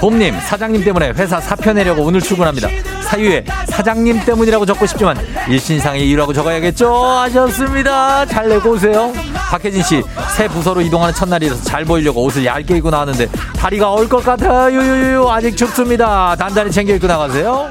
봄님, 0.00 0.38
사장님 0.40 0.82
때문에 0.84 1.10
회사 1.10 1.40
사표 1.40 1.72
내려고 1.72 2.02
오늘 2.02 2.20
출근합니다. 2.20 2.68
사유에 3.02 3.44
사장님 3.66 4.24
때문이라고 4.24 4.64
적고 4.66 4.86
싶지만 4.86 5.16
일신상의 5.48 6.08
이유라고 6.08 6.32
적어야겠죠? 6.32 6.92
하셨습니다. 6.94 8.24
잘 8.26 8.48
내고 8.48 8.70
오세요. 8.70 9.12
박혜진 9.50 9.82
씨, 9.82 10.02
새 10.36 10.48
부서로 10.48 10.80
이동하는 10.80 11.12
첫날이라서 11.14 11.62
잘 11.64 11.84
보이려고 11.84 12.22
옷을 12.24 12.44
얇게 12.44 12.76
입고 12.78 12.90
나왔는데 12.90 13.26
다리가 13.56 13.92
얼 13.92 14.08
것 14.08 14.24
같아요. 14.24 14.72
유유유, 14.72 15.28
아직 15.28 15.56
춥습니다. 15.56 16.34
단단히 16.36 16.70
챙겨 16.70 16.94
입고 16.94 17.06
나가세요. 17.06 17.68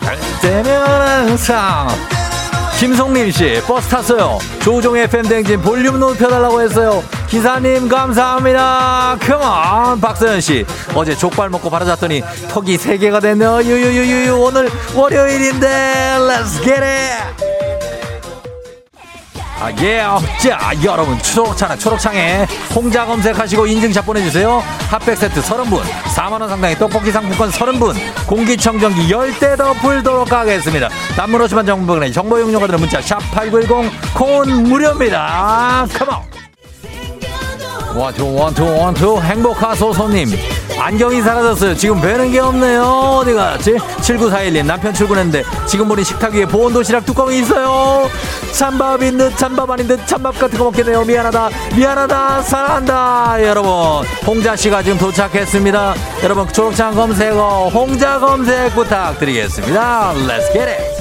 갈 0.00 0.16
때면 0.42 1.28
항상. 1.28 1.88
김성림 2.78 3.30
씨, 3.30 3.60
버스 3.66 3.88
탔어요. 3.88 4.38
조우종의 4.62 5.08
펨댕진 5.08 5.62
볼륨 5.62 5.98
높여달라고 5.98 6.60
했어요. 6.60 7.02
기사님, 7.26 7.88
감사합니다. 7.88 9.16
Come 9.20 9.66
on. 9.66 10.00
박서연 10.00 10.40
씨, 10.42 10.64
어제 10.94 11.16
족발 11.16 11.48
먹고 11.48 11.70
바로 11.70 11.86
잤더니 11.86 12.22
턱이 12.50 12.76
세개가 12.76 13.20
됐네요. 13.20 13.62
유유유유유. 13.62 14.36
오늘 14.38 14.70
월요일인데, 14.94 16.16
let's. 16.20 17.75
아, 19.58 19.72
예, 19.80 20.02
자, 20.38 20.72
여러분, 20.84 21.18
초록창, 21.18 21.78
초록창에 21.78 22.46
홍자 22.74 23.06
검색하시고 23.06 23.66
인증샷 23.66 24.04
보내주세요. 24.04 24.62
핫팩 24.90 25.16
세트 25.16 25.40
30분, 25.40 25.80
4만원 26.14 26.48
상당의 26.48 26.76
떡볶이 26.76 27.10
상품권 27.10 27.48
30분, 27.50 27.94
공기청정기 28.26 29.08
10대 29.08 29.56
더 29.56 29.72
풀도록 29.72 30.30
하겠습니다. 30.30 30.90
단문 31.16 31.40
50원 31.40 31.64
장문 31.64 31.85
100원의 31.85 32.12
정보 32.12 32.38
이용료가 32.38 32.66
드는 32.66 32.80
문자, 32.80 33.00
샵8910, 33.00 33.90
콩은 34.14 34.64
무료입니다. 34.64 35.86
컴온! 35.94 36.45
원투 37.94 38.34
원투 38.34 38.64
원투. 38.64 39.20
행복하소서님. 39.22 40.28
안경이 40.78 41.22
사라졌어요. 41.22 41.74
지금 41.76 42.00
뵈는 42.00 42.30
게 42.32 42.38
없네요. 42.40 42.82
어디 43.20 43.32
갔지? 43.32 43.72
7941님 43.76 44.66
남편 44.66 44.92
출근했는데 44.92 45.42
지금 45.66 45.88
보니 45.88 46.04
식탁 46.04 46.34
위에 46.34 46.44
보온 46.44 46.72
도시락 46.72 47.06
뚜껑이 47.06 47.38
있어요. 47.40 48.08
찬밥인 48.52 49.18
듯 49.18 49.36
찬밥 49.36 49.70
아닌 49.70 49.86
듯 49.86 50.06
찬밥 50.06 50.38
같은 50.38 50.58
거 50.58 50.64
먹게 50.64 50.82
돼요. 50.82 51.02
미안하다 51.04 51.48
미안하다. 51.76 52.42
사랑한다. 52.42 53.36
여러분 53.42 53.70
홍자씨가 54.26 54.82
지금 54.82 54.98
도착했습니다. 54.98 55.94
여러분 56.22 56.46
초록창 56.48 56.94
검색어 56.94 57.68
홍자 57.72 58.18
검색 58.18 58.74
부탁드리겠습니다. 58.74 60.12
Let's 60.14 60.52
get 60.52 60.68
it 60.68 60.95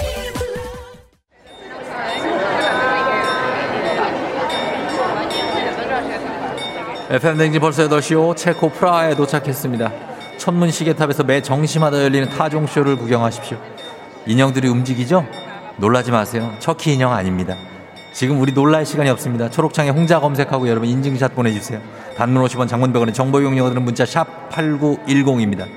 FM 7.07 7.37
댕지 7.37 7.59
벌써 7.59 7.87
8시오 7.87 8.35
체코 8.35 8.69
프라하에 8.69 9.15
도착했습니다. 9.15 9.91
천문 10.37 10.71
시계탑에서 10.71 11.23
매 11.23 11.39
정시마다 11.39 12.03
열리는 12.03 12.27
타종쇼를 12.29 12.97
구경하십시오. 12.97 13.59
인형들이 14.25 14.67
움직이죠? 14.67 15.23
놀라지 15.77 16.09
마세요. 16.09 16.51
척키 16.57 16.93
인형 16.93 17.13
아닙니다. 17.13 17.55
지금 18.11 18.41
우리 18.41 18.55
놀랄 18.55 18.87
시간이 18.87 19.07
없습니다. 19.11 19.51
초록창에 19.51 19.91
홍자 19.91 20.19
검색하고 20.19 20.67
여러분 20.67 20.89
인증샷 20.89 21.35
보내주세요. 21.35 21.79
단문 22.17 22.43
50원 22.43 22.67
장문백원의 22.67 23.13
정보 23.13 23.39
이용료 23.39 23.63
드는 23.63 23.83
문자 23.83 24.03
샵 24.03 24.49
8910입니다. 24.49 25.67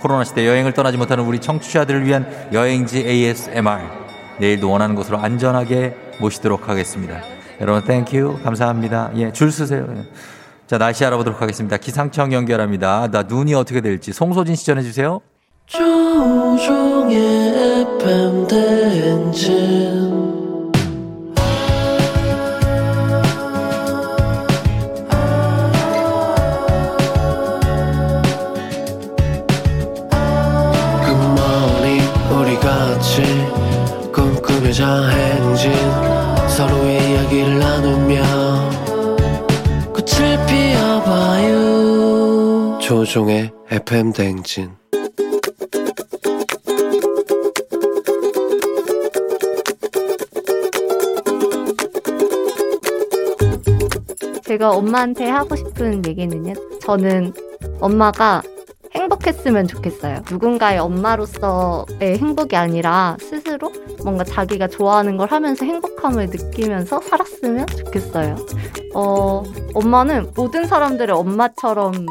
코로나 0.00 0.22
시대 0.22 0.46
여행을 0.46 0.72
떠나지 0.72 0.98
못하는 0.98 1.24
우리 1.24 1.40
청취자들을 1.40 2.06
위한 2.06 2.30
여행지 2.52 2.98
ASMR. 2.98 3.80
내일도 4.38 4.70
원하는 4.70 4.94
곳으로 4.94 5.18
안전하게 5.18 5.96
모시도록 6.20 6.68
하겠습니다. 6.68 7.22
여러분 7.60 7.82
Thank 7.82 8.18
you 8.18 8.40
감사합니다. 8.44 9.10
예, 9.16 9.32
줄 9.32 9.50
서세요. 9.50 9.88
예. 10.66 10.68
자, 10.68 10.78
날씨 10.78 11.04
알아보도록 11.04 11.40
하겠습니다. 11.40 11.76
기상청 11.76 12.32
연결합니다. 12.32 13.08
나 13.10 13.22
눈이 13.22 13.54
어떻게 13.54 13.80
될지 13.80 14.12
송소진 14.12 14.56
씨 14.56 14.66
전해 14.66 14.82
주세요. 14.82 15.20
조종의 15.66 17.16
FM 18.00 18.46
대행진 18.48 20.05
조종의 43.06 43.52
FM 43.70 44.12
대행진 44.12 44.72
제가 54.42 54.70
엄마한테 54.72 55.28
하고 55.28 55.54
싶은 55.54 56.04
얘기는요. 56.04 56.54
저는 56.80 57.32
엄마가 57.78 58.42
행복했으면 58.92 59.68
좋겠어요. 59.68 60.22
누군가의 60.28 60.80
엄마로서의 60.80 62.18
행복이 62.18 62.56
아니라 62.56 63.16
스스로 63.20 63.72
뭔가 64.02 64.24
자기가 64.24 64.66
좋아하는 64.66 65.16
걸 65.16 65.30
하면서 65.30 65.64
행복함을 65.64 66.26
느끼면서 66.26 67.00
살았으면 67.02 67.66
좋겠어요. 67.66 68.36
어, 68.94 69.44
엄마는 69.74 70.32
모든 70.34 70.64
사람들의 70.64 71.14
엄마처럼 71.14 72.06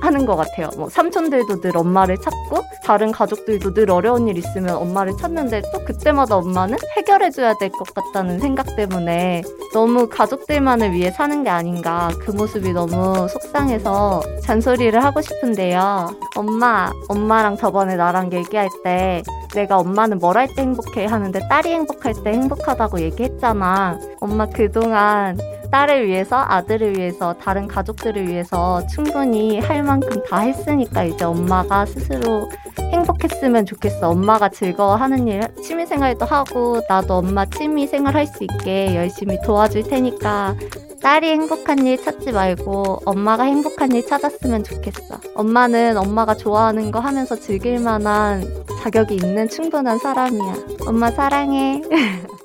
하는 0.00 0.26
것 0.26 0.36
같아요. 0.36 0.70
뭐 0.76 0.88
삼촌들도 0.88 1.60
늘 1.60 1.76
엄마를 1.76 2.16
찾고 2.16 2.62
다른 2.84 3.12
가족들도 3.12 3.74
늘 3.74 3.90
어려운 3.90 4.28
일 4.28 4.38
있으면 4.38 4.76
엄마를 4.76 5.16
찾는데 5.16 5.62
또 5.72 5.84
그때마다 5.84 6.36
엄마는 6.36 6.78
해결해줘야 6.96 7.54
될 7.58 7.70
것 7.70 7.94
같다는 7.94 8.40
생각 8.40 8.74
때문에 8.76 9.42
너무 9.72 10.08
가족들만을 10.08 10.92
위해 10.92 11.10
사는 11.10 11.44
게 11.44 11.50
아닌가 11.50 12.10
그 12.20 12.30
모습이 12.32 12.72
너무 12.72 13.28
속상해서 13.28 14.22
잔소리를 14.42 15.02
하고 15.02 15.20
싶은데요. 15.20 16.08
엄마, 16.36 16.90
엄마랑 17.08 17.56
저번에 17.56 17.96
나랑 17.96 18.32
얘기할 18.32 18.68
때 18.82 19.22
내가 19.54 19.78
엄마는 19.78 20.18
뭘 20.18 20.36
할 20.36 20.48
때 20.54 20.62
행복해 20.62 21.06
하는데 21.06 21.38
딸이 21.48 21.68
행복할 21.70 22.14
때 22.24 22.30
행복하다고 22.32 23.00
얘기했잖아. 23.00 23.98
엄마 24.20 24.46
그동안 24.46 25.38
딸을 25.70 26.06
위해서, 26.06 26.44
아들을 26.48 26.96
위해서, 26.96 27.32
다른 27.34 27.68
가족들을 27.68 28.26
위해서 28.28 28.86
충분히 28.88 29.60
할 29.60 29.82
만큼 29.82 30.22
다 30.28 30.40
했으니까 30.40 31.04
이제 31.04 31.24
엄마가 31.24 31.86
스스로 31.86 32.48
행복했으면 32.92 33.66
좋겠어. 33.66 34.10
엄마가 34.10 34.48
즐거워하는 34.48 35.28
일, 35.28 35.42
취미 35.62 35.86
생활도 35.86 36.26
하고, 36.26 36.80
나도 36.88 37.14
엄마 37.14 37.46
취미 37.46 37.86
생활 37.86 38.14
할 38.16 38.26
수 38.26 38.44
있게 38.44 38.94
열심히 38.94 39.40
도와줄 39.42 39.84
테니까 39.84 40.54
딸이 41.02 41.28
행복한 41.30 41.86
일 41.86 41.96
찾지 41.96 42.30
말고 42.32 43.00
엄마가 43.06 43.44
행복한 43.44 43.90
일 43.92 44.06
찾았으면 44.06 44.64
좋겠어. 44.64 45.18
엄마는 45.34 45.96
엄마가 45.96 46.34
좋아하는 46.34 46.90
거 46.90 47.00
하면서 47.00 47.34
즐길 47.36 47.80
만한 47.80 48.44
자격이 48.82 49.14
있는 49.14 49.48
충분한 49.48 49.98
사람이야. 49.98 50.54
엄마 50.86 51.10
사랑해. 51.10 51.82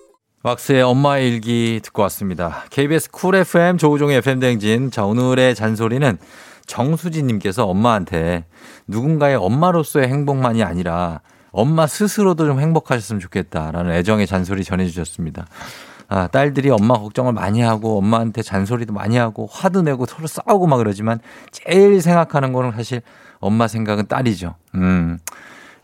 왁스의 0.45 0.83
엄마의 0.83 1.27
일기 1.27 1.79
듣고 1.81 2.03
왔습니다. 2.03 2.65
KBS 2.69 3.09
쿨 3.09 3.33
FM 3.33 3.79
조우종의 3.79 4.17
FM 4.17 4.39
대행진. 4.39 4.91
자, 4.91 5.03
오늘의 5.03 5.55
잔소리는 5.55 6.19
정수진님께서 6.67 7.65
엄마한테 7.65 8.45
누군가의 8.85 9.37
엄마로서의 9.37 10.07
행복만이 10.07 10.61
아니라 10.61 11.21
엄마 11.51 11.87
스스로도 11.87 12.45
좀 12.45 12.59
행복하셨으면 12.59 13.19
좋겠다라는 13.21 13.91
애정의 13.93 14.27
잔소리 14.27 14.63
전해주셨습니다. 14.63 15.47
아, 16.09 16.27
딸들이 16.27 16.69
엄마 16.69 16.93
걱정을 16.93 17.33
많이 17.33 17.61
하고 17.61 17.97
엄마한테 17.97 18.43
잔소리도 18.43 18.93
많이 18.93 19.17
하고 19.17 19.49
화도 19.51 19.81
내고 19.81 20.05
서로 20.05 20.27
싸우고 20.27 20.67
막 20.67 20.77
그러지만 20.77 21.21
제일 21.49 22.03
생각하는 22.03 22.53
거는 22.53 22.73
사실 22.73 23.01
엄마 23.39 23.67
생각은 23.67 24.05
딸이죠. 24.05 24.53
음. 24.75 25.17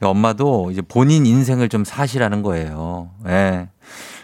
엄마도 0.03 0.70
이제 0.72 0.82
본인 0.82 1.26
인생을 1.26 1.68
좀 1.70 1.84
사시라는 1.84 2.43
거예요. 2.43 3.09
예. 3.28 3.70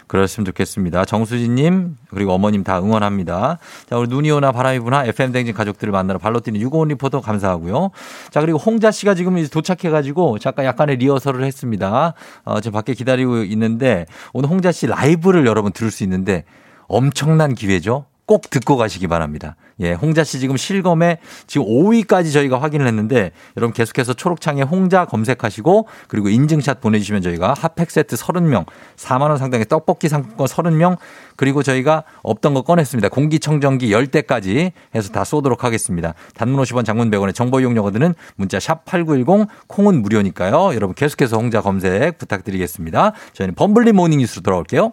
네. 0.08 0.18
그랬으면 0.18 0.44
좋겠습니다. 0.46 1.04
정수진님, 1.04 1.96
그리고 2.10 2.32
어머님 2.32 2.64
다 2.64 2.80
응원합니다. 2.80 3.58
자, 3.88 3.96
우리 3.96 4.08
눈이 4.08 4.30
오나 4.30 4.52
바람이 4.52 4.80
부나 4.80 5.04
FM댕진 5.04 5.54
가족들을 5.54 5.92
만나러 5.92 6.18
발로 6.18 6.40
뛰는 6.40 6.60
유고원 6.60 6.88
리포터 6.88 7.20
감사하고요. 7.20 7.90
자, 8.30 8.40
그리고 8.40 8.58
홍자 8.58 8.90
씨가 8.90 9.14
지금 9.14 9.46
도착해가지고 9.46 10.38
잠깐 10.38 10.64
약간의 10.64 10.96
리허설을 10.96 11.44
했습니다. 11.44 12.14
어, 12.44 12.60
지금 12.60 12.72
밖에 12.72 12.94
기다리고 12.94 13.44
있는데 13.44 14.06
오늘 14.32 14.48
홍자 14.48 14.72
씨 14.72 14.86
라이브를 14.86 15.46
여러분 15.46 15.72
들을 15.72 15.90
수 15.90 16.02
있는데 16.02 16.44
엄청난 16.88 17.54
기회죠. 17.54 18.06
꼭 18.28 18.50
듣고 18.50 18.76
가시기 18.76 19.06
바랍니다. 19.08 19.56
예, 19.80 19.94
홍자 19.94 20.22
씨 20.22 20.38
지금 20.38 20.58
실검에 20.58 21.18
지금 21.46 21.66
5위까지 21.66 22.30
저희가 22.30 22.60
확인을 22.60 22.86
했는데 22.86 23.32
여러분 23.56 23.72
계속해서 23.72 24.12
초록창에 24.12 24.62
홍자 24.62 25.06
검색하시고 25.06 25.88
그리고 26.08 26.28
인증샷 26.28 26.82
보내주시면 26.82 27.22
저희가 27.22 27.54
핫팩 27.56 27.90
세트 27.90 28.16
30명, 28.16 28.66
4만원 28.96 29.38
상당의 29.38 29.64
떡볶이 29.66 30.10
상품권 30.10 30.46
30명 30.46 30.98
그리고 31.36 31.62
저희가 31.62 32.04
없던 32.22 32.52
거 32.52 32.62
꺼냈습니다. 32.62 33.08
공기청정기 33.08 33.88
10대까지 33.90 34.72
해서 34.94 35.08
다 35.10 35.24
쏘도록 35.24 35.64
하겠습니다. 35.64 36.12
단문 36.34 36.62
50원 36.62 36.84
장문 36.84 37.10
100원의 37.10 37.34
정보 37.34 37.60
이용료가 37.60 37.92
드는 37.92 38.14
문자 38.36 38.60
샵 38.60 38.84
8910 38.84 39.48
콩은 39.68 40.02
무료니까요. 40.02 40.74
여러분 40.74 40.94
계속해서 40.94 41.38
홍자 41.38 41.62
검색 41.62 42.18
부탁드리겠습니다. 42.18 43.12
저희는 43.32 43.54
범블리 43.54 43.92
모닝 43.92 44.18
뉴스로 44.18 44.42
돌아올게요. 44.42 44.92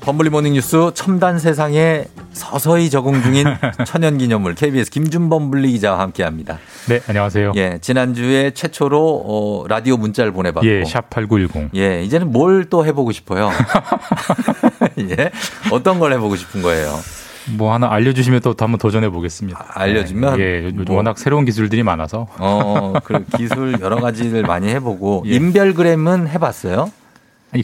범블리 0.00 0.30
모닝 0.30 0.54
뉴스 0.54 0.90
첨단 0.94 1.38
세상에 1.38 2.04
서서히 2.32 2.88
적응 2.88 3.22
중인 3.22 3.44
천연 3.84 4.16
기념물 4.16 4.54
KBS 4.54 4.90
김준범 4.90 5.50
블리 5.50 5.72
기자와 5.72 5.98
함께 6.00 6.22
합니다. 6.22 6.58
네, 6.88 7.00
안녕하세요. 7.06 7.52
예, 7.56 7.78
지난주에 7.82 8.52
최초로 8.52 9.22
어, 9.26 9.64
라디오 9.68 9.98
문자를 9.98 10.32
보내봤고. 10.32 10.66
예, 10.66 10.84
샵 10.84 11.10
8910. 11.10 11.70
예, 11.76 12.02
이제는 12.02 12.32
뭘 12.32 12.64
또 12.70 12.86
해보고 12.86 13.12
싶어요? 13.12 13.50
예, 15.10 15.30
어떤 15.70 15.98
걸 15.98 16.12
해보고 16.14 16.36
싶은 16.36 16.62
거예요? 16.62 16.94
뭐 17.56 17.72
하나 17.74 17.90
알려주시면 17.92 18.40
또 18.40 18.54
한번 18.58 18.78
도전해 18.78 19.08
보겠습니다. 19.10 19.66
알려주면 19.74 20.38
예, 20.40 20.64
요즘 20.64 20.84
뭐. 20.86 20.96
워낙 20.96 21.18
새로운 21.18 21.44
기술들이 21.44 21.82
많아서. 21.82 22.26
어, 22.38 22.92
그 23.04 23.24
기술 23.36 23.80
여러 23.80 23.96
가지를 24.00 24.42
많이 24.42 24.68
해보고 24.68 25.24
예. 25.26 25.32
인별그램은 25.32 26.28
해봤어요? 26.28 26.90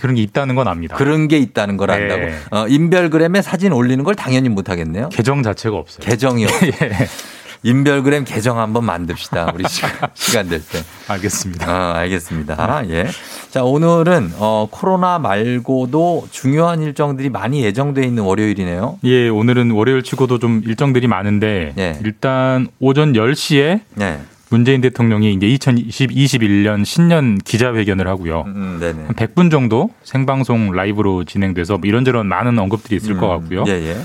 그런 0.00 0.14
게 0.16 0.22
있다는 0.22 0.54
건 0.54 0.68
압니다. 0.68 0.96
그런 0.96 1.28
게 1.28 1.38
있다는 1.38 1.76
걸 1.76 1.90
안다고. 1.90 2.20
네. 2.22 2.34
어, 2.50 2.66
인별그램에 2.68 3.42
사진 3.42 3.72
올리는 3.72 4.02
걸 4.04 4.14
당연히 4.14 4.48
못 4.48 4.68
하겠네요. 4.68 5.08
계정 5.10 5.42
자체가 5.42 5.76
없어요. 5.76 6.04
계정이요. 6.04 6.48
예. 6.82 7.08
인별그램 7.62 8.24
계정 8.24 8.58
한번 8.58 8.84
만듭시다. 8.84 9.50
우리 9.54 9.64
시간, 9.68 9.90
시간 10.14 10.48
될 10.48 10.60
때. 10.60 10.82
알겠습니다. 11.08 11.68
아, 11.68 11.94
알겠습니다. 11.98 12.84
예. 12.90 13.06
자, 13.50 13.64
오늘은 13.64 14.32
어, 14.36 14.68
코로나 14.70 15.18
말고도 15.18 16.28
중요한 16.30 16.82
일정들이 16.82 17.30
많이 17.30 17.64
예정돼 17.64 18.04
있는 18.04 18.22
월요일이네요. 18.22 18.98
예, 19.04 19.28
오늘은 19.28 19.72
월요일 19.72 20.02
치고도 20.02 20.38
좀 20.38 20.62
일정들이 20.64 21.06
많은데 21.06 21.74
예. 21.78 21.98
일단 22.04 22.68
오전 22.78 23.14
10시에 23.14 23.80
네. 23.94 24.20
문재인 24.48 24.80
대통령이 24.80 25.32
이제 25.34 25.46
2021년 25.46 26.84
신년 26.84 27.38
기자회견을 27.38 28.06
하고요. 28.06 28.44
음, 28.46 28.78
네네. 28.80 29.06
한 29.06 29.14
100분 29.14 29.50
정도 29.50 29.90
생방송 30.04 30.72
라이브로 30.72 31.24
진행돼서 31.24 31.78
뭐 31.78 31.88
이런저런 31.88 32.26
많은 32.26 32.58
언급들이 32.58 32.96
있을 32.96 33.16
것 33.16 33.26
같고요. 33.28 33.64
예, 33.66 33.72
예. 33.72 33.96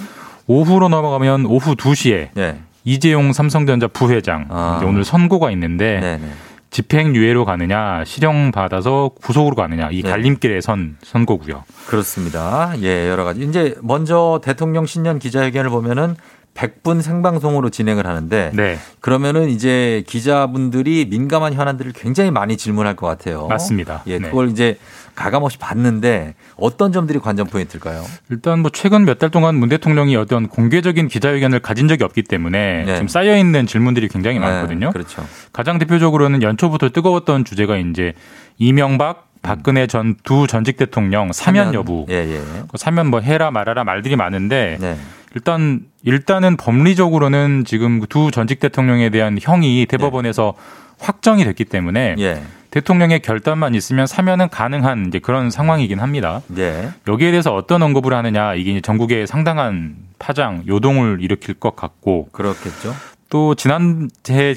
오후로 0.48 0.89
넘어가면 0.89 1.46
오후 1.46 1.76
2시에 1.76 2.30
예. 2.38 2.58
이재용 2.84 3.32
삼성전자 3.32 3.88
부회장 3.88 4.48
아. 4.50 4.82
오늘 4.84 5.04
선고가 5.04 5.52
있는데 5.52 6.00
네네. 6.00 6.32
집행유예로 6.72 7.46
가느냐 7.46 8.04
실형 8.06 8.52
받아서 8.52 9.12
구속으로 9.22 9.56
가느냐 9.56 9.89
이 9.92 10.02
네. 10.02 10.10
갈림길에 10.10 10.62
선 10.62 10.98
선고고요. 11.04 11.66
그렇습니다. 11.86 12.74
예, 12.82 13.10
여러 13.10 13.26
가지. 13.26 13.44
이제 13.44 13.76
먼저 13.82 14.39
대통령 14.44 14.86
신년 14.86 15.20
기자회견을 15.20 15.70
보면은 15.70 16.16
100분 16.54 17.02
생방송으로 17.02 17.70
진행을 17.70 18.06
하는데 18.06 18.52
네. 18.54 18.78
그러면은 18.99 19.49
이제 19.49 20.04
기자분들이 20.08 21.08
민감한 21.10 21.54
현안들을 21.54 21.93
굉장히 21.93 22.32
많이 22.32 22.58
질문할 22.58 22.95
것 22.95 23.08
같아요. 23.08 23.47
맞습니다. 23.47 24.04
예, 24.08 24.20
네. 24.20 24.30
그걸 24.30 24.49
이제 24.49 24.78
가감없이 25.16 25.58
봤는데 25.58 26.36
어떤 26.58 26.91
점들이 26.91 27.20
관전 27.20 27.47
포인트일까요? 27.47 28.04
일단 28.30 28.60
뭐 28.60 28.72
최근 28.74 29.06
몇 29.06 29.20
달 29.22 29.30
동안 29.30 29.56
문 29.56 29.70
대통령이 29.70 30.16
어떤 30.16 30.47
공개적인 30.47 31.08
기자회견을 31.08 31.60
가진 31.60 31.88
적이 31.88 32.04
없기 32.06 32.24
때문에 32.24 32.86
네. 32.86 32.93
지금 32.95 33.08
쌓여 33.08 33.38
있는 33.38 33.68
질문들이 33.68 34.08
굉장히 34.08 34.39
많거든요. 34.39 34.88
네, 34.88 34.91
그렇죠. 34.93 35.24
가장 35.54 35.78
대표적으로는 35.80 36.41
연초부터 36.41 36.89
뜨거웠던 36.89 37.45
주제가 37.45 37.78
이제 37.78 38.14
이명박 38.58 39.28
박근혜 39.41 39.88
전 39.88 40.16
두 40.24 40.47
전직 40.47 40.78
대통령 40.78 41.32
사면 41.34 41.74
여부. 41.74 42.06
예, 42.10 42.16
예. 42.16 42.41
그 42.70 42.78
사면 42.78 43.08
뭐 43.08 43.20
해라 43.20 43.52
말아라 43.52 43.84
말들이 43.84 44.16
많은데 44.16 44.78
네. 44.80 44.95
일단 45.36 45.86
일단은 46.04 46.58
법리적으로는 46.58 47.64
지금 47.66 48.00
그두 48.00 48.32
전직 48.32 48.60
대통령에 48.60 49.10
대한 49.10 49.38
형이 49.40 49.86
대법원에서 49.88 50.54
확정이 51.00 51.44
됐기 51.44 51.66
때문에 51.66 52.16
예. 52.20 52.44
대통령의 52.70 53.20
결단만 53.20 53.76
있으면 53.76 54.08
사면은 54.08 54.50
가능한 54.50 55.08
이제 55.08 55.20
그런 55.20 55.50
상황이긴 55.50 56.00
합니다. 56.00 56.42
예. 56.58 56.90
여기에 57.08 57.32
대해서 57.32 57.54
어떤 57.54 57.82
언급을 57.84 58.14
하느냐 58.14 58.56
이게 58.56 58.80
전국에 58.82 59.26
상당한 59.26 59.96
파장 60.20 60.64
요동을 60.68 61.20
일으킬 61.22 61.56
것 61.56 61.76
같고 61.76 62.30
그렇겠죠. 62.32 62.94
또 63.32 63.56
지난해 63.56 64.10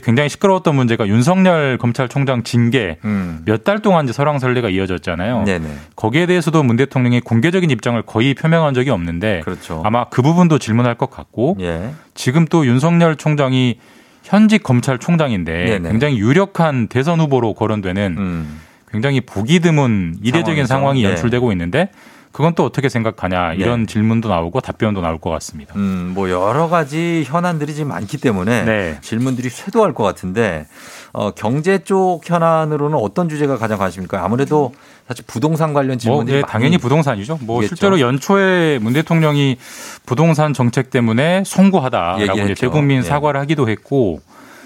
굉장히 0.03 0.29
시끄러웠던 0.29 0.75
문제가 0.75 1.07
윤석열 1.07 1.79
검찰총장 1.79 2.43
징계 2.43 2.99
음. 3.05 3.43
몇달 3.45 3.81
동안 3.81 4.05
이제 4.05 4.13
설왕설래가 4.13 4.69
이어졌잖아요. 4.69 5.45
네네. 5.45 5.69
거기에 5.95 6.27
대해서도 6.27 6.65
문 6.65 6.75
대통령이 6.77 7.21
공개적인 7.21 7.71
입장을 7.71 8.03
거의 8.03 8.35
표명한 8.35 8.75
적이 8.75 8.91
없는데 8.91 9.43
그렇죠. 9.45 9.81
아마 9.85 10.07
그 10.09 10.23
부분도 10.23 10.59
질문할 10.59 10.97
것 10.97 11.09
같고 11.09 11.57
예. 11.61 11.93
지금 12.15 12.47
또 12.47 12.67
윤석열 12.67 13.15
총장이 13.15 13.79
현직 14.25 14.65
검찰총장인데 14.65 15.65
네네. 15.65 15.89
굉장히 15.91 16.19
유력한 16.19 16.89
대선 16.89 17.21
후보로 17.21 17.55
거론되는 17.55 18.17
음. 18.19 18.61
굉장히 18.91 19.21
보기 19.21 19.61
드문 19.61 20.17
이례적인. 20.21 20.67
상황이 20.67 21.03
네. 21.03 21.11
연출되고 21.11 21.53
있는데 21.53 21.91
그건 22.35 22.57
또 22.57 22.65
어떻게 22.65 22.89
생각하냐 22.89 23.53
이런 23.55 23.87
질문도 23.87 24.29
나오고 24.29 24.61
답변도 24.61 25.01
나올 25.01 25.19
것 25.19 25.31
같습니다. 25.31 25.73
음, 25.77 26.11
뭐 26.17 26.29
여러 26.31 26.69
가지 26.69 27.23
현안들이 27.25 27.75
지금 27.75 27.91
많기 27.91 28.19
때문에 28.19 28.65
네. 28.65 28.99
질문들이 29.03 29.49
쇄도할 29.49 29.95
것 29.95 30.03
같은데 30.03 30.67
어, 31.13 31.31
경제 31.31 31.79
쪽 31.85 32.29
현안으로는 32.29 32.99
어떤 32.99 33.29
주제가 33.29 33.57
가장 33.57 33.79
관심일까요? 33.79 34.21
아무래도 34.21 34.75
사실 35.07 35.25
부동산 35.29 35.73
관련 35.73 35.91
뭐, 35.91 35.97
질문들이 35.97 36.39
예, 36.39 36.41
많이 36.41 36.51
당연히 36.51 36.79
부동산이죠. 36.79 37.39
뭐 37.43 37.63
있겠죠. 37.63 37.77
실제로 37.77 38.01
연초에 38.01 38.81
문 38.81 38.95
대통령이 38.95 39.57
부동산 40.05 40.53
정책 40.53 40.91
때문에 40.91 41.45
송구하다라고. 41.47 42.55
대국민 42.55 42.99
예. 42.99 43.03
사과를 43.03 43.39
하기도 43.43 43.69
했고 43.69 44.21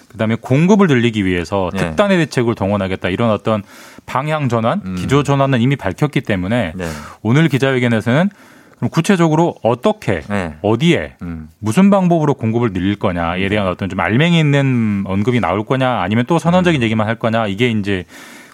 그다음에 0.08 0.36
공급을 0.40 0.86
늘리기 0.86 1.24
위해서 1.24 1.70
네. 1.72 1.78
특단의 1.78 2.18
대책을 2.18 2.54
동원하겠다 2.54 3.08
이런 3.08 3.30
어떤 3.30 3.62
방향 4.06 4.48
전환, 4.48 4.80
음. 4.84 4.96
기조 4.96 5.22
전환은 5.22 5.60
이미 5.60 5.76
밝혔기 5.76 6.22
때문에 6.22 6.72
네. 6.74 6.88
오늘 7.22 7.48
기자회견에서는 7.48 8.30
그럼 8.76 8.90
구체적으로 8.90 9.56
어떻게 9.62 10.20
네. 10.28 10.54
어디에 10.62 11.16
음. 11.22 11.48
무슨 11.58 11.90
방법으로 11.90 12.34
공급을 12.34 12.72
늘릴 12.72 12.96
거냐에 12.96 13.48
대한 13.48 13.66
어떤 13.66 13.88
좀 13.88 14.00
알맹이 14.00 14.38
있는 14.38 15.04
언급이 15.06 15.40
나올 15.40 15.64
거냐 15.64 16.00
아니면 16.00 16.24
또 16.26 16.34
음. 16.34 16.38
선언적인 16.38 16.82
얘기만 16.82 17.06
할 17.06 17.16
거냐 17.16 17.46
이게 17.48 17.70
이제 17.70 18.04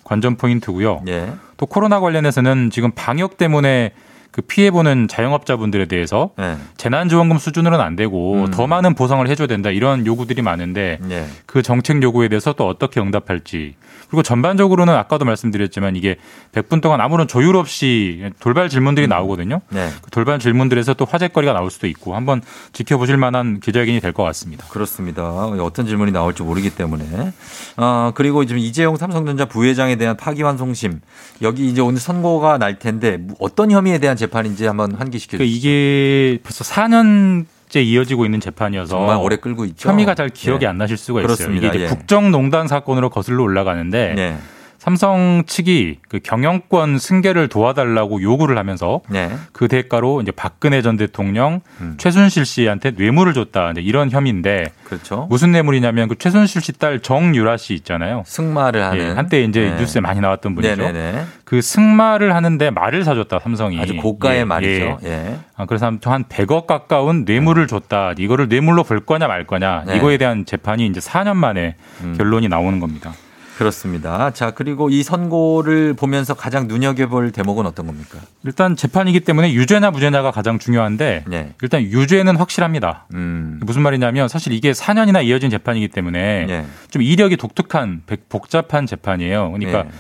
관전 0.03 0.37
포인트고요. 0.37 1.03
예. 1.09 1.33
또 1.57 1.67
코로나 1.67 2.01
관련해서는 2.01 2.71
지금 2.71 2.91
방역 2.95 3.37
때문에 3.39 3.93
그 4.35 4.43
피해 4.43 4.73
보는 4.73 5.07
자영업자분들에 5.07 5.87
대해서 5.87 6.31
네. 6.37 6.57
재난지원금 6.77 7.39
수준으로는 7.39 7.85
안 7.85 7.95
되고 7.95 8.47
음. 8.47 8.51
더 8.51 8.67
많은 8.67 8.97
보상을 8.97 9.25
해줘야 9.29 9.47
된다 9.47 9.71
이런 9.71 10.05
요구들이 10.05 10.43
많은데 10.43 10.99
예. 11.09 11.27
그 11.47 11.63
정책 11.63 12.03
요구에 12.03 12.27
대해서 12.27 12.53
또 12.53 12.67
어떻게 12.67 12.99
응답할지 12.99 13.77
그리고 14.15 14.23
전반적으로는 14.23 14.95
아까도 14.95 15.25
말씀드렸지만 15.25 15.97
이게 15.97 16.15
100분 16.53 16.81
동안 16.81 17.01
아무런 17.01 17.27
조율 17.27 17.57
없이 17.57 18.31
돌발 18.39 18.69
질문들이 18.69 19.09
나오거든요. 19.09 19.61
네. 19.71 19.91
그 20.03 20.11
돌발 20.13 20.39
질문들에서 20.39 20.95
또 20.95 21.05
화제거리가 21.05 21.53
나올 21.53 21.69
수도 21.69 21.89
있고 21.89 22.15
한번 22.15 22.41
지켜보실 22.73 23.17
만한 23.17 23.59
기자회견이 23.59 24.01
될 24.01 24.13
것 24.13 24.23
같습니다. 24.23 24.65
그렇습니다. 24.69 25.25
어떤 25.25 25.87
질문이 25.87 26.13
나올지 26.13 26.45
모르기 26.45 26.71
때문에. 26.71 27.33
어, 27.77 28.13
그리고 28.15 28.45
지금 28.45 28.61
이재용 28.61 28.97
삼성전자 28.97 29.47
부회장에 29.47 29.97
대한 29.97 30.17
파기환송심. 30.17 31.01
여기 31.43 31.69
이제 31.69 31.81
오늘 31.81 31.99
선고가 31.99 32.59
날 32.59 32.79
텐데 32.79 33.19
어떤 33.41 33.73
혐의에 33.73 33.99
대한 33.99 34.17
재판인지 34.17 34.67
한번 34.67 34.95
환기시켜 34.95 35.39
그러니까 35.39 35.53
주시죠. 35.53 35.69
이게 35.69 36.39
벌써 36.45 36.63
4년 36.63 37.47
째 37.75 37.83
이어지고 37.83 38.25
있는 38.25 38.39
재판이어서 38.39 38.97
정말 38.97 39.17
오래 39.17 39.35
끌고 39.35 39.65
있죠. 39.65 39.89
혐의가 39.89 40.15
잘 40.15 40.29
기억이 40.29 40.65
예. 40.65 40.69
안 40.69 40.79
나실 40.79 40.97
수가 40.97 41.21
있어요. 41.21 41.27
그렇습니다. 41.27 41.67
이게 41.67 41.81
예. 41.81 41.87
국정농단 41.89 42.69
사건으로 42.69 43.11
거슬러 43.11 43.43
올라가는데 43.43 44.13
네. 44.15 44.39
삼성 44.85 45.45
측이 45.47 46.01
그 46.11 46.21
경영권 46.23 46.99
승계를 46.99 47.49
도와달라고 47.49 48.21
요구를 48.21 48.59
하면서 48.59 49.01
네. 49.09 49.31
그 49.53 49.67
대가로 49.67 50.21
이제 50.21 50.31
박근혜 50.31 50.83
전 50.83 50.99
대통령 50.99 51.63
음. 51.81 51.95
최순실 51.97 52.45
씨한테 52.45 52.91
뇌물을 52.91 53.33
줬다 53.33 53.71
이제 53.71 53.81
이런 53.81 54.11
혐의인데 54.11 54.73
그렇죠. 54.85 55.27
무슨 55.31 55.53
뇌물이냐면 55.53 56.09
그 56.09 56.19
최순실 56.19 56.61
씨 56.61 56.75
딸 56.79 57.01
정유라 57.01 57.57
씨 57.57 57.73
있잖아요. 57.75 58.25
승마를 58.27 58.85
하는. 58.85 58.99
예, 58.99 59.11
한때 59.13 59.43
이제 59.43 59.71
네. 59.71 59.81
뉴스에 59.81 60.03
많이 60.03 60.21
나왔던 60.21 60.55
분이죠. 60.55 60.77
네네네. 60.77 61.25
그 61.45 61.63
승마를 61.63 62.35
하는데 62.35 62.71
말을 62.71 63.05
사줬다 63.05 63.39
삼성이 63.39 63.81
아주 63.81 63.97
고가의 63.97 64.41
예, 64.41 64.45
말이죠. 64.45 64.99
예. 65.05 65.09
예. 65.09 65.39
아, 65.57 65.65
그래서 65.65 65.87
한 65.87 65.99
100억 66.25 66.67
가까운 66.67 67.25
뇌물을 67.25 67.67
줬다. 67.69 68.13
이거를 68.19 68.49
뇌물로 68.49 68.83
볼 68.83 69.01
거냐 69.01 69.29
말 69.29 69.47
거냐. 69.47 69.85
네. 69.87 69.97
이거에 69.97 70.19
대한 70.19 70.45
재판이 70.45 70.87
이제 70.89 71.01
4년 71.01 71.37
만에 71.37 71.77
음. 72.03 72.15
결론이 72.19 72.49
나오는 72.49 72.81
겁니다. 72.81 73.13
그렇습니다. 73.59 74.31
자, 74.33 74.51
그리고 74.51 74.91
이 74.91 75.03
선고를 75.03 75.95
보면서 75.95 76.35
가장 76.35 76.67
눈여겨볼 76.67 77.31
대목은 77.33 77.67
어떤 77.67 77.87
겁니까? 77.87 78.19
일단 78.45 78.77
재판이기 78.77 79.21
때문에 79.21 79.53
유죄나 79.53 79.91
무죄냐가 79.91 80.31
가장 80.31 80.59
중요한데 80.59 81.25
네. 81.29 81.55
일단 81.63 81.83
유죄는 81.83 82.37
확실합니다. 82.37 83.07
음. 83.15 83.61
무슨 83.65 83.83
말이냐면 83.83 84.29
사실 84.29 84.53
이게 84.53 84.73
4년이나 84.73 85.25
이어진 85.25 85.51
재판이기 85.51 85.89
때문에 85.89 86.47
네. 86.47 86.67
좀 86.91 87.03
이력이 87.03 87.37
독특한 87.37 88.03
백- 88.07 88.29
복잡한 88.29 88.87
재판이에요. 88.87 89.53
그러니까 89.53 89.85
네. 89.85 89.91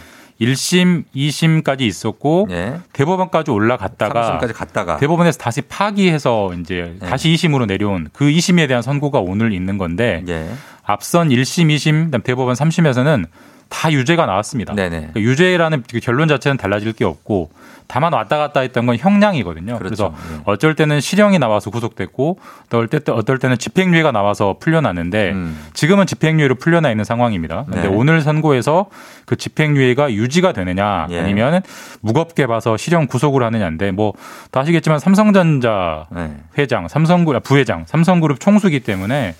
1심, 0.40 1.04
2심까지 1.14 1.82
있었고 1.82 2.48
네. 2.50 2.74
대법원까지 2.92 3.52
올라갔다가 3.52 4.40
3심까지 4.40 4.52
갔다가 4.52 4.96
대법원에서 4.96 5.38
다시 5.38 5.62
파기해서 5.62 6.54
이제 6.60 6.96
네. 7.00 7.06
다시 7.08 7.28
2심으로 7.32 7.66
내려온 7.66 8.08
그 8.12 8.24
2심에 8.24 8.66
대한 8.66 8.82
선고가 8.82 9.20
오늘 9.20 9.52
있는 9.52 9.78
건데 9.78 10.24
예. 10.26 10.48
앞선 10.84 11.28
1심, 11.28 11.74
2심, 11.74 12.04
그다음 12.06 12.22
대법원 12.22 12.54
3심에서는 12.54 13.26
다 13.68 13.90
유죄가 13.90 14.26
나왔습니다. 14.26 14.74
그러니까 14.74 15.20
유죄라는 15.20 15.84
그 15.90 15.98
결론 15.98 16.28
자체는 16.28 16.56
달라질 16.58 16.92
게 16.92 17.04
없고 17.04 17.50
다만 17.86 18.12
왔다 18.12 18.38
갔다 18.38 18.60
했던 18.60 18.86
건 18.86 18.96
형량이거든요. 18.96 19.78
그래서 19.78 20.10
그렇죠. 20.10 20.34
네. 20.34 20.40
어쩔 20.44 20.74
때는 20.74 21.00
실형이 21.00 21.38
나와서 21.38 21.70
구속됐고 21.70 22.38
또 22.70 22.78
어떨, 22.78 23.00
때, 23.00 23.12
어떨 23.12 23.38
때는 23.38 23.58
집행유예가 23.58 24.10
나와서 24.10 24.56
풀려나는데 24.60 25.32
음. 25.32 25.58
지금은 25.74 26.06
집행유예로 26.06 26.54
풀려나 26.54 26.90
있는 26.90 27.04
상황입니다. 27.04 27.64
그런데 27.66 27.88
네. 27.88 27.94
오늘 27.94 28.20
선고에서 28.22 28.86
그 29.26 29.36
집행유예가 29.36 30.12
유지가 30.12 30.52
되느냐 30.52 31.08
예. 31.10 31.20
아니면 31.20 31.62
무겁게 32.00 32.46
봐서 32.46 32.76
실형 32.76 33.06
구속을 33.06 33.42
하느냐인데 33.42 33.90
뭐 33.90 34.12
다 34.50 34.60
아시겠지만 34.60 34.98
삼성전자 35.00 36.06
네. 36.10 36.30
회장, 36.58 36.86
삼성그룹 36.86 37.36
아, 37.36 37.40
부회장, 37.40 37.84
삼성그룹 37.86 38.38
총수기 38.40 38.80
때문에 38.80 39.34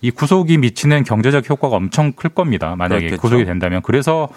이 0.00 0.10
구속이 0.10 0.58
미치는 0.58 1.04
경제적 1.04 1.48
효과가 1.50 1.76
엄청 1.76 2.12
클 2.12 2.30
겁니다. 2.30 2.76
만약에 2.76 3.00
그렇겠죠. 3.00 3.20
구속이 3.20 3.44
된다면 3.44 3.80
그래서 3.82 4.28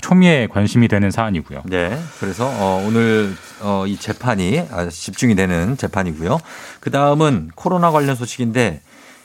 초미에 0.00 0.46
관심이 0.48 0.86
되는 0.86 1.10
사안이고요. 1.10 1.62
네. 1.66 1.98
그래서 2.20 2.46
어, 2.48 2.84
오늘 2.86 3.34
어, 3.60 3.84
이 3.86 3.96
재판이 3.96 4.62
집중이 4.90 5.34
되는 5.34 5.76
재판이고요. 5.76 6.38
그 6.80 6.90
다음은 6.90 7.50
코로나 7.56 7.90
관련 7.90 8.14
소식인데 8.14 8.80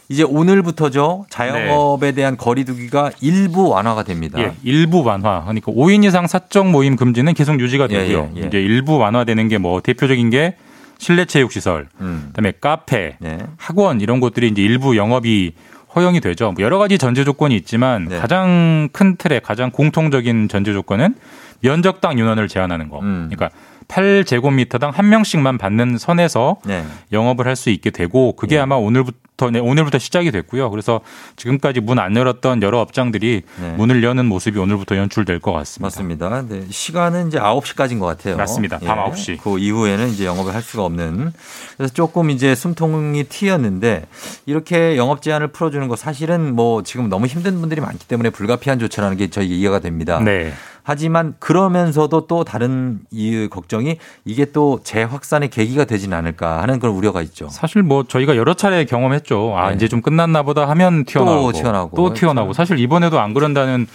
이제 0.09 0.23
오늘부터죠. 0.23 1.27
자영업에 1.29 2.11
대한 2.11 2.37
거리두기가 2.37 3.11
일부 3.21 3.69
완화가 3.69 4.03
됩니다. 4.03 4.39
예, 4.39 4.53
일부 4.63 5.03
완화. 5.03 5.41
그러니까 5.43 5.71
5인 5.71 6.03
이상 6.05 6.27
사적 6.27 6.69
모임 6.69 6.95
금지는 6.95 7.33
계속 7.35 7.59
유지가 7.59 7.87
되고요. 7.87 8.31
예, 8.35 8.37
예, 8.39 8.43
예. 8.43 8.47
이제 8.47 8.59
일부 8.59 8.97
완화되는 8.97 9.47
게 9.47 9.57
뭐 9.59 9.79
대표적인 9.81 10.29
게 10.31 10.55
실내 10.97 11.25
체육 11.25 11.51
시설, 11.51 11.87
음. 12.01 12.25
그다음에 12.27 12.53
카페, 12.59 13.15
네. 13.19 13.37
학원 13.57 14.01
이런 14.01 14.19
곳들이 14.19 14.47
이제 14.49 14.61
일부 14.61 14.95
영업이 14.97 15.53
허용이 15.95 16.19
되죠. 16.19 16.51
뭐 16.51 16.63
여러 16.63 16.77
가지 16.77 16.97
전제 16.97 17.23
조건이 17.23 17.55
있지만 17.55 18.05
네. 18.05 18.19
가장 18.19 18.89
큰 18.91 19.15
틀의 19.15 19.41
가장 19.41 19.71
공통적인 19.71 20.47
전제 20.49 20.73
조건은 20.73 21.15
면적당 21.61 22.17
인원을 22.17 22.47
제한하는 22.47 22.89
거. 22.89 22.99
음. 22.99 23.29
그러니까 23.29 23.49
8제곱미터당 23.87 24.91
한 24.93 25.09
명씩만 25.09 25.57
받는 25.57 25.97
선에서 25.97 26.57
네. 26.65 26.83
영업을 27.11 27.47
할 27.47 27.53
수 27.55 27.69
있게 27.69 27.91
되고 27.91 28.35
그게 28.35 28.57
아마 28.57 28.75
오늘부터 28.75 29.51
네, 29.51 29.59
오늘부터 29.59 29.99
시작이 29.99 30.31
됐고요. 30.31 30.69
그래서 30.71 31.01
지금까지 31.35 31.79
문 31.81 31.99
안 31.99 32.15
열었던 32.15 32.61
여러 32.63 32.79
업장들이 32.79 33.43
네. 33.61 33.71
문을 33.77 34.03
여는 34.03 34.25
모습이 34.25 34.57
오늘부터 34.59 34.97
연출될 34.97 35.39
것 35.39 35.53
같습니다. 35.53 35.85
맞습니다. 35.85 36.45
네, 36.49 36.65
시간은 36.69 37.27
이제 37.27 37.37
9시까지인 37.39 37.99
것 37.99 38.07
같아요. 38.07 38.35
맞습니다. 38.37 38.79
밤 38.79 38.97
9시. 39.11 39.37
그 39.41 39.59
이후에는 39.59 40.09
이제 40.09 40.25
영업을 40.25 40.53
할 40.55 40.61
수가 40.63 40.83
없는. 40.85 41.31
그래서 41.77 41.93
조금 41.93 42.29
이제 42.31 42.55
숨통이 42.55 43.23
튀었는데 43.25 44.05
이렇게 44.47 44.97
영업 44.97 45.21
제한을 45.21 45.47
풀어주는 45.49 45.87
거 45.87 45.95
사실은 45.95 46.55
뭐 46.55 46.81
지금 46.83 47.07
너무 47.09 47.27
힘든 47.27 47.59
분들이 47.61 47.79
많기 47.81 48.07
때문에 48.07 48.31
불가피한 48.31 48.79
조처라는 48.79 49.17
게 49.17 49.29
저희 49.29 49.47
이해가 49.47 49.79
됩니다. 49.79 50.19
네. 50.19 50.53
하지만 50.83 51.33
그러면서도 51.39 52.27
또 52.27 52.43
다른 52.43 52.99
이 53.09 53.47
걱정이 53.49 53.97
이게 54.25 54.45
또 54.45 54.79
재확산의 54.83 55.49
계기가 55.49 55.85
되지는 55.85 56.17
않을까 56.17 56.61
하는 56.61 56.79
그런 56.79 56.95
우려가 56.95 57.21
있죠. 57.21 57.47
사실 57.49 57.83
뭐 57.83 58.03
저희가 58.03 58.35
여러 58.35 58.53
차례 58.53 58.85
경험했죠. 58.85 59.53
아 59.57 59.69
네. 59.69 59.75
이제 59.75 59.87
좀 59.87 60.01
끝났나 60.01 60.43
보다 60.43 60.67
하면 60.69 61.05
튀어나오고 61.05 61.53
튀어나오고. 61.53 61.95
또 61.95 62.13
튀어나오고 62.13 62.53
사실 62.53 62.79
이번에도 62.79 63.19
안 63.19 63.33
그런다는 63.33 63.87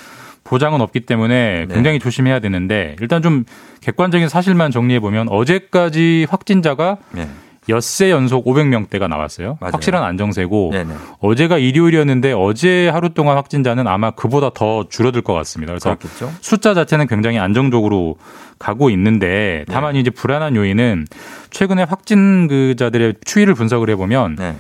보장은 0.45 0.81
없기 0.81 1.01
때문에 1.01 1.67
네. 1.69 1.75
굉장히 1.75 1.99
조심해야 1.99 2.41
되는데 2.41 2.97
일단 3.01 3.21
좀 3.21 3.45
객관적인 3.83 4.29
사실만 4.29 4.71
정리해 4.71 4.99
보면 4.99 5.29
어제까지 5.29 6.27
확진자가 6.31 6.97
네. 7.13 7.29
엿새 7.69 8.11
연속 8.11 8.45
500명대가 8.45 9.09
나왔어요. 9.09 9.59
맞아요. 9.61 9.73
확실한 9.73 10.03
안정세고 10.03 10.71
네네. 10.73 10.95
어제가 11.21 11.59
일요일이었는데 11.59 12.33
어제 12.33 12.89
하루 12.89 13.11
동안 13.11 13.37
확진자는 13.37 13.87
아마 13.87 14.11
그보다 14.11 14.51
더 14.51 14.89
줄어들 14.89 15.23
것 15.23 15.35
같습니다. 15.35 15.73
그래서 15.73 15.97
그렇겠죠. 15.97 16.33
숫자 16.41 16.75
자체는 16.75 17.07
굉장히 17.07 17.39
안정적으로 17.39 18.17
가고 18.59 18.91
있는데 18.91 19.65
다만 19.69 19.95
네. 19.95 20.01
이제 20.01 20.11
불안한 20.11 20.57
요인은 20.57 21.07
최근에 21.51 21.83
확진자들의 21.85 23.15
추이를 23.25 23.55
분석을 23.55 23.91
해보면 23.91 24.37
네. 24.37 24.55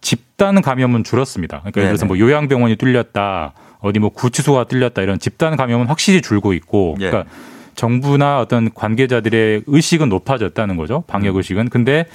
집단 0.00 0.62
감염은 0.62 1.04
줄었습니다. 1.04 1.60
그러니까 1.60 1.80
예를 1.80 1.90
들어서. 1.90 2.06
뭐 2.06 2.18
요양병원이 2.18 2.76
뚫렸다, 2.76 3.52
어디 3.80 3.98
뭐 3.98 4.10
구치소가 4.10 4.64
뚫렸다 4.64 5.02
이런 5.02 5.18
집단 5.18 5.56
감염은 5.56 5.86
확실히 5.86 6.22
줄고 6.22 6.52
있고, 6.54 6.96
예. 7.00 7.10
그러니까 7.10 7.30
정부나 7.74 8.40
어떤 8.40 8.72
관계자들의 8.72 9.64
의식은 9.66 10.08
높아졌다는 10.08 10.76
거죠. 10.76 11.04
방역 11.06 11.34
음. 11.34 11.36
의식은. 11.38 11.68
근데 11.68 12.06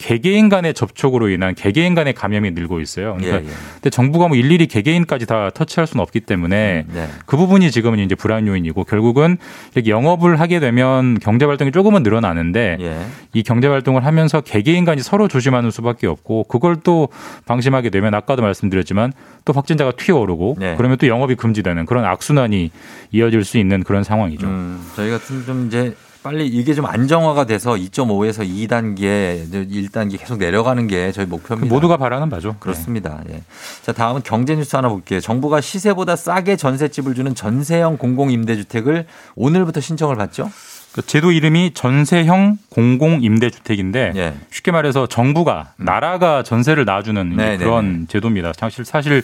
개개인 0.00 0.48
간의 0.48 0.72
접촉으로 0.72 1.28
인한 1.28 1.54
개개인 1.54 1.94
간의 1.94 2.14
감염이 2.14 2.52
늘고 2.52 2.80
있어요. 2.80 3.16
그러니까 3.18 3.42
예, 3.42 3.46
예. 3.46 3.54
근데 3.74 3.90
정부가 3.90 4.28
뭐 4.28 4.36
일일이 4.36 4.66
개개인까지 4.66 5.26
다 5.26 5.50
터치할 5.52 5.86
수는 5.86 6.02
없기 6.02 6.20
때문에 6.20 6.86
네. 6.88 7.08
그 7.26 7.36
부분이 7.36 7.70
지금은 7.70 7.98
이제 7.98 8.14
불안 8.14 8.46
요인이고 8.46 8.84
결국은 8.84 9.36
이렇게 9.74 9.90
영업을 9.90 10.40
하게 10.40 10.58
되면 10.58 11.18
경제 11.18 11.44
활동이 11.44 11.70
조금은 11.70 12.02
늘어나는데 12.02 12.78
예. 12.80 13.06
이 13.34 13.42
경제 13.42 13.68
활동을 13.68 14.06
하면서 14.06 14.40
개개인 14.40 14.86
간이 14.86 15.02
서로 15.02 15.28
조심하는 15.28 15.70
수밖에 15.70 16.06
없고 16.06 16.44
그걸 16.44 16.76
또 16.82 17.08
방심하게 17.44 17.90
되면 17.90 18.14
아까도 18.14 18.40
말씀드렸지만 18.40 19.12
또 19.44 19.52
확진자가 19.52 19.92
튀어오르고 19.92 20.56
네. 20.58 20.76
그러면 20.78 20.96
또 20.96 21.08
영업이 21.08 21.34
금지되는 21.34 21.84
그런 21.84 22.06
악순환이 22.06 22.70
이어질 23.12 23.44
수 23.44 23.58
있는 23.58 23.84
그런 23.84 24.02
상황이죠. 24.02 24.46
음, 24.46 24.82
저희 24.96 25.10
같은 25.10 25.44
좀 25.44 25.66
이제 25.66 25.94
빨리 26.22 26.46
이게 26.46 26.74
좀 26.74 26.84
안정화가 26.84 27.44
돼서 27.44 27.72
2.5에서 27.72 28.46
2단계, 28.46 29.50
1단계 29.50 30.18
계속 30.18 30.36
내려가는 30.38 30.86
게 30.86 31.12
저희 31.12 31.24
목표입니다. 31.24 31.72
모두가 31.72 31.96
바라는 31.96 32.28
바죠. 32.28 32.56
그렇습니다. 32.60 33.20
예. 33.30 33.42
자, 33.82 33.92
다음은 33.92 34.22
경제 34.22 34.54
뉴스 34.54 34.76
하나 34.76 34.90
볼게요. 34.90 35.20
정부가 35.20 35.62
시세보다 35.62 36.16
싸게 36.16 36.56
전셋집을 36.56 37.14
주는 37.14 37.34
전세형 37.34 37.96
공공임대주택을 37.96 39.06
오늘부터 39.34 39.80
신청을 39.80 40.16
받죠? 40.16 40.50
그 40.92 41.06
제도 41.06 41.32
이름이 41.32 41.72
전세형 41.72 42.58
공공임대주택인데 42.68 44.12
예. 44.16 44.34
쉽게 44.50 44.72
말해서 44.72 45.06
정부가 45.06 45.72
나라가 45.76 46.42
전세를 46.42 46.84
놔주는 46.84 47.36
네, 47.36 47.56
네, 47.56 47.58
그런 47.58 48.06
제도입니다. 48.10 48.52
사실 48.58 48.84
사실 48.84 49.22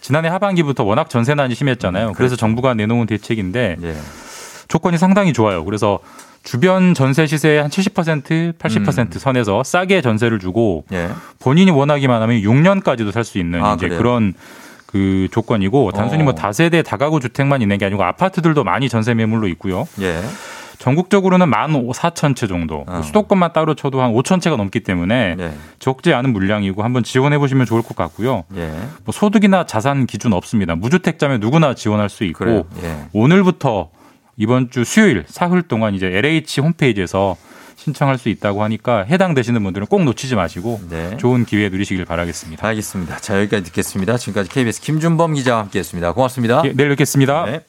지난해 0.00 0.28
하반기부터 0.28 0.84
워낙 0.84 1.10
전세난이 1.10 1.56
심했잖아요. 1.56 2.12
그래서 2.12 2.36
정부가 2.36 2.74
내놓은 2.74 3.06
대책인데 3.06 3.78
예. 3.82 3.96
조건이 4.68 4.98
상당히 4.98 5.32
좋아요. 5.32 5.64
그래서 5.64 5.98
주변 6.44 6.94
전세 6.94 7.26
시세의 7.26 7.62
한 7.62 7.70
70% 7.70 8.54
80% 8.58 8.98
음. 8.98 9.18
선에서 9.18 9.64
싸게 9.64 10.00
전세를 10.02 10.38
주고 10.38 10.84
예. 10.92 11.08
본인이 11.40 11.70
원하기만 11.70 12.22
하면 12.22 12.40
6년까지도 12.40 13.10
살 13.12 13.24
수 13.24 13.38
있는 13.38 13.62
아, 13.64 13.74
이제 13.74 13.88
그래요? 13.88 13.98
그런 13.98 14.34
그 14.86 15.28
조건이고 15.32 15.92
단순히 15.92 16.22
어. 16.22 16.24
뭐 16.24 16.34
다세대 16.34 16.82
다가구 16.82 17.20
주택만 17.20 17.60
있는 17.60 17.76
게 17.76 17.84
아니고 17.86 18.02
아파트들도 18.04 18.62
많이 18.64 18.88
전세 18.88 19.12
매물로 19.14 19.48
있고요. 19.48 19.86
예. 20.00 20.20
전국적으로는 20.78 21.48
만 21.48 21.72
4천 21.72 22.36
채 22.36 22.46
정도. 22.46 22.84
어. 22.86 23.02
수도권만 23.02 23.52
따로 23.52 23.74
쳐도 23.74 24.00
한 24.00 24.12
5천 24.12 24.40
채가 24.40 24.56
넘기 24.56 24.80
때문에 24.80 25.34
네. 25.36 25.52
적지 25.80 26.14
않은 26.14 26.32
물량이고 26.32 26.84
한번 26.84 27.02
지원해 27.02 27.36
보시면 27.38 27.66
좋을 27.66 27.82
것 27.82 27.96
같고요. 27.96 28.44
예. 28.56 28.72
뭐 29.04 29.12
소득이나 29.12 29.66
자산 29.66 30.06
기준 30.06 30.32
없습니다. 30.32 30.76
무주택자면 30.76 31.40
누구나 31.40 31.74
지원할 31.74 32.08
수 32.08 32.22
있고. 32.24 32.66
예. 32.82 32.96
오늘부터 33.12 33.90
이번 34.38 34.70
주 34.70 34.84
수요일 34.84 35.24
사흘 35.26 35.62
동안 35.62 35.94
이제 35.94 36.06
LH 36.06 36.60
홈페이지에서 36.60 37.36
신청할 37.76 38.18
수 38.18 38.28
있다고 38.28 38.62
하니까 38.62 39.02
해당되시는 39.04 39.62
분들은 39.62 39.86
꼭 39.88 40.04
놓치지 40.04 40.34
마시고 40.36 40.80
네. 40.88 41.16
좋은 41.16 41.44
기회 41.44 41.68
누리시길 41.68 42.04
바라겠습니다. 42.04 42.66
알겠습니다. 42.66 43.16
자, 43.18 43.38
여기까지 43.40 43.64
듣겠습니다. 43.64 44.16
지금까지 44.16 44.48
KBS 44.50 44.80
김준범 44.80 45.34
기자와 45.34 45.60
함께 45.62 45.78
했습니다. 45.80 46.12
고맙습니다. 46.12 46.62
예, 46.64 46.72
내일 46.72 46.88
뵙겠습니다. 46.90 47.44
네. 47.46 47.60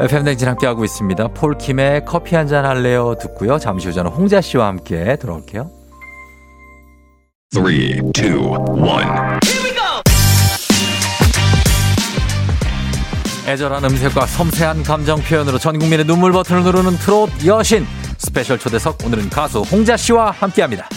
FM 0.00 0.24
댕진 0.24 0.48
함께하고 0.48 0.84
있습니다. 0.84 1.28
폴킴의 1.28 2.04
커피 2.06 2.34
한 2.34 2.46
잔 2.48 2.64
할래요 2.64 3.14
듣고요. 3.20 3.58
잠시 3.58 3.88
후 3.88 3.92
저는 3.92 4.10
홍자 4.10 4.40
씨와 4.40 4.66
함께 4.66 5.16
돌아올게요. 5.20 5.70
Three, 7.52 8.00
two, 8.14 8.38
one. 8.38 9.40
애절한 13.50 13.84
음색과 13.84 14.26
섬세한 14.26 14.84
감정 14.84 15.20
표현으로 15.20 15.58
전 15.58 15.76
국민의 15.76 16.06
눈물 16.06 16.30
버튼을 16.30 16.62
누르는 16.62 16.96
트롯 16.98 17.44
여신 17.44 17.84
스페셜 18.16 18.60
초대석 18.60 19.04
오늘은 19.04 19.28
가수 19.28 19.62
홍자 19.62 19.96
씨와 19.96 20.30
함께합니다. 20.30 20.88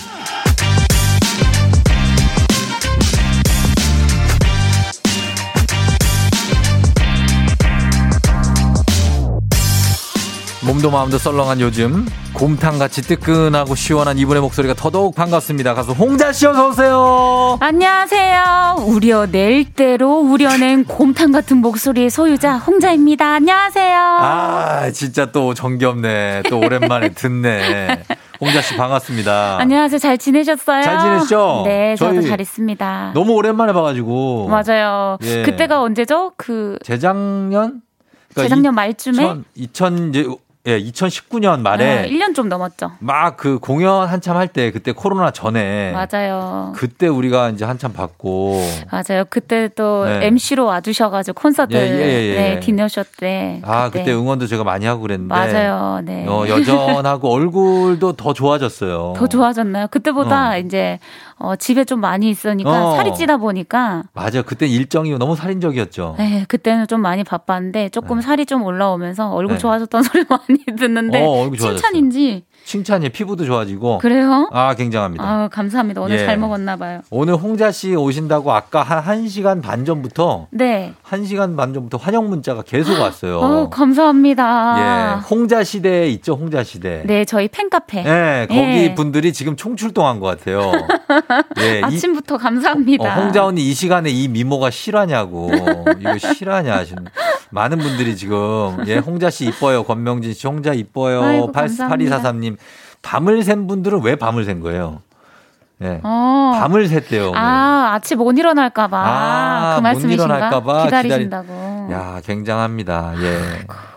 몸도 10.73 10.89
마음도 10.89 11.19
썰렁한 11.19 11.59
요즘 11.61 12.03
곰탕같이 12.33 13.03
뜨끈하고 13.03 13.75
시원한 13.75 14.17
이분의 14.17 14.41
목소리가 14.41 14.73
더더욱 14.73 15.13
반갑습니다. 15.13 15.75
가수 15.75 15.91
홍자 15.91 16.31
씨 16.33 16.47
어서 16.47 16.69
오세요. 16.69 17.57
안녕하세요. 17.59 18.77
우려낼 18.87 19.65
대로 19.73 20.17
우려낸 20.21 20.83
곰탕 20.85 21.31
같은 21.31 21.57
목소리의 21.57 22.09
소유자 22.09 22.57
홍자입니다. 22.57 23.35
안녕하세요. 23.35 23.99
아 23.99 24.89
진짜 24.91 25.31
또 25.31 25.53
정겹네. 25.53 26.43
또 26.49 26.57
오랜만에 26.59 27.09
듣네. 27.13 28.03
홍자 28.41 28.63
씨 28.63 28.75
반갑습니다. 28.75 29.57
안녕하세요. 29.59 29.99
잘 29.99 30.17
지내셨어요? 30.17 30.81
잘 30.81 30.99
지내시죠? 30.99 31.61
네, 31.67 31.95
저도 31.97 32.23
잘했습니다. 32.23 33.11
너무 33.13 33.33
오랜만에 33.33 33.73
봐가지고 33.73 34.47
맞아요. 34.49 35.19
예. 35.21 35.43
그때가 35.43 35.81
언제죠? 35.83 36.31
그 36.35 36.79
재작년 36.83 37.81
그러니까 38.31 38.41
재작년 38.49 38.73
말쯤에 38.73 39.35
2000 39.53 40.09
이제 40.09 40.27
예 40.65 40.79
2019년 40.79 41.59
말에 41.59 41.99
아, 41.99 42.05
1년 42.07 42.33
좀 42.33 42.47
넘었죠. 42.47 42.93
막 42.99 43.35
그 43.35 43.59
공연 43.59 44.07
한참 44.07 44.37
할 44.37 44.47
때 44.47 44.71
그때 44.71 44.93
코로나 44.93 45.31
전에 45.31 45.91
맞아요. 45.91 46.71
그때 46.73 47.07
우리가 47.07 47.49
이제 47.49 47.65
한참 47.65 47.91
받고 47.91 48.61
맞아요. 48.89 49.25
그때 49.29 49.67
또 49.75 50.05
네. 50.05 50.27
MC로 50.27 50.65
와주셔 50.65 51.09
가지고 51.09 51.41
콘서트 51.41 51.73
예, 51.75 51.79
예, 51.79 52.29
예. 52.29 52.35
네, 52.35 52.59
디너쇼 52.61 53.03
때. 53.17 53.59
아 53.65 53.89
그때 53.89 54.13
응원도 54.13 54.47
제가 54.47 54.63
많이 54.63 54.85
하고 54.85 55.01
그랬는데 55.01 55.33
맞아요. 55.35 55.99
네. 56.05 56.25
어, 56.29 56.47
여전하고 56.47 57.29
얼굴도 57.33 58.13
더 58.13 58.31
좋아졌어요. 58.31 59.15
더 59.17 59.27
좋아졌나요? 59.27 59.87
그때보다 59.91 60.51
어. 60.51 60.57
이제 60.59 60.97
어, 61.43 61.57
집에 61.57 61.83
좀 61.83 61.99
많이 61.99 62.29
있으니까 62.29 62.93
어. 62.93 62.95
살이 62.95 63.13
찌다 63.13 63.35
보니까 63.35 64.03
맞아 64.13 64.41
그때 64.41 64.65
일정이 64.65 65.11
너무 65.17 65.35
살인적이었죠. 65.35 66.15
네, 66.17 66.45
그때는 66.47 66.87
좀 66.87 67.01
많이 67.01 67.25
바빴는데 67.25 67.89
조금 67.89 68.21
살이 68.21 68.45
좀 68.45 68.63
올라오면서 68.63 69.29
얼굴 69.29 69.55
네. 69.55 69.59
좋아졌다는 69.59 70.03
소리 70.07 70.23
많이 70.29 70.63
듣는데 70.77 71.21
어, 71.21 71.41
얼굴. 71.41 71.57
칭찬인지 71.57 72.45
칭찬이 72.65 73.09
피부도 73.09 73.45
좋아지고. 73.45 73.97
그래요? 73.99 74.49
아, 74.51 74.73
굉장합니다. 74.73 75.23
아 75.23 75.47
감사합니다. 75.49 76.01
오늘 76.01 76.19
예. 76.19 76.25
잘 76.25 76.37
먹었나 76.37 76.75
봐요. 76.77 77.01
오늘 77.09 77.35
홍자 77.35 77.71
씨 77.71 77.95
오신다고 77.95 78.51
아까 78.53 78.81
한 78.83 79.03
1시간 79.25 79.61
반 79.61 79.85
전부터 79.85 80.47
네. 80.51 80.93
1시간 81.07 81.55
반 81.57 81.73
전부터 81.73 81.97
환영 81.97 82.29
문자가 82.29 82.61
계속 82.61 82.99
왔어요. 82.99 83.39
어, 83.39 83.69
감사합니다. 83.69 84.75
예. 85.19 85.21
홍자 85.29 85.63
시대 85.63 86.07
있죠, 86.09 86.33
홍자 86.33 86.63
시대. 86.63 87.03
네, 87.05 87.25
저희 87.25 87.47
팬카페. 87.47 87.99
예, 88.05 88.45
거기 88.47 88.59
예. 88.61 88.95
분들이 88.95 89.33
지금 89.33 89.55
총출동한 89.55 90.19
것 90.19 90.27
같아요. 90.27 90.71
예, 91.59 91.79
이- 91.79 91.83
아침부터 91.83 92.37
감사합니다. 92.37 93.03
어, 93.03 93.21
홍자 93.23 93.45
언니 93.45 93.69
이 93.69 93.73
시간에 93.73 94.09
이 94.09 94.27
미모가 94.27 94.69
실화냐고. 94.71 95.51
이거 95.99 96.17
실화냐 96.17 96.73
하시는. 96.75 97.03
많은 97.53 97.77
분들이 97.77 98.15
지금, 98.17 98.83
예, 98.87 98.97
홍자 98.97 99.29
씨 99.29 99.45
이뻐요. 99.45 99.83
권명진 99.83 100.33
씨, 100.33 100.47
홍자 100.47 100.73
이뻐요. 100.73 101.21
아이고, 101.23 101.51
8243님. 101.51 102.57
밤을 103.03 103.43
샌 103.43 103.67
분들은 103.67 104.01
왜 104.01 104.15
밤을 104.15 104.43
샌 104.43 104.59
거예요? 104.59 105.01
예. 105.83 105.99
어. 106.03 106.51
밤을 106.59 106.87
샜대요. 106.87 107.29
오늘. 107.29 107.37
아, 107.37 107.93
아침 107.93 108.17
못 108.17 108.35
일어날까 108.37 108.87
봐. 108.87 109.03
아, 109.05 109.69
그못 109.75 109.83
말씀이신가? 109.83 110.23
일어날까 110.23 110.63
봐 110.63 110.85
기다리신다고. 110.85 111.89
야, 111.91 112.21
굉장합니다. 112.25 113.13
예. 113.21 113.39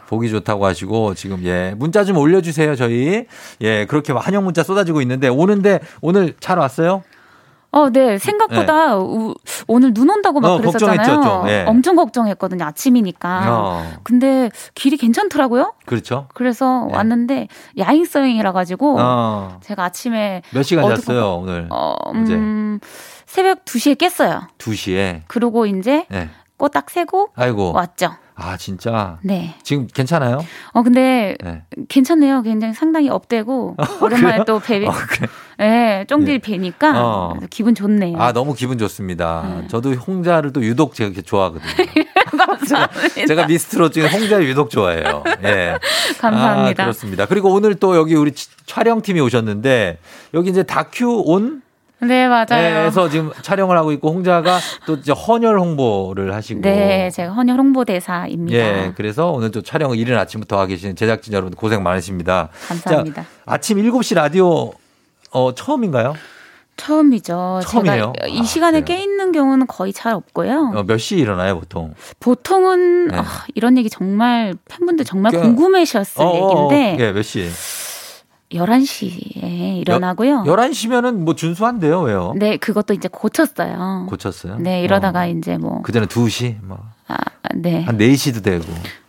보기 0.09 0.31
좋다고 0.31 0.65
하시고 0.65 1.15
지금 1.15 1.43
예 1.43 1.75
문자 1.77 2.05
좀 2.05 2.17
올려주세요 2.17 2.77
저희 2.77 3.27
예 3.61 3.87
그렇게 3.87 4.13
환영 4.13 4.45
문자 4.45 4.63
쏟아지고 4.63 5.01
있는데 5.03 5.27
오는데 5.27 5.81
오늘 6.01 6.35
잘 6.39 6.59
왔어요? 6.59 7.03
어, 7.77 7.91
네. 7.91 8.17
생각보다 8.19 8.97
우- 8.97 9.35
오늘 9.67 9.93
눈 9.93 10.09
온다고 10.09 10.41
막 10.41 10.49
어, 10.53 10.59
그랬었잖아요. 10.59 11.45
예. 11.49 11.65
엄청 11.67 11.95
걱정했거든요. 11.97 12.65
아침이니까. 12.65 13.45
어. 13.49 13.93
근데 14.03 14.51
길이 14.75 14.97
괜찮더라고요. 14.97 15.75
그렇죠. 15.85 16.29
그래서 16.35 16.89
왔는데 16.91 17.49
야행성이라 17.77 18.53
가지고 18.53 18.97
어. 18.99 19.61
제가 19.63 19.85
아침에 19.85 20.43
몇 20.53 20.63
시간 20.63 20.89
잤어요 20.97 21.35
오늘? 21.43 21.67
어, 21.71 21.95
음, 22.15 22.81
새벽 23.27 23.65
2시에 23.67 23.99
깼어요. 23.99 24.47
2시에. 24.59 25.23
그러고 25.27 25.67
이제 25.67 26.07
네. 26.09 26.31
꼬딱 26.57 26.89
세고 26.89 27.29
아이고. 27.37 27.73
왔죠. 27.73 28.13
아 28.35 28.57
진짜. 28.57 29.19
네. 29.23 29.55
지금 29.63 29.87
괜찮아요? 29.87 30.41
어 30.73 30.83
근데 30.83 31.37
네. 31.43 31.63
괜찮네요. 31.89 32.43
굉장히 32.43 32.73
상당히 32.75 33.09
업되고 33.11 33.77
오랜만에 34.01 34.33
그래요? 34.39 34.45
또 34.47 34.59
뵈, 34.61 34.87
어, 34.87 34.93
그래. 34.93 35.29
예, 35.61 36.05
쫑디 36.09 36.41
뵈니까 36.41 36.93
어. 37.03 37.35
기분 37.51 37.75
좋네요. 37.75 38.19
아 38.21 38.33
너무 38.33 38.55
기분 38.55 38.77
좋습니다. 38.79 39.61
네. 39.63 39.69
저도 39.69 39.93
홍자를 39.95 40.53
또 40.53 40.63
유독 40.63 40.95
제가 40.95 41.09
이렇게 41.09 41.23
좋아하거든요. 41.23 41.65
제가, 42.69 42.89
제가 43.27 43.47
미스트롯 43.47 43.93
중에 43.93 44.09
홍자 44.09 44.43
유독 44.43 44.71
좋아해요. 44.71 45.23
예. 45.45 45.79
감사합니다. 46.21 46.83
아, 46.83 46.87
그렇습니다. 46.87 47.27
그리고 47.27 47.53
오늘 47.53 47.75
또 47.77 47.97
여기 47.97 48.15
우리 48.15 48.33
치- 48.33 48.49
촬영팀이 48.67 49.21
오셨는데 49.21 49.99
여기 50.35 50.51
이제 50.51 50.63
다큐 50.63 51.23
온 51.25 51.63
네 51.99 52.29
맞아요. 52.29 52.87
에서 52.87 53.09
지금 53.09 53.33
촬영을 53.41 53.79
하고 53.79 53.91
있고 53.93 54.13
홍자가 54.13 54.59
또 54.87 54.97
이제 54.97 55.13
헌혈 55.13 55.59
홍보를 55.59 56.35
하시고 56.35 56.61
네, 56.61 57.09
제가 57.11 57.33
헌혈 57.33 57.59
홍보대사입니다. 57.59 58.59
예, 58.59 58.93
그래서 58.95 59.31
오늘 59.31 59.51
또 59.51 59.63
촬영을 59.63 59.97
이른 59.97 60.19
아침부터 60.19 60.59
하고 60.59 60.67
계시는 60.69 60.95
제작진 60.95 61.33
여러분 61.33 61.55
고생 61.55 61.83
많으십니다. 61.83 62.51
감사합니다. 62.69 63.23
자, 63.23 63.29
아침 63.47 63.79
7시 63.79 64.15
라디오 64.15 64.73
어, 65.31 65.55
처음인가요? 65.55 66.15
처음이죠. 66.77 67.61
처음이에요? 67.65 68.13
제가 68.21 68.27
이 68.29 68.45
시간에 68.45 68.83
깨 68.83 69.03
있는 69.03 69.33
경우는 69.33 69.67
거의 69.67 69.93
잘 69.95 70.13
없고요. 70.13 70.73
어, 70.75 70.83
몇 70.83 70.99
시에 70.99 71.19
일어나요, 71.19 71.59
보통? 71.59 71.95
보통은 72.21 73.09
네. 73.09 73.17
아, 73.17 73.25
이런 73.55 73.79
얘기 73.79 73.89
정말 73.89 74.55
팬분들 74.69 75.07
정말 75.07 75.33
그- 75.33 75.41
궁금해하셨을 75.41 76.21
어, 76.23 76.27
어, 76.27 76.31
어. 76.31 76.71
얘기인데 76.75 77.05
예, 77.05 77.13
몇 77.13 77.23
시? 77.23 77.49
11시에 78.53 79.79
일어나고요. 79.81 80.45
11시면은 80.47 81.15
뭐 81.17 81.35
준수한데요, 81.35 82.03
왜요? 82.03 82.35
네, 82.37 82.57
그것도 82.59 82.95
이제 82.95 83.09
고쳤어요. 83.11 84.07
고쳤어요? 84.09 84.59
네, 84.59 84.83
이러다가 84.83 85.27
이제 85.27 85.57
뭐 85.57 85.83
그전에 85.83 86.07
2시? 86.07 86.57
뭐. 86.63 86.79
아, 87.09 87.17
네. 87.55 87.83
한 87.83 87.97
4시도 87.99 88.45
되고. 88.45 88.65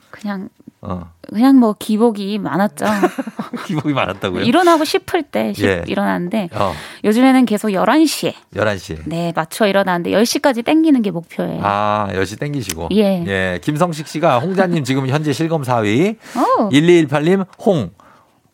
그냥 0.10 0.50
어. 0.82 1.12
그냥 1.34 1.58
뭐 1.58 1.74
기복이 1.78 2.38
많았죠. 2.40 2.86
기복이 3.66 3.94
많았다고요? 3.94 4.44
일어나고 4.44 4.86
싶을 4.86 5.24
때 5.24 5.54
시- 5.54 5.66
예. 5.66 5.84
일어나는데 5.88 6.50
어, 6.54 6.74
요즘에는 7.04 7.46
계속 7.46 7.70
11시에 7.70 8.34
11시. 8.56 9.00
네, 9.06 9.34
맞춰 9.36 9.66
일어나는데 9.68 10.12
10시까지 10.12 10.64
땡기는 10.64 11.02
게 11.02 11.12
목표예요. 11.12 11.60
아, 11.64 12.08
10시 12.12 12.40
땡기시고. 12.40 12.90
예. 12.92 13.60
김성식 13.64 14.08
씨가 14.08 14.40
홍자님 14.40 14.84
지금 14.84 15.08
현재 15.08 15.34
실검 15.34 15.64
4위. 15.64 16.18
오. 16.38 16.70
1218님, 16.70 17.46
홍. 17.66 17.90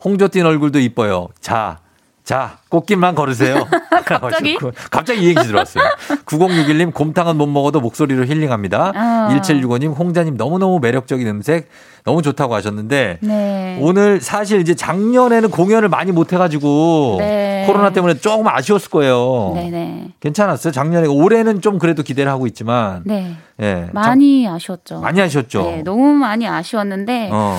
홍조 0.03 0.29
띈 0.29 0.45
얼굴도 0.45 0.79
이뻐요. 0.79 1.27
자. 1.41 1.79
자, 2.23 2.57
꽃길만 2.69 3.15
걸으세요. 3.15 3.67
갑자기? 4.05 4.57
갑자기 4.91 5.21
이행시 5.23 5.47
들어왔어요. 5.47 5.83
9061님, 6.25 6.93
곰탕은 6.93 7.37
못 7.37 7.47
먹어도 7.47 7.81
목소리로 7.81 8.25
힐링합니다. 8.25 8.91
아. 8.95 9.29
1765님, 9.31 9.97
홍자님 9.97 10.37
너무너무 10.37 10.79
매력적인 10.79 11.27
음색 11.27 11.69
너무 12.05 12.21
좋다고 12.21 12.53
하셨는데 12.55 13.19
네. 13.21 13.77
오늘 13.81 14.19
사실 14.19 14.59
이제 14.59 14.75
작년에는 14.75 15.49
공연을 15.49 15.87
많이 15.87 16.11
못 16.11 16.33
해가지고 16.33 17.17
네. 17.19 17.63
코로나 17.65 17.91
때문에 17.91 18.15
조금 18.15 18.47
아쉬웠을 18.47 18.89
거예요. 18.89 19.53
네네. 19.55 20.13
괜찮았어요. 20.19 20.73
작년에 20.73 21.07
올해는 21.07 21.61
좀 21.61 21.79
그래도 21.79 22.03
기대를 22.03 22.29
하고 22.29 22.45
있지만 22.47 23.03
네. 23.05 23.35
예, 23.61 23.89
많이 23.93 24.47
아쉬웠죠. 24.47 24.99
많이 24.99 25.21
아쉬웠죠. 25.21 25.63
네, 25.63 25.83
너무 25.83 26.13
많이 26.13 26.45
아쉬웠는데 26.47 27.29
어, 27.31 27.57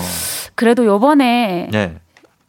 그래도 0.53 0.85
요번에 0.85 1.69
네. 1.71 1.95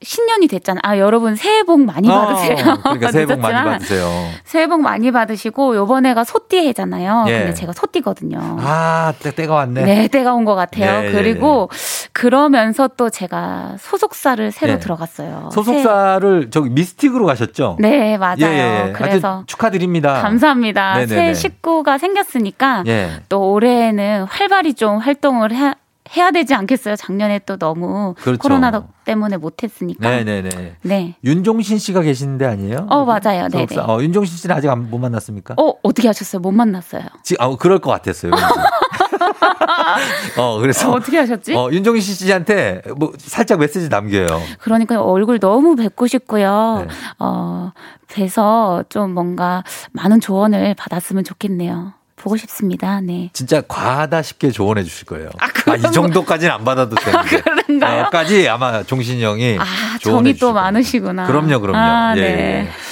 신년이 0.06 0.46
됐잖아요. 0.46 0.80
아, 0.84 0.98
여러분 0.98 1.34
새해 1.34 1.64
복 1.64 1.80
많이 1.80 2.08
어, 2.08 2.14
받으세요. 2.26 2.56
그러니까 2.82 3.10
새해 3.10 3.26
복 3.26 3.40
많이 3.40 3.54
받으세요. 3.70 4.08
새해 4.44 4.68
복 4.68 4.80
많이 4.80 5.10
받으시고 5.10 5.74
요번에가 5.74 6.22
소띠 6.22 6.58
해잖아요. 6.68 7.24
예. 7.26 7.38
근데 7.40 7.54
제가 7.54 7.72
소띠거든요. 7.72 8.38
아, 8.60 9.12
때, 9.18 9.34
때가 9.34 9.54
왔네. 9.54 9.84
네. 9.84 10.08
때가 10.08 10.32
온 10.32 10.44
것 10.46 10.54
같아요. 10.54 11.02
예, 11.04 11.08
예, 11.08 11.12
그리고 11.12 11.68
그러면서 12.12 12.88
또 12.96 13.10
제가 13.10 13.74
소속사를 13.80 14.52
새로 14.52 14.74
예. 14.74 14.78
들어갔어요. 14.78 15.50
소속사를 15.52 16.50
저기 16.50 16.70
미스틱으로 16.70 17.26
가셨죠? 17.26 17.76
새- 17.82 17.88
네, 17.88 18.16
맞아요. 18.16 18.36
예, 18.42 18.46
예, 18.46 18.88
예. 18.88 18.92
그래서 18.92 19.42
축하드립니다. 19.48 20.22
감사합니다. 20.22 20.98
네네네. 20.98 21.34
새 21.34 21.34
식구가 21.34 21.98
생겼으니까 21.98 22.84
예. 22.86 23.10
또 23.28 23.50
올해는 23.50 24.22
활발히 24.28 24.74
좀 24.74 24.98
활동을 24.98 25.52
해, 25.52 25.74
해야 26.16 26.30
되지 26.30 26.54
않겠어요? 26.54 26.96
작년에 26.96 27.40
또 27.40 27.56
너무 27.56 28.14
그렇죠. 28.20 28.38
코로나 28.38 28.86
때문에 29.04 29.36
못했으니까. 29.38 30.08
네네네. 30.08 30.76
네. 30.82 31.14
윤종신 31.24 31.78
씨가 31.78 32.02
계신데 32.02 32.44
아니에요? 32.46 32.86
어, 32.90 33.04
맞아요. 33.04 33.48
네네. 33.48 33.66
소속사. 33.68 33.92
어, 33.92 34.00
윤종신 34.02 34.36
씨는 34.36 34.54
아직 34.56 34.68
안- 34.70 34.88
못 34.90 34.98
만났습니까? 34.98 35.54
어, 35.58 35.72
어떻게 35.82 36.08
하셨어요? 36.08 36.40
못 36.40 36.52
만났어요. 36.52 37.02
지, 37.22 37.36
아, 37.38 37.54
그럴 37.56 37.78
것 37.80 37.90
같았어요. 37.90 38.32
어, 40.38 40.58
그래서. 40.60 40.92
어 40.92 41.00
떻게 41.00 41.18
하셨지? 41.18 41.54
어, 41.54 41.70
윤종신 41.72 42.14
씨한테 42.14 42.82
뭐 42.96 43.12
살짝 43.18 43.58
메시지 43.58 43.88
남겨요. 43.88 44.26
그러니까 44.60 45.00
얼굴 45.02 45.38
너무 45.38 45.76
뵙고 45.76 46.06
싶고요. 46.06 46.84
네. 46.86 46.94
어, 47.18 47.72
뵈서 48.08 48.84
좀 48.88 49.12
뭔가 49.12 49.64
많은 49.92 50.20
조언을 50.20 50.74
받았으면 50.74 51.24
좋겠네요. 51.24 51.92
보고 52.16 52.36
싶습니다. 52.36 53.00
네. 53.00 53.30
진짜 53.32 53.60
과하다 53.60 54.22
싶게 54.22 54.50
조언해 54.50 54.82
주실 54.82 55.06
거예요. 55.06 55.28
아, 55.38 55.76
이 55.76 55.82
정도까지는 55.92 56.52
안 56.52 56.64
받아도 56.64 56.96
되는데. 56.96 57.40
그런가요? 57.40 58.04
어, 58.04 58.10
까지 58.10 58.48
아마 58.48 58.82
종신이 58.82 59.22
형이 59.22 59.58
아, 59.60 59.64
정이 60.00 60.34
또 60.38 60.52
많으시구나. 60.52 61.26
그럼요, 61.26 61.60
그럼요. 61.60 61.78
아, 61.78 62.14
예, 62.16 62.20
네. 62.20 62.28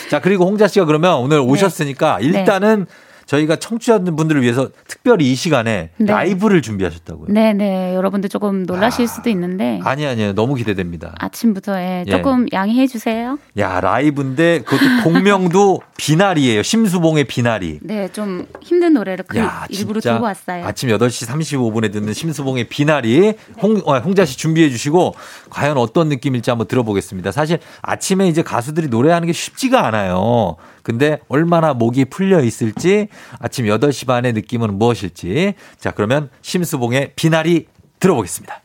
예. 0.07 0.09
자, 0.11 0.21
그리고 0.21 0.45
홍자 0.47 0.69
씨가 0.69 0.85
그러면 0.85 1.15
오늘 1.17 1.41
오셨으니까 1.41 2.21
일단은 2.21 2.87
저희가 3.27 3.57
청취자분들을 3.57 4.43
위해서 4.43 4.69
특별히 4.87 5.31
이 5.31 5.35
시간에 5.35 5.91
네. 5.97 6.07
라이브를 6.07 6.63
준비하셨다고요. 6.63 7.29
네네. 7.29 7.95
여러분들 7.95 8.29
조금 8.29 8.65
놀라실 8.65 9.09
수도 9.09 9.31
있는데. 9.31 9.81
아니, 9.85 10.07
아니요. 10.07 10.35
너무 10.35 10.55
기대됩니다. 10.55 11.15
아침부터 11.19 11.79
예, 11.79 12.05
예. 12.07 12.11
조금 12.11 12.47
양해해 12.53 12.87
주세요. 12.87 13.39
야, 13.59 13.81
라이브인데 13.81 14.61
그것도 14.63 15.03
공명도 15.05 15.81
비나리예요. 15.97 16.63
심수봉의 16.63 17.25
비나리. 17.25 17.79
네, 17.83 18.09
좀 18.13 18.47
힘든 18.61 18.95
노래를 18.95 19.25
그 19.27 19.39
야, 19.39 19.65
일부러 19.69 20.01
들고 20.01 20.25
왔어요. 20.25 20.65
아침 20.67 20.89
8시 20.91 21.27
35분에 21.29 21.93
듣는 21.93 22.13
심수봉의 22.13 22.69
비나리 22.69 23.35
홍, 23.63 23.81
어, 23.85 23.99
홍자 23.99 24.25
씨 24.25 24.37
준비해 24.37 24.69
주시고 24.71 25.15
과연 25.51 25.79
어떤 25.79 26.09
느낌일지 26.09 26.51
한번 26.51 26.67
들어보겠습니다. 26.67 27.33
사실 27.33 27.59
아침에 27.83 28.29
이제 28.29 28.43
가수들이 28.43 28.89
노래하는 28.89 29.27
게 29.27 29.33
쉽지가 29.33 29.87
않아요. 29.87 30.57
근데 30.85 31.19
얼마나 31.29 31.75
목이 31.75 32.05
풀려 32.05 32.43
있을지 32.43 33.09
아침 33.41 33.65
8시 33.65 34.07
반의 34.07 34.33
느낌은 34.35 34.79
무엇일지. 34.79 35.55
자, 35.79 35.91
그러면 35.91 36.31
심수봉의 36.43 37.15
비나리 37.17 37.67
들어보겠습니다. 37.99 38.61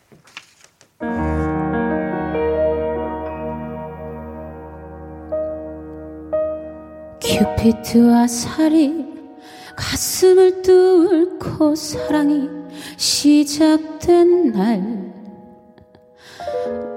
큐피트와 7.22 8.28
살이 8.28 9.05
가슴을 9.76 10.61
뚫고 10.61 11.74
사랑이 11.76 12.49
시작된 12.97 14.51
날 14.51 15.09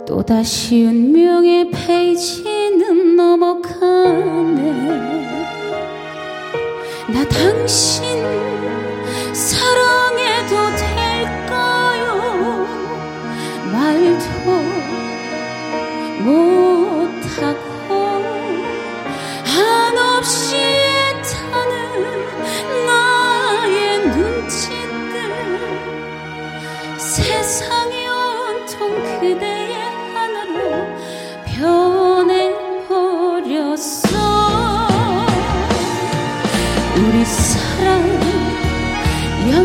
또다시 0.07 0.85
운명의 0.85 1.71
페이지는 1.71 3.17
넘어가네. 3.17 4.73
나 7.09 7.29
당신 7.29 8.03
사랑해도 9.33 10.57
될까요? 10.77 12.67
말도 13.73 14.51
못하고 16.25 17.63
한없이 19.45 20.83
세상이 27.13 28.07
온통 28.09 29.21
그대 29.21 29.52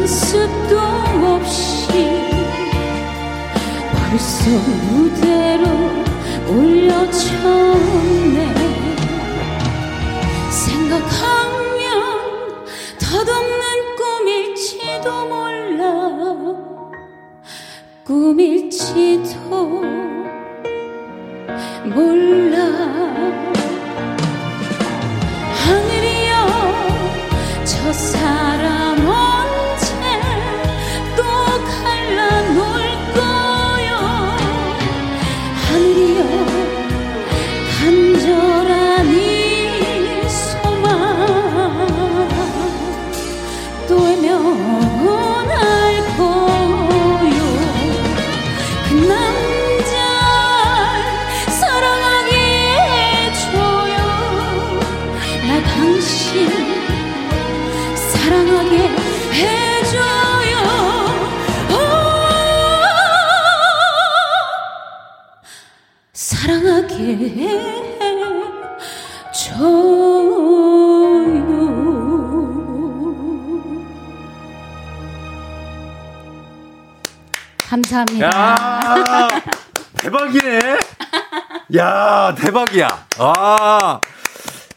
연습도 0.07 0.79
없이 0.79 1.91
벌써 3.91 4.49
무대로 4.89 5.67
올려졌네. 6.47 8.39
생각하면 10.49 11.83
덧없는 12.97 13.65
꿈일지도 13.97 15.25
몰라. 15.25 15.83
꿈일지도 18.05 19.49
몰라. 21.83 22.55
하늘이여 25.65 26.33
저 27.65 27.91
사람 27.91 28.86
감사합니다. 77.91 78.27
야, 78.27 79.27
대박이네. 79.97 80.59
야, 81.77 82.35
대박이야. 82.37 82.87
아. 83.19 84.01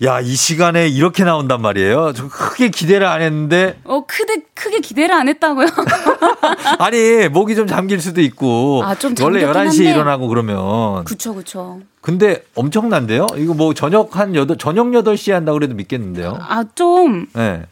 야, 0.03 0.21
이 0.21 0.35
시간에 0.35 0.89
이렇게 0.89 1.25
나온단 1.25 1.61
말이에요. 1.61 2.15
저 2.15 2.29
크게 2.29 2.71
기대를 2.71 3.07
안 3.07 3.21
했는데 3.21 3.79
어, 3.85 4.05
크게, 4.07 4.45
크게 4.55 4.79
기대를 4.81 5.15
안 5.15 5.29
했다고요? 5.29 5.67
아니, 6.79 7.29
목이 7.29 7.55
좀 7.55 7.67
잠길 7.67 8.01
수도 8.01 8.23
있고 8.23 8.83
아, 8.83 8.95
좀 8.95 9.15
원래 9.21 9.41
잠겼긴 9.41 9.71
11시에 9.71 9.85
한데. 9.85 9.91
일어나고 9.91 10.29
그러면 10.29 11.05
그쵸, 11.05 11.35
그쵸. 11.35 11.81
근데 12.01 12.43
엄청난데요? 12.55 13.27
이거 13.37 13.53
뭐 13.53 13.75
저녁 13.75 14.17
한 14.17 14.35
여덟 14.35 14.57
저녁 14.57 14.87
8시에 14.87 15.33
한다고 15.33 15.59
그래도 15.59 15.75
믿겠는데요. 15.75 16.39
아, 16.41 16.65
좀 16.75 17.27
네. 17.35 17.65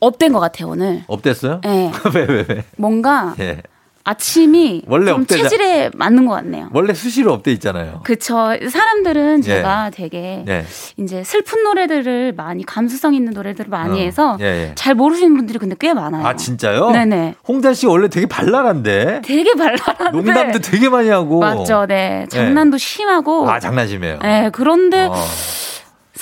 up된 0.00 0.32
것 0.32 0.40
같아요, 0.40 0.70
오늘. 0.70 1.04
up됐어요? 1.06 1.60
네. 1.62 1.92
왜, 2.12 2.24
왜, 2.24 2.44
왜? 2.48 2.64
뭔가 2.76 3.36
예. 3.38 3.62
아침이 4.04 4.82
원래 4.86 5.12
좀 5.12 5.26
체질에 5.26 5.90
맞는 5.94 6.26
것 6.26 6.34
같네요. 6.34 6.68
원래 6.72 6.92
수시로 6.92 7.32
up돼 7.32 7.52
있잖아요. 7.52 8.00
그쵸. 8.04 8.50
사람들은 8.68 9.38
예. 9.38 9.42
제가 9.42 9.90
되게 9.90 10.42
네. 10.44 10.64
이제 10.96 11.22
슬픈 11.22 11.62
노래들을 11.62 12.32
많이 12.36 12.64
감수성 12.66 13.14
있는 13.14 13.32
노래들을 13.32 13.70
많이 13.70 14.00
어, 14.00 14.02
해서 14.02 14.36
예, 14.40 14.44
예. 14.44 14.72
잘 14.74 14.94
모르시는 14.94 15.36
분들이 15.36 15.58
근데 15.58 15.76
꽤 15.78 15.94
많아요. 15.94 16.26
아, 16.26 16.34
진짜요? 16.34 16.90
네네. 16.90 17.34
홍자 17.46 17.74
씨 17.74 17.86
원래 17.86 18.08
되게 18.08 18.26
발랄한데. 18.26 19.22
되게 19.24 19.52
발랄한데. 19.54 20.10
농담도 20.10 20.58
되게 20.58 20.88
많이 20.88 21.08
하고. 21.08 21.38
맞죠, 21.40 21.86
네. 21.86 22.26
장난도 22.28 22.78
심하고. 22.78 23.48
아, 23.48 23.60
장난심해요. 23.60 24.18
네, 24.22 24.50
그런데 24.52 25.04
어. 25.06 25.14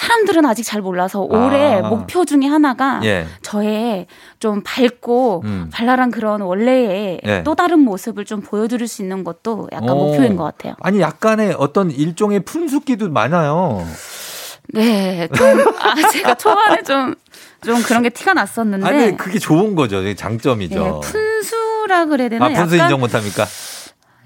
사람들은 0.00 0.46
아직 0.46 0.62
잘 0.62 0.80
몰라서 0.80 1.20
올해 1.20 1.74
아. 1.74 1.82
목표 1.82 2.24
중에 2.24 2.46
하나가 2.46 3.00
예. 3.04 3.26
저의 3.42 4.06
좀 4.38 4.62
밝고 4.64 5.42
음. 5.44 5.68
발랄한 5.70 6.10
그런 6.10 6.40
원래의 6.40 7.20
예. 7.22 7.42
또 7.42 7.54
다른 7.54 7.80
모습을 7.80 8.24
좀 8.24 8.40
보여드릴 8.40 8.88
수 8.88 9.02
있는 9.02 9.24
것도 9.24 9.68
약간 9.72 9.90
오. 9.90 10.06
목표인 10.06 10.36
것 10.36 10.44
같아요. 10.44 10.74
아니, 10.80 11.00
약간의 11.00 11.54
어떤 11.58 11.90
일종의 11.90 12.40
푼숙기도 12.40 13.10
많아요. 13.10 13.86
네, 14.72 15.28
좀, 15.36 15.60
아, 15.78 15.94
제가 16.10 16.34
초반에 16.36 16.82
좀, 16.82 17.14
좀 17.62 17.82
그런 17.82 18.02
게 18.02 18.08
티가 18.08 18.32
났었는데. 18.32 18.86
아니, 18.86 19.16
그게 19.18 19.38
좋은 19.38 19.74
거죠. 19.74 20.14
장점이죠. 20.14 20.82
네, 20.82 20.90
푼수라 21.02 22.06
그래야 22.06 22.30
되나? 22.30 22.46
아, 22.46 22.48
푼수 22.48 22.76
약간, 22.76 22.86
인정 22.86 23.00
못 23.00 23.14
합니까? 23.14 23.44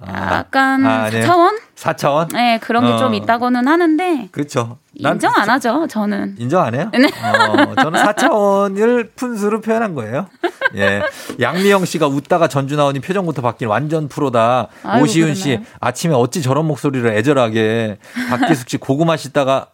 약간 0.08 0.84
아, 0.86 1.10
네. 1.10 1.22
4차원? 1.22 1.58
4차원? 1.76 2.32
네, 2.32 2.58
그런 2.60 2.84
게 2.84 2.92
어. 2.92 2.96
좀 2.98 3.14
있다고는 3.14 3.66
하는데. 3.66 4.28
그렇죠. 4.30 4.78
인정 4.94 5.32
안 5.34 5.50
하죠, 5.50 5.86
저는. 5.88 6.36
인정 6.38 6.62
안 6.62 6.74
해요? 6.74 6.90
네. 6.92 7.06
어, 7.06 7.74
저는 7.82 8.00
4차원을 8.02 9.10
푼수로 9.16 9.60
표현한 9.60 9.94
거예요. 9.94 10.28
예. 10.76 11.02
양미영 11.40 11.84
씨가 11.84 12.06
웃다가 12.06 12.48
전주 12.48 12.76
나오니 12.76 13.00
표정부터 13.00 13.42
바뀐 13.42 13.68
완전 13.68 14.08
프로다. 14.08 14.68
아이고, 14.82 15.04
오시윤 15.04 15.34
씨, 15.34 15.48
그러나요? 15.50 15.66
아침에 15.80 16.14
어찌 16.14 16.42
저런 16.42 16.66
목소리를 16.66 17.08
애절하게. 17.16 17.98
박기숙 18.30 18.68
씨, 18.68 18.76
고구마 18.76 19.16
씻다가 19.16 19.68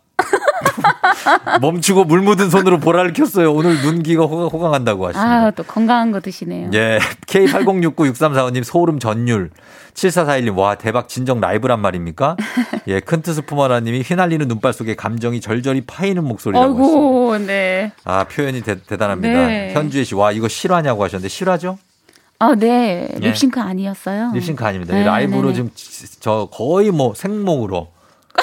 멈추고 1.60 2.04
물 2.04 2.20
묻은 2.20 2.50
손으로 2.50 2.78
보라를 2.78 3.12
켰어요. 3.12 3.52
오늘 3.52 3.80
눈기가 3.82 4.24
호강, 4.24 4.46
호강 4.46 4.74
한다고 4.74 5.06
하십니다. 5.06 5.46
아, 5.46 5.50
또 5.50 5.62
건강한 5.62 6.12
거 6.12 6.20
드시네요. 6.20 6.70
예. 6.74 6.98
K80696345님 7.26 8.64
소름 8.64 8.98
전율. 8.98 9.50
7441님, 9.94 10.56
와, 10.56 10.76
대박 10.76 11.08
진정 11.08 11.40
라이브란 11.40 11.80
말입니까? 11.80 12.36
예. 12.86 13.00
큰트스 13.00 13.42
푸마라님이 13.42 14.02
휘날리는 14.02 14.46
눈발 14.48 14.72
속에 14.72 14.94
감정이 14.94 15.40
절절히 15.40 15.82
파이는 15.82 16.24
목소리라고. 16.24 16.66
아이고, 16.66 17.38
네. 17.46 17.92
아, 18.04 18.24
표현이 18.24 18.62
대, 18.62 18.80
대단합니다. 18.82 19.46
네. 19.46 19.72
현주혜 19.74 20.04
씨, 20.04 20.14
와, 20.14 20.32
이거 20.32 20.48
실화냐고 20.48 21.04
하셨는데, 21.04 21.28
실화죠? 21.28 21.78
아, 22.38 22.54
네. 22.54 23.08
예. 23.14 23.18
립싱크 23.18 23.60
아니었어요? 23.60 24.32
립싱크 24.34 24.64
아닙니다. 24.64 24.94
네, 24.94 25.04
라이브로 25.04 25.48
네, 25.48 25.54
지금 25.54 25.70
저 26.20 26.48
거의 26.50 26.90
뭐 26.90 27.12
생목으로. 27.14 27.88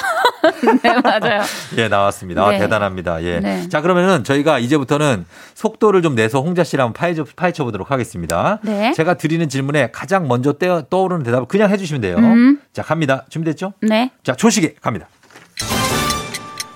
네, 0.82 1.00
맞아요. 1.02 1.42
예, 1.76 1.88
나왔습니다. 1.88 2.44
아, 2.44 2.50
네. 2.50 2.58
대단합니다. 2.58 3.22
예. 3.22 3.40
네. 3.40 3.68
자, 3.68 3.80
그러면은 3.80 4.24
저희가 4.24 4.58
이제부터는 4.58 5.26
속도를 5.54 6.02
좀 6.02 6.14
내서 6.14 6.40
홍자 6.40 6.64
씨랑 6.64 6.86
한번 6.88 6.98
파헤쳐, 7.00 7.24
파헤쳐 7.36 7.64
보도록 7.64 7.90
하겠습니다. 7.90 8.58
네. 8.62 8.92
제가 8.94 9.14
드리는 9.14 9.48
질문에 9.48 9.90
가장 9.90 10.28
먼저 10.28 10.52
떼어, 10.54 10.82
떠오르는 10.88 11.24
대답을 11.24 11.46
그냥 11.48 11.70
해주시면 11.70 12.00
돼요. 12.00 12.16
음. 12.16 12.60
자, 12.72 12.82
갑니다. 12.82 13.24
준비됐죠? 13.28 13.74
네. 13.82 14.10
자, 14.22 14.34
초식에 14.34 14.74
갑니다. 14.80 15.08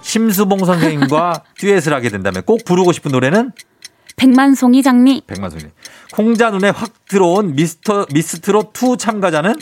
심수봉 0.03 0.65
선생님과 0.65 1.43
듀엣을 1.59 1.95
하게 1.95 2.09
된다면 2.11 2.43
꼭 2.45 2.65
부르고 2.65 2.93
싶은 2.93 3.13
노래는 3.13 3.53
백만송이 4.17 4.83
장미. 4.83 5.23
백만송이. 5.27 5.65
홍자 6.19 6.51
눈에 6.51 6.69
확 6.71 6.93
들어온 7.07 7.55
미스터 7.55 8.07
미스트롯 8.13 8.73
2 8.77 8.97
참가자는 8.99 9.55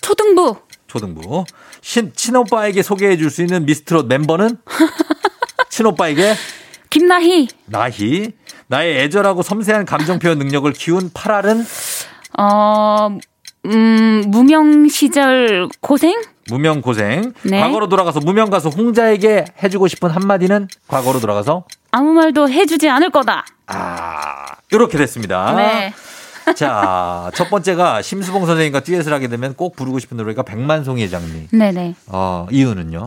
초등부. 0.00 0.56
초등부. 1.04 1.44
신, 1.80 2.12
친오빠에게 2.14 2.82
소개해 2.82 3.16
줄 3.16 3.30
수 3.30 3.42
있는 3.42 3.66
미스트롯 3.66 4.06
멤버는 4.06 4.58
친오빠에게 5.70 6.34
김나희. 6.90 7.48
나희. 7.66 8.32
나의 8.68 9.00
애절하고 9.02 9.42
섬세한 9.42 9.84
감정 9.84 10.18
표현 10.18 10.38
능력을 10.38 10.72
키운 10.72 11.10
8알은 11.10 11.64
어, 12.38 13.18
음, 13.66 14.22
무명 14.28 14.88
시절 14.88 15.68
고생? 15.80 16.14
무명 16.48 16.80
고생. 16.80 17.32
네. 17.42 17.60
과거로 17.60 17.88
돌아가서 17.88 18.20
무명 18.20 18.50
가수 18.50 18.68
홍자에게 18.68 19.44
해주고 19.62 19.88
싶은 19.88 20.10
한마디는 20.10 20.68
과거로 20.86 21.20
돌아가서 21.20 21.64
아무 21.90 22.12
말도 22.12 22.48
해주지 22.48 22.88
않을 22.88 23.10
거다. 23.10 23.44
아, 23.66 24.46
이렇게 24.70 24.96
됐습니다. 24.98 25.54
네. 25.56 25.92
자, 26.56 27.30
첫 27.34 27.48
번째가 27.50 28.02
심수봉 28.02 28.46
선생님과 28.46 28.80
듀엣을 28.80 29.12
하게 29.12 29.28
되면 29.28 29.54
꼭 29.54 29.76
부르고 29.76 29.98
싶은 29.98 30.16
노래가 30.16 30.42
백만송이의 30.42 31.10
장미. 31.10 31.48
네네. 31.50 31.94
어, 32.08 32.46
이유는요? 32.50 33.06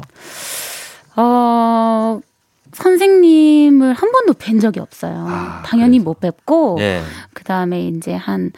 어, 1.16 2.20
선생님을 2.74 3.94
한 3.94 4.12
번도 4.12 4.34
뵌 4.34 4.60
적이 4.60 4.80
없어요. 4.82 5.26
아, 5.28 5.64
당연히 5.66 6.00
못 6.00 6.20
뵙고, 6.20 6.78
예. 6.80 7.02
그 7.34 7.44
다음에 7.44 7.88
이제 7.88 8.14
한, 8.14 8.52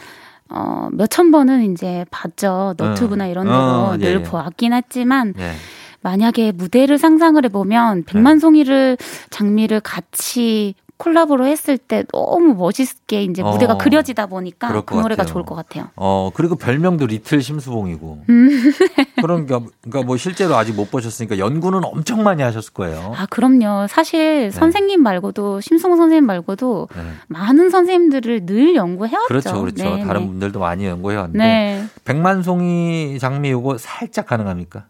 어, 0.49 0.89
몇천 0.91 1.31
번은 1.31 1.71
이제 1.71 2.05
봤죠. 2.11 2.73
너튜브나 2.77 3.27
이런 3.27 3.47
어, 3.49 3.93
예, 3.93 3.97
늘 3.97 4.19
예. 4.19 4.23
보았긴 4.23 4.73
했지만, 4.73 5.33
예. 5.39 5.53
만약에 6.01 6.51
무대를 6.53 6.97
상상을 6.97 7.43
해보면, 7.45 8.03
백만송이를, 8.05 8.97
장미를 9.29 9.79
같이 9.81 10.75
콜라보로 10.99 11.45
했을 11.47 11.77
때 11.77 12.03
너무 12.11 12.53
멋있게 12.55 13.23
이제 13.23 13.41
무대가 13.41 13.73
어, 13.73 13.77
그려지다 13.77 14.27
보니까 14.27 14.67
그것 14.67 15.01
노래가 15.01 15.23
같아요. 15.23 15.33
좋을 15.33 15.45
것 15.45 15.55
같아요. 15.55 15.87
어, 15.95 16.29
그리고 16.33 16.55
별명도 16.57 17.07
리틀 17.07 17.41
심수봉이고. 17.41 18.23
음. 18.27 18.49
그런, 19.21 19.45
게- 19.45 19.57
그러니까 19.81 20.03
뭐 20.05 20.17
실제로 20.17 20.55
아직 20.57 20.73
못 20.75 20.91
보셨으니까 20.91 21.37
연구는 21.37 21.85
엄청 21.85 22.21
많이 22.23 22.43
하셨을 22.43 22.73
거예요. 22.73 23.13
아, 23.17 23.25
그럼요. 23.27 23.87
사실 23.87 24.51
선생님 24.51 25.01
말고도, 25.01 25.61
심승호 25.61 25.95
선생님 25.95 26.25
말고도 26.25 26.89
네. 26.93 27.01
많은 27.27 27.69
선생님들을 27.69 28.45
늘 28.45 28.75
연구해왔죠. 28.75 29.27
그렇죠, 29.29 29.61
그렇죠. 29.61 29.83
네, 29.95 30.03
다른 30.03 30.21
네. 30.21 30.27
분들도 30.27 30.59
많이 30.59 30.85
연구해왔는데. 30.85 31.37
네. 31.39 31.85
백만송이 32.03 33.19
장미 33.19 33.51
요거 33.51 33.77
살짝 33.77 34.25
가능합니까? 34.27 34.83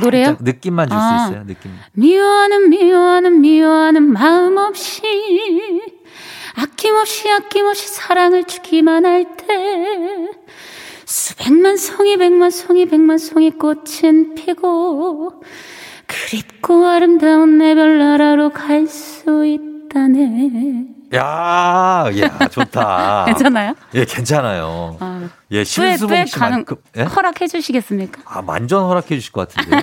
노래요? 0.00 0.36
느낌만 0.40 0.88
줄수 0.88 1.02
아. 1.02 1.26
있어요, 1.28 1.46
느낌. 1.46 1.70
미워하는 1.92 2.68
미워하는 2.70 3.40
미워하는 3.40 4.12
마음 4.12 4.56
없이 4.58 5.02
아낌없이 6.56 7.30
아낌없이 7.30 7.88
사랑을 7.88 8.44
주기만 8.44 9.04
할 9.06 9.24
때 9.36 10.28
수백만 11.06 11.76
송이 11.76 12.16
백만 12.16 12.50
송이 12.50 12.86
백만 12.86 13.18
송이 13.18 13.50
꽃은 13.52 14.34
피고 14.34 15.42
그립고 16.06 16.86
아름다운 16.86 17.58
내 17.58 17.74
별나라로 17.74 18.50
갈 18.50 18.86
수 18.86 19.44
있다네 19.44 20.86
야, 21.14 22.06
야, 22.20 22.48
좋다. 22.48 23.24
괜찮아요? 23.28 23.74
예, 23.94 24.04
괜찮아요. 24.04 24.96
아, 25.00 25.28
예, 25.50 25.64
심수봉 25.64 26.26
씨 26.26 26.34
가능 26.36 26.64
예? 26.96 27.02
허락해 27.02 27.46
주시겠습니까? 27.46 28.22
아, 28.24 28.42
완전 28.46 28.84
허락해 28.84 29.14
주실 29.16 29.32
것 29.32 29.48
같은데요. 29.48 29.80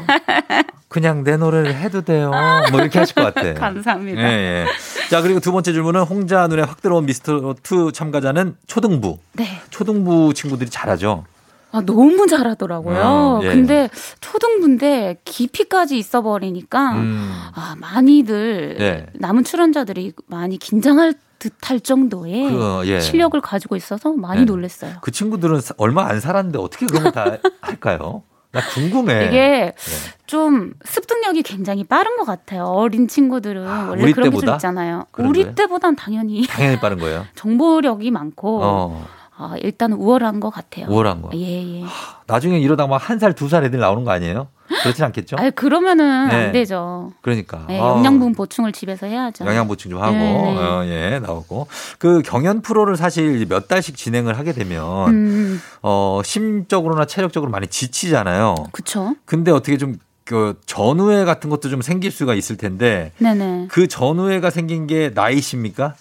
그냥 0.87 1.23
내 1.23 1.37
노래를 1.37 1.73
해도 1.73 2.01
돼요. 2.01 2.31
뭐 2.71 2.81
이렇게 2.81 2.99
하실 2.99 3.15
것 3.15 3.33
같아. 3.33 3.53
감사합니다. 3.55 4.21
예, 4.21 4.27
예. 4.27 4.65
자, 5.09 5.21
그리고 5.21 5.39
두 5.39 5.53
번째 5.53 5.71
질문은 5.71 6.01
홍자 6.01 6.47
눈에 6.47 6.63
확 6.63 6.81
들어온 6.81 7.05
미스터 7.05 7.55
트롯 7.63 7.91
참가자는 7.93 8.57
초등부. 8.67 9.17
네. 9.33 9.61
초등부 9.69 10.33
친구들이 10.33 10.69
잘하죠. 10.69 11.23
아, 11.71 11.81
너무 11.81 12.27
잘하더라고요. 12.27 12.99
어, 12.99 13.39
예. 13.43 13.49
근데 13.49 13.89
초등부인데 14.19 15.21
깊이까지 15.25 15.97
있어 15.97 16.21
버리니까 16.21 16.91
음. 16.93 17.31
아, 17.53 17.75
많이들 17.77 18.75
네. 18.77 19.05
남은 19.13 19.43
출연자들이 19.43 20.13
많이 20.27 20.57
긴장할 20.57 21.13
듯할 21.39 21.79
정도의 21.79 22.49
그, 22.49 22.81
예. 22.85 22.99
실력을 22.99 23.39
가지고 23.41 23.75
있어서 23.75 24.11
많이 24.13 24.41
네. 24.41 24.45
놀랐어요. 24.45 24.93
그 25.01 25.11
친구들은 25.11 25.59
사- 25.61 25.73
얼마 25.77 26.05
안 26.07 26.19
살았는데 26.19 26.59
어떻게 26.59 26.85
그런 26.85 27.03
거다 27.05 27.37
할까요? 27.61 28.23
나 28.51 28.59
궁금해. 28.73 29.27
이게 29.27 29.73
좀 30.27 30.73
습득력이 30.83 31.41
굉장히 31.41 31.85
빠른 31.85 32.17
것 32.17 32.25
같아요. 32.25 32.65
어린 32.65 33.07
친구들은 33.07 33.65
원래 33.87 34.03
우리 34.03 34.13
그런 34.13 34.29
게 34.29 34.37
좀? 34.39 34.53
있잖아요. 34.53 35.05
우리? 35.17 35.55
때보단 35.55 35.95
당연히 35.95 36.45
당연히 36.45 36.77
빠른 36.79 36.97
거예요. 36.99 37.25
정보력이 37.35 38.11
많고 38.11 38.59
어, 38.61 39.07
아, 39.41 39.55
일단 39.61 39.91
우월한 39.93 40.39
것 40.39 40.51
같아요. 40.51 40.85
우월한 40.87 41.23
거. 41.23 41.31
예, 41.33 41.79
예. 41.81 41.83
나중에 42.27 42.59
이러다 42.59 42.85
막 42.85 43.01
한 43.01 43.17
살, 43.17 43.33
두 43.33 43.47
살 43.49 43.63
애들 43.63 43.79
나오는 43.79 44.03
거 44.03 44.11
아니에요? 44.11 44.47
그렇진 44.83 45.03
않겠죠? 45.05 45.35
아, 45.39 45.49
그러면은 45.49 46.29
네. 46.29 46.35
안 46.35 46.51
되죠. 46.51 47.11
그러니까. 47.21 47.65
네, 47.67 47.79
아, 47.79 47.89
영양분 47.89 48.33
보충을 48.35 48.71
집에서 48.71 49.07
해야죠. 49.07 49.45
영양 49.45 49.67
보충 49.67 49.89
좀 49.91 50.01
하고, 50.01 50.13
네, 50.13 50.53
네. 50.53 50.57
어, 50.59 50.85
예, 50.85 51.19
나오고. 51.19 51.67
그 51.97 52.21
경연 52.21 52.61
프로를 52.61 52.95
사실 52.95 53.47
몇 53.47 53.67
달씩 53.67 53.97
진행을 53.97 54.37
하게 54.37 54.53
되면, 54.53 55.09
음, 55.09 55.61
어, 55.81 56.21
심적으로나 56.23 57.05
체력적으로 57.05 57.51
많이 57.51 57.65
지치잖아요. 57.67 58.55
그쵸. 58.71 59.15
근데 59.25 59.49
어떻게 59.51 59.77
좀, 59.77 59.97
그, 60.23 60.59
전우회 60.67 61.25
같은 61.25 61.49
것도 61.49 61.67
좀 61.69 61.81
생길 61.81 62.11
수가 62.11 62.35
있을 62.35 62.55
텐데, 62.57 63.11
네네. 63.17 63.67
그 63.71 63.87
전우회가 63.87 64.51
생긴 64.51 64.85
게 64.87 65.11
나이십니까? 65.13 65.95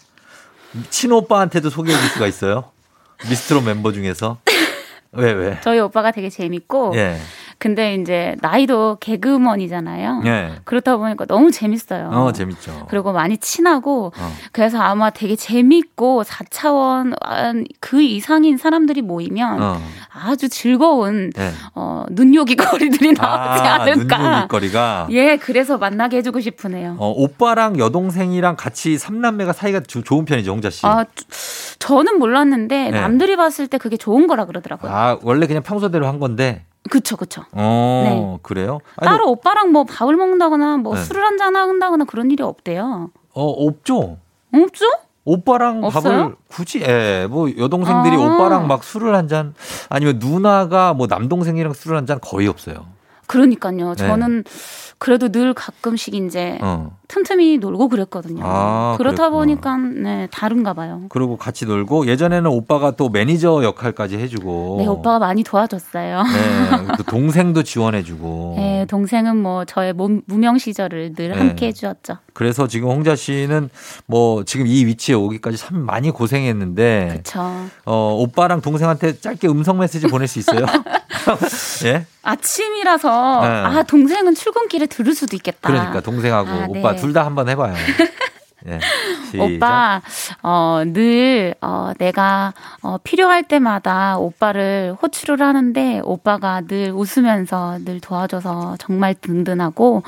친오빠한테도 0.90 1.70
소개해 1.70 1.98
줄 1.98 2.08
수가 2.10 2.26
있어요? 2.28 2.64
미스트롯 3.28 3.64
멤버 3.64 3.92
중에서? 3.92 4.38
왜, 5.12 5.32
왜? 5.32 5.58
저희 5.62 5.78
오빠가 5.80 6.10
되게 6.12 6.30
재밌고, 6.30 6.92
예. 6.96 7.18
근데 7.60 7.94
이제 7.94 8.36
나이도 8.40 8.96
개그우먼이잖아요. 9.00 10.22
예. 10.24 10.52
그렇다 10.64 10.96
보니까 10.96 11.26
너무 11.26 11.50
재밌어요. 11.50 12.08
어, 12.08 12.32
재밌죠. 12.32 12.86
그리고 12.88 13.12
많이 13.12 13.36
친하고, 13.36 14.12
어. 14.16 14.32
그래서 14.52 14.78
아마 14.80 15.10
되게 15.10 15.36
재밌고 15.36 16.22
4차원 16.24 17.14
그 17.78 18.00
이상인 18.00 18.56
사람들이 18.56 19.02
모이면 19.02 19.62
어. 19.62 19.78
아주 20.10 20.48
즐거운 20.48 21.30
예. 21.36 21.50
어, 21.74 22.04
눈요기거리들이 22.10 23.12
나오지 23.12 23.62
아, 23.62 23.82
않을까. 23.82 24.16
눈요깃거리가. 24.18 25.08
예, 25.10 25.36
그래서 25.36 25.76
만나게 25.76 26.16
해주고 26.16 26.40
싶으네요. 26.40 26.96
어, 26.98 27.10
오빠랑 27.14 27.78
여동생이랑 27.78 28.56
같이 28.56 28.96
삼남매가 28.96 29.52
사이가 29.52 29.80
조- 29.80 30.02
좋은 30.02 30.24
편이죠, 30.24 30.50
홍자 30.52 30.70
씨. 30.70 30.86
아, 30.86 31.04
저는 31.78 32.18
몰랐는데 32.18 32.90
네. 32.90 33.00
남들이 33.02 33.36
봤을 33.36 33.66
때 33.66 33.76
그게 33.76 33.98
좋은 33.98 34.26
거라 34.26 34.46
그러더라고요. 34.46 34.90
아, 34.90 35.18
원래 35.22 35.46
그냥 35.46 35.62
평소대로 35.62 36.06
한 36.06 36.18
건데. 36.20 36.64
그쵸, 36.88 37.16
그쵸. 37.16 37.42
어, 37.52 38.38
그래요? 38.42 38.80
아니, 38.96 39.08
네. 39.10 39.16
따로 39.16 39.30
오빠랑 39.30 39.70
뭐 39.72 39.84
밥을 39.84 40.16
먹는다거나 40.16 40.78
뭐 40.78 40.94
네. 40.94 41.02
술을 41.02 41.24
한잔 41.24 41.54
한다거나 41.54 42.04
그런 42.04 42.30
일이 42.30 42.42
없대요. 42.42 43.10
어, 43.34 43.44
없죠. 43.44 44.16
없죠? 44.54 44.84
오빠랑 45.24 45.84
없어요? 45.84 46.02
밥을 46.18 46.36
굳이, 46.48 46.80
예, 46.80 47.26
뭐, 47.30 47.48
여동생들이 47.56 48.16
아. 48.16 48.18
오빠랑 48.18 48.66
막 48.66 48.82
술을 48.82 49.14
한 49.14 49.28
잔, 49.28 49.54
아니면 49.90 50.18
누나가 50.18 50.94
뭐 50.94 51.06
남동생이랑 51.06 51.74
술을 51.74 51.96
한 51.96 52.06
잔 52.06 52.18
거의 52.20 52.48
없어요. 52.48 52.86
그러니까요. 53.30 53.94
네. 53.94 53.96
저는 53.96 54.44
그래도 54.98 55.28
늘 55.30 55.54
가끔씩 55.54 56.14
이제 56.14 56.58
어. 56.60 56.98
틈틈이 57.08 57.58
놀고 57.58 57.88
그랬거든요. 57.88 58.42
아, 58.44 58.94
그렇다 58.98 59.30
그랬구나. 59.30 59.30
보니까 59.30 59.76
네, 59.76 60.28
다른가 60.30 60.74
봐요. 60.74 61.02
그리고 61.08 61.36
같이 61.36 61.64
놀고, 61.64 62.06
예전에는 62.06 62.50
오빠가 62.50 62.90
또 62.92 63.08
매니저 63.08 63.62
역할까지 63.64 64.18
해주고. 64.18 64.76
네, 64.80 64.86
오빠가 64.86 65.18
많이 65.20 65.42
도와줬어요. 65.42 66.22
네, 66.22 66.28
또 66.98 67.02
동생도 67.04 67.62
지원해주고. 67.62 68.54
네, 68.58 68.84
동생은 68.86 69.36
뭐 69.36 69.64
저의 69.64 69.92
몸- 69.92 70.22
무명 70.26 70.58
시절을 70.58 71.14
늘 71.14 71.30
네. 71.30 71.36
함께 71.38 71.68
해주었죠. 71.68 72.18
그래서 72.34 72.66
지금 72.68 72.90
홍자 72.90 73.16
씨는 73.16 73.70
뭐 74.06 74.44
지금 74.44 74.66
이 74.66 74.84
위치에 74.86 75.14
오기까지 75.14 75.56
참 75.56 75.78
많이 75.86 76.10
고생했는데. 76.10 77.14
그쵸. 77.24 77.40
어, 77.86 78.16
오빠랑 78.20 78.60
동생한테 78.60 79.18
짧게 79.20 79.48
음성 79.48 79.78
메시지 79.78 80.06
보낼 80.08 80.28
수 80.28 80.38
있어요? 80.40 80.66
예? 81.84 82.06
아침이라서 82.22 83.08
네. 83.08 83.19
아 83.20 83.82
동생은 83.82 84.34
출근길에 84.34 84.86
들을 84.86 85.14
수도 85.14 85.36
있겠다. 85.36 85.68
그러니까 85.68 86.00
동생하고 86.00 86.48
아, 86.50 86.66
오빠 86.68 86.92
네. 86.92 86.96
둘다 86.96 87.24
한번 87.24 87.48
해봐요. 87.48 87.74
예. 88.68 88.78
시작. 89.30 89.42
오빠, 89.42 90.02
어, 90.42 90.82
늘, 90.84 91.54
어, 91.60 91.92
내가, 91.98 92.52
어, 92.82 92.98
필요할 93.02 93.44
때마다 93.44 94.18
오빠를 94.18 94.94
호출을 95.00 95.40
하는데, 95.40 96.00
오빠가 96.04 96.60
늘 96.60 96.92
웃으면서 96.92 97.78
늘 97.84 98.00
도와줘서 98.00 98.76
정말 98.78 99.14
든든하고, 99.14 100.02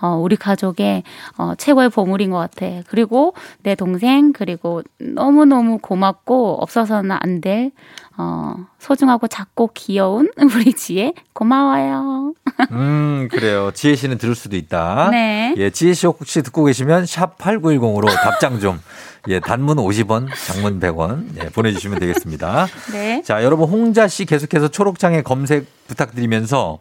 어, 0.00 0.08
우리 0.16 0.36
가족의, 0.36 1.02
어, 1.36 1.54
최고의 1.56 1.90
보물인 1.90 2.30
것 2.30 2.38
같아. 2.38 2.66
그리고 2.88 3.34
내 3.62 3.74
동생, 3.74 4.32
그리고 4.32 4.82
너무너무 4.98 5.78
고맙고, 5.78 6.62
없어서는 6.62 7.16
안 7.20 7.40
될, 7.40 7.72
어, 8.20 8.56
소중하고 8.80 9.28
작고 9.28 9.70
귀여운 9.74 10.28
우리 10.54 10.72
지혜, 10.74 11.12
고마워요. 11.32 12.34
음, 12.72 13.28
그래요. 13.30 13.70
지혜 13.72 13.94
씨는 13.94 14.18
들을 14.18 14.34
수도 14.34 14.56
있다. 14.56 15.10
네. 15.12 15.54
예, 15.56 15.70
지혜 15.70 15.94
씨 15.94 16.08
혹시 16.08 16.42
듣고 16.42 16.64
계시면 16.64 17.06
샵 17.06 17.38
8910으로 17.38 18.08
답장 18.08 18.58
좀, 18.58 18.80
예, 19.28 19.38
단문 19.38 19.76
50원, 19.76 20.28
장문 20.46 20.80
100원, 20.80 21.36
예, 21.40 21.48
보내 21.50 21.72
주시면 21.72 22.00
되겠습니다. 22.00 22.66
네. 22.92 23.22
자, 23.22 23.44
여러분, 23.44 23.68
홍자 23.68 24.08
씨 24.08 24.24
계속해서 24.24 24.66
초록창에 24.66 25.22
검색 25.22 25.66
부탁드리면서, 25.86 26.80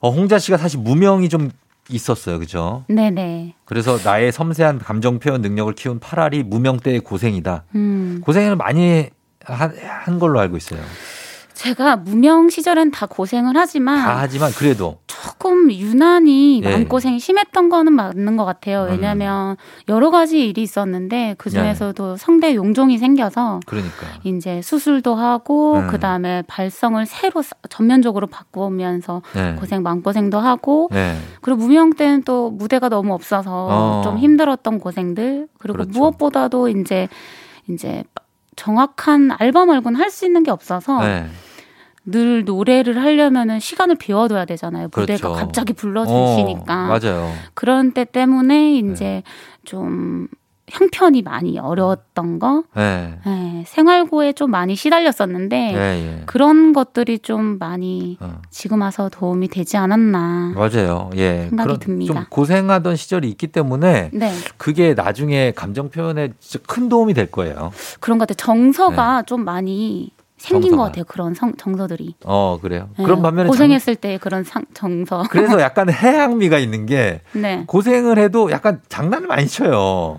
어, 0.00 0.10
홍자 0.10 0.38
씨가 0.38 0.58
사실 0.58 0.78
무명이 0.80 1.30
좀 1.30 1.50
있었어요. 1.88 2.38
그죠? 2.38 2.84
네네. 2.88 3.54
그래서 3.64 3.98
나의 4.04 4.30
섬세한 4.30 4.78
감정 4.78 5.18
표현 5.18 5.40
능력을 5.40 5.72
키운 5.74 5.98
8알이 6.00 6.42
무명 6.44 6.78
때의 6.78 7.00
고생이다. 7.00 7.64
음. 7.74 8.20
고생을 8.24 8.56
많이 8.56 9.08
한, 9.50 9.72
한 10.04 10.18
걸로 10.18 10.40
알고 10.40 10.56
있어요. 10.56 10.80
제가 11.54 11.96
무명 11.96 12.48
시절엔 12.48 12.90
다 12.90 13.04
고생을 13.04 13.52
하지만, 13.54 13.98
다 13.98 14.16
하지만 14.18 14.50
그래도 14.52 14.96
조금 15.06 15.70
유난히 15.70 16.62
예. 16.64 16.66
음. 16.66 16.70
마음고생이 16.70 17.20
심했던 17.20 17.68
거는 17.68 17.92
맞는 17.92 18.38
것 18.38 18.46
같아요. 18.46 18.86
왜냐하면 18.88 19.56
여러 19.86 20.10
가지 20.10 20.48
일이 20.48 20.62
있었는데 20.62 21.34
그 21.36 21.50
중에서도 21.50 22.16
성대 22.16 22.54
용종이 22.54 22.96
생겨서 22.96 23.60
그러니까. 23.66 24.06
이제 24.24 24.62
수술도 24.62 25.14
하고 25.16 25.74
음. 25.74 25.88
그 25.88 26.00
다음에 26.00 26.42
발성을 26.46 27.04
새로 27.04 27.42
사- 27.42 27.50
전면적으로 27.68 28.26
바꾸면서 28.26 29.20
네. 29.34 29.54
고생 29.56 29.82
마음고생도 29.82 30.38
하고 30.38 30.88
네. 30.90 31.18
그리고 31.42 31.58
무명 31.60 31.92
때는 31.92 32.22
또 32.22 32.50
무대가 32.50 32.88
너무 32.88 33.12
없어서 33.12 33.50
어. 33.70 34.00
좀 34.02 34.16
힘들었던 34.16 34.78
고생들 34.78 35.46
그리고 35.58 35.74
그렇죠. 35.74 35.90
무엇보다도 35.90 36.70
이제 36.70 37.06
이제 37.68 38.02
정확한 38.56 39.36
앨범 39.40 39.68
말고는 39.68 39.98
할수 39.98 40.26
있는 40.26 40.42
게 40.42 40.50
없어서 40.50 41.00
네. 41.04 41.26
늘 42.04 42.44
노래를 42.44 43.00
하려면은 43.00 43.60
시간을 43.60 43.96
비워둬야 43.96 44.44
되잖아요. 44.44 44.88
무대가 44.94 45.28
그렇죠. 45.28 45.32
갑자기 45.32 45.72
불러주시니까. 45.72 46.84
어, 46.86 46.98
맞아요. 46.98 47.32
그런 47.54 47.92
때 47.92 48.04
때문에 48.04 48.74
이제 48.74 49.22
좀 49.64 50.28
형편이 50.70 51.22
많이 51.22 51.58
어려웠던 51.58 52.38
거. 52.38 52.62
네. 52.74 53.18
네, 53.26 53.64
생활고에 53.66 54.32
좀 54.32 54.50
많이 54.50 54.76
시달렸었는데 54.76 55.56
예, 55.74 55.78
예. 55.78 56.22
그런 56.26 56.72
것들이 56.72 57.18
좀 57.18 57.58
많이 57.58 58.16
어. 58.20 58.40
지금 58.50 58.82
와서 58.82 59.08
도움이 59.08 59.48
되지 59.48 59.76
않았나. 59.76 60.52
맞아요. 60.54 61.10
예. 61.16 61.46
생각이 61.48 61.78
듭니다. 61.78 62.14
좀 62.14 62.24
고생하던 62.30 62.96
시절이 62.96 63.28
있기 63.30 63.48
때문에 63.48 64.10
네. 64.12 64.32
그게 64.56 64.94
나중에 64.94 65.52
감정 65.52 65.90
표현에 65.90 66.32
큰 66.66 66.88
도움이 66.88 67.14
될 67.14 67.30
거예요. 67.30 67.72
그런 68.00 68.18
것 68.18 68.28
같아요. 68.28 68.36
정서가 68.36 69.22
좀 69.22 69.44
많이 69.44 70.10
생긴 70.36 70.60
네. 70.62 70.68
정서가. 70.70 70.76
것 70.76 70.82
같아요. 70.88 71.04
그런 71.06 71.34
성, 71.34 71.52
정서들이. 71.56 72.14
어, 72.24 72.58
그래요. 72.62 72.88
네, 72.96 73.04
그런 73.04 73.20
반면에 73.20 73.48
고생했을 73.48 73.94
때 73.96 74.18
그런 74.18 74.42
상, 74.44 74.64
정서. 74.72 75.18
장- 75.18 75.28
그래서 75.30 75.60
약간 75.60 75.90
해양미가 75.92 76.58
있는 76.58 76.86
게 76.86 77.20
네. 77.34 77.64
고생을 77.66 78.18
해도 78.18 78.50
약간 78.50 78.80
장난을 78.88 79.26
많이 79.28 79.46
쳐요. 79.46 80.18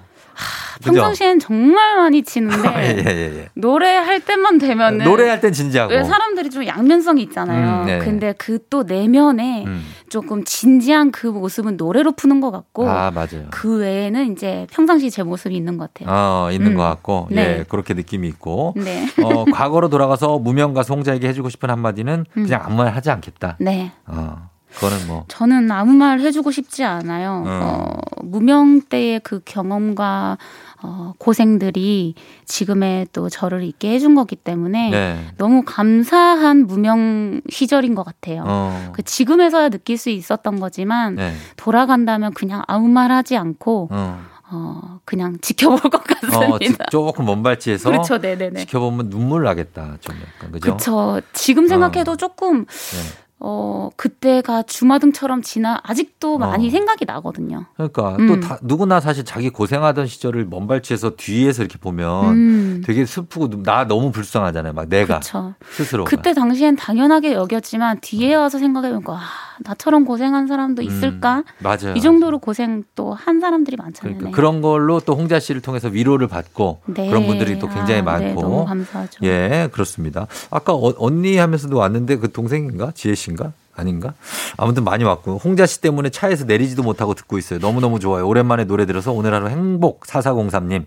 평상시엔 0.84 1.40
정말 1.40 1.98
많이 1.98 2.24
치는데 2.24 2.70
예, 2.82 3.04
예, 3.06 3.40
예. 3.40 3.50
노래할 3.54 4.22
때만 4.22 4.58
되면은 4.58 5.06
노래할 5.06 5.40
땐 5.40 5.54
진지하고. 5.54 5.94
왜 5.94 6.04
사람들이 6.04 6.50
좀 6.50 6.66
양면성이 6.66 7.22
있잖아요. 7.24 7.82
음, 7.82 7.86
네. 7.86 8.00
근데 8.00 8.34
그 8.34 8.62
또 8.72 8.84
내면에 8.84 9.66
음. 9.68 9.86
조금 10.10 10.44
진지한 10.46 11.12
그 11.12 11.28
모습은 11.28 11.76
노래로 11.76 12.14
푸는 12.14 12.40
것 12.40 12.52
같고 12.52 12.90
아, 12.90 13.12
맞아요. 13.12 13.48
그 13.52 13.80
외에는 13.80 14.32
이제 14.32 14.66
평상시 14.72 15.12
제 15.12 15.24
모습이 15.24 15.56
있는 15.56 15.78
것 15.78 15.94
같아요. 15.94 16.16
어, 16.16 16.52
있는 16.52 16.72
음. 16.72 16.78
것 16.78 16.84
같고, 16.84 17.28
네. 17.30 17.60
예, 17.60 17.66
그렇게 17.68 17.94
느낌이 17.94 18.28
있고. 18.30 18.74
네. 18.78 19.08
어, 19.24 19.46
과거로 19.52 19.90
돌아가서 19.90 20.40
무명 20.40 20.74
가수 20.74 20.94
홍자에게 20.94 21.28
해주고 21.28 21.50
싶은 21.50 21.70
한마디는 21.70 22.26
음. 22.38 22.44
그냥 22.44 22.62
아무 22.64 22.78
말 22.78 22.96
하지 22.96 23.12
않겠다. 23.12 23.58
네. 23.60 23.92
어, 24.08 24.50
그거는 24.74 25.08
뭐. 25.08 25.26
저는 25.28 25.70
아무 25.72 25.92
말 25.94 26.20
해주고 26.20 26.52
싶지 26.52 26.84
않아요. 26.84 27.44
음. 27.46 27.60
어, 27.64 27.98
무명 28.24 28.82
때의 28.82 29.20
그 29.22 29.42
경험과 29.46 30.38
어, 30.84 31.14
고생들이 31.20 32.16
지금의 32.46 33.08
또 33.14 33.30
저를 33.30 33.64
있게 33.64 33.92
해준 33.94 34.16
거기 34.16 34.36
때문에 34.36 34.90
네. 34.90 35.26
너무 35.38 35.64
감사한 35.66 36.66
무명 36.68 37.42
시절인 37.50 37.94
것 37.96 38.04
같아요. 38.04 38.44
어. 38.48 38.92
그 38.94 39.04
지금에서야 39.04 39.70
느낄 39.70 39.98
수 39.98 40.10
있었던 40.10 40.60
거지만 40.60 41.16
네. 41.16 41.34
돌아간다면 41.58 42.34
그냥 42.34 42.64
아무 42.68 42.88
말 42.88 43.12
하지 43.12 43.38
않고 43.38 43.90
어. 43.92 44.20
어, 44.54 45.00
그냥 45.06 45.38
지켜볼 45.42 45.80
것 45.92 46.04
같습니다. 46.04 46.40
어, 46.56 46.60
지- 46.60 46.76
조금 46.90 47.26
먼 47.26 47.42
발치에서 47.44 47.90
그렇죠, 47.90 48.18
네네네. 48.18 48.62
지켜보면 48.62 49.10
눈물 49.10 49.44
나겠다. 49.44 49.98
좀 50.02 50.16
약간 50.16 50.52
그죠? 50.52 50.66
그렇죠. 50.66 51.22
지금 51.34 51.68
생각해도 51.68 52.18
조금 52.18 52.66
네. 52.66 53.00
어 53.44 53.90
그때가 53.96 54.62
주마등처럼 54.64 55.42
지나 55.42 55.80
아직도 55.84 56.38
많이 56.38 56.68
어. 56.68 56.70
생각이 56.70 57.06
나거든요. 57.06 57.66
그러니까 57.74 58.16
음. 58.20 58.28
또 58.28 58.40
다, 58.40 58.60
누구나 58.62 59.00
사실 59.00 59.26
자기 59.26 59.50
고생하던 59.50 60.06
시절을 60.06 60.46
먼 60.46 60.68
발치에서 60.68 61.16
뒤에서 61.16 61.64
이렇게 61.64 61.80
보면 61.80 62.26
음. 62.36 62.84
되게 62.86 63.04
슬프고 63.04 63.64
나 63.64 63.86
너무 63.88 64.12
불쌍하잖아요. 64.12 64.74
막 64.74 64.88
내가 64.90 65.20
그쵸. 65.22 65.56
스스로. 65.72 66.04
그때 66.06 66.34
당시엔 66.34 66.76
당연하게 66.76 67.34
여겼지만 67.34 68.00
뒤에 68.02 68.36
와서 68.36 68.60
생각해 68.60 68.92
보니까 68.92 69.14
아, 69.14 69.51
나처럼 69.66 70.06
고생한 70.06 70.48
사람도 70.48 70.82
있을까? 70.82 71.38
음, 71.38 71.44
맞아요. 71.60 71.94
이 71.96 72.02
정도로 72.02 72.40
고생 72.40 72.84
또 72.96 73.14
한 73.14 73.40
사람들이 73.40 73.76
많잖아요. 73.78 74.18
그러니까 74.18 74.36
그런 74.36 74.62
걸로 74.62 75.00
또 75.00 75.16
홍자 75.16 75.40
씨를 75.40 75.62
통해서 75.62 75.88
위로를 75.90 76.28
받고 76.28 76.82
네. 76.86 77.08
그런 77.10 77.26
분들이 77.28 77.60
또 77.60 77.68
굉장히 77.68 78.00
아, 78.00 78.04
많고. 78.04 78.26
네, 78.26 78.34
너무 78.34 78.66
감사하죠. 78.66 79.20
예, 79.24 79.70
그렇습니다. 79.72 80.28
아까 80.50 80.74
어- 80.74 80.94
언니 80.98 81.38
하면서도 81.38 81.76
왔는데 81.78 82.18
그 82.18 82.32
동생인가? 82.32 82.92
지혜 82.96 83.16
씨인가? 83.16 83.52
아닌가? 83.76 84.14
아무튼 84.58 84.84
많이 84.84 85.04
왔고 85.04 85.38
홍자 85.38 85.66
씨 85.66 85.80
때문에 85.82 86.10
차에서 86.10 86.46
내리지도 86.46 86.84
못하고 86.84 87.14
듣고 87.14 87.38
있어요. 87.38 87.60
너무너무 87.60 88.00
좋아요. 88.00 88.28
오랜만에 88.28 88.66
노래 88.66 88.86
들어서 88.86 89.12
오늘 89.14 89.34
하루 89.34 89.48
행복 89.48 90.02
4403님. 90.02 90.86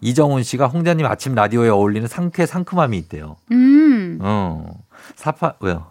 이정훈 0.00 0.42
씨가 0.42 0.66
홍자님 0.68 1.06
아침 1.06 1.34
라디오에 1.34 1.68
어울리는 1.68 2.06
상쾌 2.08 2.46
상큼함이 2.46 2.96
있대요. 2.98 3.36
음, 3.52 4.18
어. 4.22 4.66
사파 5.16 5.54
왜요? 5.60 5.86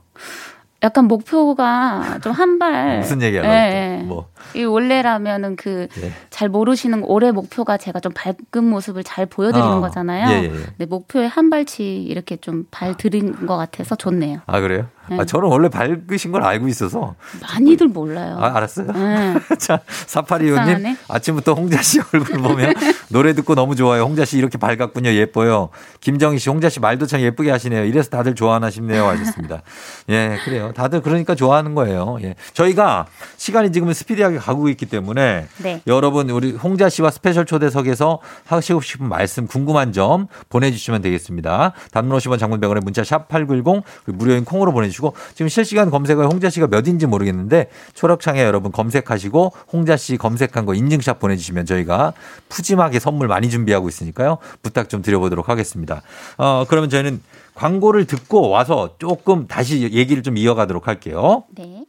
약간 0.83 1.05
목표가 1.05 2.19
좀 2.21 2.33
한 2.33 2.59
발. 2.59 2.99
무슨 2.99 3.21
얘기 3.21 3.37
하려고 3.37 3.53
예, 3.55 3.99
예. 3.99 4.03
뭐. 4.03 4.27
이 4.55 4.63
원래라면은 4.63 5.55
그잘 5.55 6.43
예. 6.43 6.47
모르시는 6.47 7.03
올해 7.05 7.31
목표가 7.31 7.77
제가 7.77 7.99
좀 7.99 8.11
밝은 8.13 8.63
모습을 8.63 9.03
잘 9.03 9.25
보여드리는 9.25 9.71
어. 9.71 9.79
거잖아요. 9.81 10.29
예, 10.29 10.41
예, 10.41 10.43
예. 10.45 10.49
근데 10.49 10.85
목표에 10.85 11.25
한 11.27 11.49
발치 11.49 12.03
이렇게 12.03 12.35
좀 12.37 12.65
발 12.71 12.95
들인 12.97 13.45
것 13.45 13.55
같아서 13.57 13.95
좋네요. 13.95 14.39
아, 14.45 14.59
그래요? 14.59 14.87
네. 15.09 15.17
아, 15.19 15.25
저는 15.25 15.47
원래 15.49 15.69
밝으신 15.69 16.31
걸 16.31 16.43
알고 16.43 16.67
있어서. 16.67 17.15
많이들 17.41 17.87
몰라요. 17.87 18.37
아, 18.39 18.55
알았어요. 18.57 18.91
네. 18.91 19.35
자, 19.59 19.79
사파리오님. 19.87 20.95
아침부터 21.07 21.53
홍자 21.53 21.81
씨 21.81 21.99
얼굴 22.13 22.39
보면 22.41 22.73
노래 23.09 23.33
듣고 23.33 23.55
너무 23.55 23.75
좋아요. 23.75 24.03
홍자 24.03 24.25
씨 24.25 24.37
이렇게 24.37 24.57
밝았군요. 24.57 25.09
예뻐요. 25.13 25.69
김정희 26.01 26.39
씨, 26.39 26.49
홍자 26.49 26.69
씨 26.69 26.79
말도 26.79 27.05
참 27.05 27.21
예쁘게 27.21 27.51
하시네요. 27.51 27.85
이래서 27.85 28.09
다들 28.09 28.35
좋아하나 28.35 28.69
싶네요. 28.69 29.05
하셨습니다. 29.07 29.61
예, 30.09 30.37
그래요. 30.45 30.71
다들 30.75 31.01
그러니까 31.01 31.35
좋아하는 31.35 31.75
거예요. 31.75 32.17
예. 32.21 32.35
저희가 32.53 33.05
시간이 33.37 33.71
지금 33.71 33.91
스피디하게 33.91 34.37
가고 34.37 34.69
있기 34.69 34.85
때문에 34.85 35.47
네. 35.57 35.81
여러분 35.87 36.29
우리 36.29 36.51
홍자 36.53 36.89
씨와 36.89 37.11
special 37.11 37.45
초대석에서 37.45 38.19
하시고 38.45 38.81
싶은 38.81 39.07
말씀 39.09 39.47
궁금한 39.47 39.91
점 39.91 40.27
보내주시면 40.49 41.01
되겠습니다. 41.01 41.73
단문 41.91 42.17
50원 42.17 42.39
장문 42.39 42.59
100원에 42.59 42.81
문자 42.83 43.03
샵 43.03 43.27
8910 43.27 43.83
그리고 44.05 44.17
무료인 44.17 44.45
콩으로 44.45 44.71
보내주시 44.71 44.92
고 45.01 45.13
지금 45.33 45.49
실시간 45.49 45.89
검색어에 45.89 46.25
홍자 46.25 46.49
씨가 46.49 46.67
몇인지 46.67 47.07
모르겠는데 47.07 47.69
초록창에 47.93 48.41
여러분 48.43 48.71
검색하시고 48.71 49.53
홍자 49.71 49.97
씨 49.97 50.17
검색한 50.17 50.65
거 50.65 50.73
인증샷 50.73 51.19
보내주시면 51.19 51.65
저희가 51.65 52.13
푸짐하게 52.49 52.99
선물 52.99 53.27
많이 53.27 53.49
준비하고 53.49 53.89
있으니까요. 53.89 54.37
부탁 54.61 54.89
좀 54.89 55.01
드려보도록 55.01 55.49
하겠습니다. 55.49 56.01
어, 56.37 56.65
그러면 56.67 56.89
저희는 56.89 57.21
광고를 57.55 58.05
듣고 58.05 58.49
와서 58.49 58.95
조금 58.99 59.47
다시 59.47 59.81
얘기를 59.81 60.23
좀 60.23 60.37
이어가도록 60.37 60.87
할게요. 60.87 61.43
네. 61.55 61.82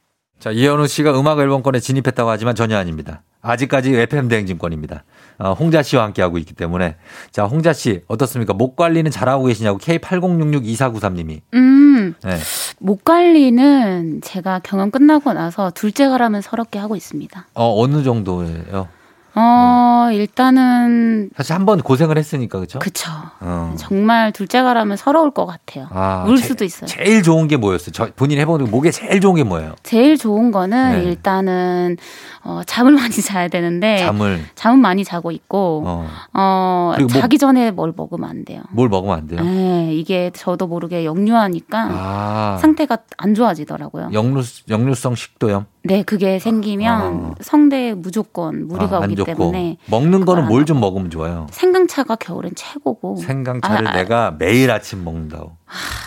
자, 0.45 0.51
이현우 0.51 0.89
씨가 0.89 1.19
음악 1.19 1.39
앨범권에 1.39 1.81
진입했다고 1.81 2.29
하지만 2.29 2.55
전혀 2.55 2.77
아닙니다. 2.77 3.23
아직까지 3.41 3.95
FM 3.95 4.29
대행진권입니다. 4.29 5.03
어, 5.39 5.55
홍자 5.55 5.83
씨와 5.83 6.05
함께하고 6.05 6.37
있기 6.37 6.53
때문에. 6.53 6.97
자, 7.31 7.45
홍자 7.45 7.73
씨, 7.73 8.03
어떻습니까? 8.09 8.53
목 8.53 8.77
관리는 8.77 9.11
잘하고 9.11 9.47
계시냐고 9.47 9.79
K80662493님이. 9.79 11.41
음, 11.55 12.15
네. 12.23 12.37
목 12.79 13.05
관리는 13.05 14.21
제가 14.23 14.61
경험 14.63 14.91
끝나고 14.91 15.33
나서 15.33 15.71
둘째 15.71 16.09
가라면 16.09 16.43
서럽게 16.43 16.79
하고 16.79 16.95
있습니다. 16.95 17.47
어, 17.55 17.83
어느 17.83 18.03
정도예요? 18.03 18.89
어, 19.37 20.09
일단은 20.13 21.31
사실 21.37 21.55
한 21.55 21.65
번 21.65 21.81
고생을 21.81 22.19
했으니까, 22.19 22.61
그쵸? 22.61 22.79
그쵸. 22.79 23.11
어. 23.41 23.75
정말 23.79 24.33
둘째 24.33 24.63
가 24.63 24.75
라면 24.75 24.97
서러울 24.97 25.31
것 25.31 25.47
같아요. 25.47 25.87
아, 25.91 26.25
울 26.29 26.37
제- 26.37 26.47
수도 26.49 26.65
있어요. 26.65 26.87
제일 26.87 27.23
좋은 27.23 27.49
게 27.49 27.57
뭐였어요? 27.57 27.91
저 27.93 28.09
본인이 28.15 28.41
해본 28.43 28.71
목에 28.71 28.91
제일 28.91 29.21
좋은 29.21 29.35
게 29.37 29.43
뭐예요? 29.45 29.75
제일 29.83 30.17
좋은 30.19 30.51
거는 30.51 30.93
네. 30.93 31.05
일단은 31.05 31.97
어, 32.45 32.61
잠을 32.67 32.93
많이 33.09 33.13
자야 33.15 33.49
되는데 33.49 33.99
잠을. 33.99 34.45
잠은 34.55 34.81
많이 34.81 35.05
자고 35.05 35.31
있고 35.31 35.83
어. 35.87 36.07
어, 36.35 36.93
그리고 36.97 37.11
뭐- 37.13 37.21
자기 37.23 37.39
전에 37.39 37.71
뭘 37.71 37.93
먹으면 37.97 38.29
안 38.29 38.45
돼요. 38.45 38.63
뭘 38.71 38.89
먹으면 38.89 39.17
안 39.19 39.27
돼요? 39.27 39.41
네, 39.43 39.95
이게 39.95 40.31
저도 40.35 40.67
모르게 40.67 41.05
역류하니까 41.05 41.89
아. 41.91 42.59
상태가 42.61 42.99
안 43.17 43.35
좋아지더라고요. 43.35 44.11
역류, 44.13 44.43
역류성 44.69 45.15
식도염? 45.15 45.65
네, 45.87 46.03
그게 46.03 46.39
생기면 46.39 47.35
성대에 47.43 47.93
무조건 47.93 48.67
무리가 48.69 48.97
아, 48.97 49.03
안 49.03 49.05
오기 49.05 49.17
좋고. 49.17 49.27
때문에 49.27 49.77
먹는 49.87 50.25
거는 50.25 50.47
뭘 50.49 50.65
좀 50.65 50.81
먹으면 50.81 51.11
좋아요? 51.11 51.47
생강차가 51.51 52.17
겨울엔 52.17 52.53
최고고 52.57 53.17
생강차를 53.17 53.87
아, 53.89 53.91
아, 53.91 53.95
내가 53.95 54.35
매일 54.39 54.71
아침 54.71 55.05
먹는다고. 55.05 55.53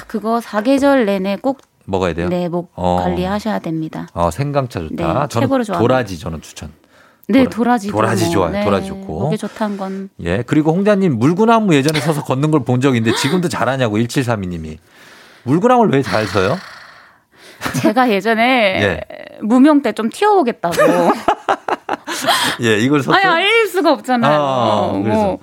그거 0.07 0.41
사계절 0.41 1.05
내내 1.05 1.37
꼭 1.37 1.59
먹어야 1.85 2.13
돼요? 2.15 2.27
네, 2.27 2.49
목 2.49 2.71
어. 2.73 2.97
관리하셔야 3.03 3.59
됩니다. 3.59 4.07
어, 4.13 4.31
생강차 4.31 4.79
좋다. 4.79 4.95
네, 4.95 5.27
저는. 5.29 5.47
도라지 5.77 6.17
저는 6.17 6.41
추천. 6.41 6.71
네, 7.29 7.43
도라- 7.43 7.49
도라지 7.51 7.87
도라지 7.91 8.31
좋아요. 8.31 8.63
도라지 8.65 8.87
좋고. 8.87 9.19
목에 9.19 9.37
좋다는 9.37 9.77
건 9.77 10.09
예. 10.23 10.41
그리고 10.47 10.71
홍자님 10.73 11.19
물구나무 11.19 11.75
예전에 11.75 11.99
서서 11.99 12.23
걷는 12.23 12.49
걸 12.49 12.63
본적 12.63 12.95
있는데 12.95 13.15
지금도 13.17 13.47
잘하냐고 13.47 13.97
1732님이. 13.99 14.77
물구나무를 15.43 15.91
왜 15.93 16.01
잘 16.01 16.25
서요? 16.25 16.57
제가 17.81 18.09
예전에 18.09 18.43
예. 18.83 19.01
무명 19.41 19.81
때 19.81 19.91
좀 19.93 20.09
튀어오겠다고. 20.09 20.75
예, 22.63 22.77
이걸 22.79 23.01
아니 23.09 23.23
알릴 23.25 23.67
수가 23.67 23.91
없잖아요. 23.93 24.39
아, 24.41 24.91
그래서. 25.03 25.23
뭐. 25.23 25.39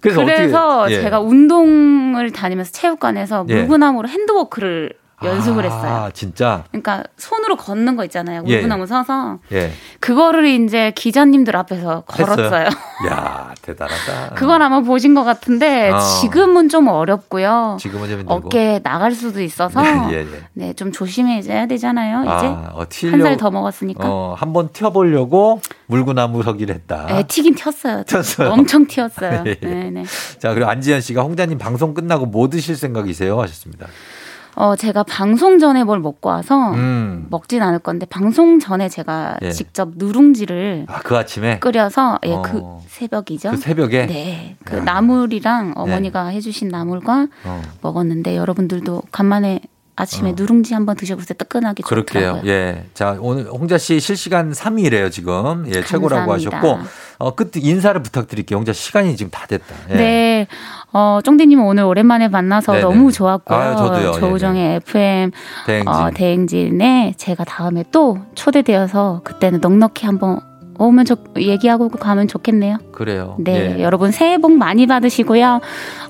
그래서 0.00 0.24
그래서, 0.24 0.78
어떻게- 0.82 0.96
예. 0.96 1.02
제가 1.02 1.18
운동을 1.20 2.30
다니면서 2.30 2.70
체육관에서 2.72 3.46
예. 3.48 3.54
물구나무로 3.54 4.08
핸드워크를 4.08 4.92
연습을 5.24 5.64
했어요. 5.64 5.90
아, 5.90 6.10
진짜. 6.12 6.64
그러니까 6.70 7.02
손으로 7.16 7.56
걷는 7.56 7.96
거 7.96 8.04
있잖아요. 8.04 8.42
예. 8.46 8.54
물구나무 8.54 8.86
서서 8.86 9.38
예. 9.52 9.72
그거를 10.00 10.46
이제 10.46 10.92
기자님들 10.94 11.56
앞에서 11.56 12.02
걸었어요. 12.02 12.68
야, 13.10 13.52
대단하다. 13.62 14.34
그건 14.34 14.62
아마 14.62 14.80
보신 14.80 15.14
것 15.14 15.24
같은데 15.24 15.90
어. 15.90 15.98
지금은 15.98 16.68
좀 16.68 16.88
어렵고요. 16.88 17.78
지금은 17.80 18.08
좀. 18.08 18.24
어깨 18.26 18.80
나갈 18.82 19.12
수도 19.12 19.42
있어서 19.42 19.82
예, 20.12 20.18
예. 20.20 20.26
네, 20.52 20.72
좀 20.74 20.92
조심해야 20.92 21.66
되잖아요. 21.66 22.22
이제 22.22 22.46
아, 22.46 22.70
어, 22.74 22.86
한살 23.10 23.36
더 23.36 23.50
먹었으니까. 23.50 24.08
어, 24.08 24.34
한번 24.38 24.68
튀어보려고 24.72 25.60
물구나무 25.86 26.42
서기를 26.42 26.74
했다. 26.76 27.06
네, 27.06 27.24
튀긴 27.26 27.54
튀었어요. 27.54 28.04
튀었어요? 28.04 28.50
엄청 28.50 28.86
튀었어요. 28.86 29.42
예. 29.46 29.56
네, 29.60 29.90
네. 29.90 30.04
자, 30.38 30.54
그리고 30.54 30.70
안지현 30.70 31.00
씨가 31.00 31.22
홍자님 31.22 31.58
방송 31.58 31.94
끝나고 31.94 32.26
뭐 32.26 32.48
드실 32.48 32.76
생각이세요? 32.76 33.40
하셨습니다. 33.40 33.86
어, 34.58 34.74
제가 34.74 35.04
방송 35.04 35.60
전에 35.60 35.84
뭘 35.84 36.00
먹고 36.00 36.30
와서 36.30 36.72
음. 36.72 37.28
먹진 37.30 37.62
않을 37.62 37.78
건데 37.78 38.06
방송 38.06 38.58
전에 38.58 38.88
제가 38.88 39.36
예. 39.42 39.52
직접 39.52 39.90
누룽지를 39.94 40.86
아, 40.88 40.98
그 40.98 41.16
아침에? 41.16 41.60
끓여서 41.60 42.18
예, 42.26 42.32
어. 42.34 42.42
그 42.42 42.62
새벽이죠. 42.88 43.52
그 43.52 43.56
새벽에? 43.56 44.06
네. 44.06 44.56
그 44.64 44.74
나물이랑 44.74 45.74
어머니가 45.76 46.26
해 46.26 46.40
주신 46.40 46.70
나물과 46.70 47.28
어. 47.44 47.62
먹었는데 47.82 48.36
여러분들도 48.36 49.02
간만에 49.12 49.60
아침에 49.98 50.32
누룽지 50.36 50.74
한번 50.74 50.96
드셔보세요. 50.96 51.34
뜨끈하게 51.36 51.82
그렇게요. 51.82 52.40
예. 52.46 52.84
자, 52.94 53.16
오늘 53.20 53.46
홍자 53.46 53.78
씨 53.78 53.98
실시간 53.98 54.52
3위래요, 54.52 55.10
지금. 55.10 55.64
예, 55.66 55.82
최고라고 55.82 56.30
감사합니다. 56.30 56.56
하셨고. 56.56 56.78
어, 57.18 57.34
끝 57.34 57.50
인사를 57.56 58.00
부탁드릴게요. 58.02 58.58
홍자 58.58 58.72
시간이 58.72 59.16
지금 59.16 59.30
다 59.30 59.46
됐다. 59.46 59.64
예. 59.90 59.94
네. 59.94 60.46
어, 60.92 61.18
쫑디님 61.24 61.60
오늘 61.64 61.82
오랜만에 61.82 62.28
만나서 62.28 62.72
네네. 62.72 62.84
너무 62.84 63.10
좋았고요. 63.10 63.58
아유, 63.58 63.76
저도요. 63.76 64.12
조우정의 64.12 64.76
FM 64.76 65.32
대행진. 65.66 65.88
어, 65.92 66.10
대행진에 66.14 67.14
제가 67.16 67.44
다음에 67.44 67.84
또 67.90 68.18
초대되어서 68.36 69.22
그때는 69.24 69.60
넉넉히 69.60 70.06
한번 70.06 70.40
오면 70.78 71.04
좋, 71.04 71.18
얘기하고 71.36 71.88
가면 71.88 72.28
좋겠네요. 72.28 72.78
그래요. 72.92 73.36
네, 73.38 73.76
예. 73.78 73.82
여러분 73.82 74.12
새해 74.12 74.38
복 74.38 74.52
많이 74.52 74.86
받으시고요. 74.86 75.60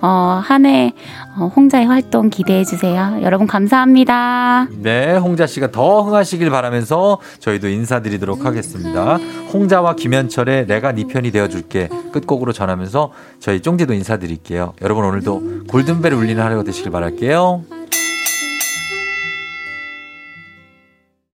어, 0.03 0.41
한해 0.45 0.93
어, 1.39 1.47
홍자의 1.55 1.87
활동 1.87 2.31
기대해 2.31 2.65
주세요. 2.65 3.19
여러분 3.23 3.47
감사합니다. 3.47 4.69
네, 4.83 5.17
홍자 5.17 5.47
씨가 5.47 5.71
더 5.71 6.03
흥하시길 6.03 6.51
바라면서 6.51 7.19
저희도 7.39 7.69
인사드리도록 7.69 8.45
하겠습니다. 8.45 9.17
홍자와 9.53 9.95
김현철의 9.95 10.67
내가 10.67 10.93
네 10.93 11.05
편이 11.05 11.31
되어줄게 11.31 11.89
끝곡으로 12.13 12.53
전하면서 12.53 13.13
저희 13.41 13.61
쫑디도 13.61 13.95
인사드릴게요. 13.95 14.75
여러분 14.83 15.05
오늘도 15.05 15.65
골든벨 15.69 16.13
울리는 16.13 16.43
하루가 16.43 16.63
되시길 16.63 16.91
바랄게요. 16.91 17.78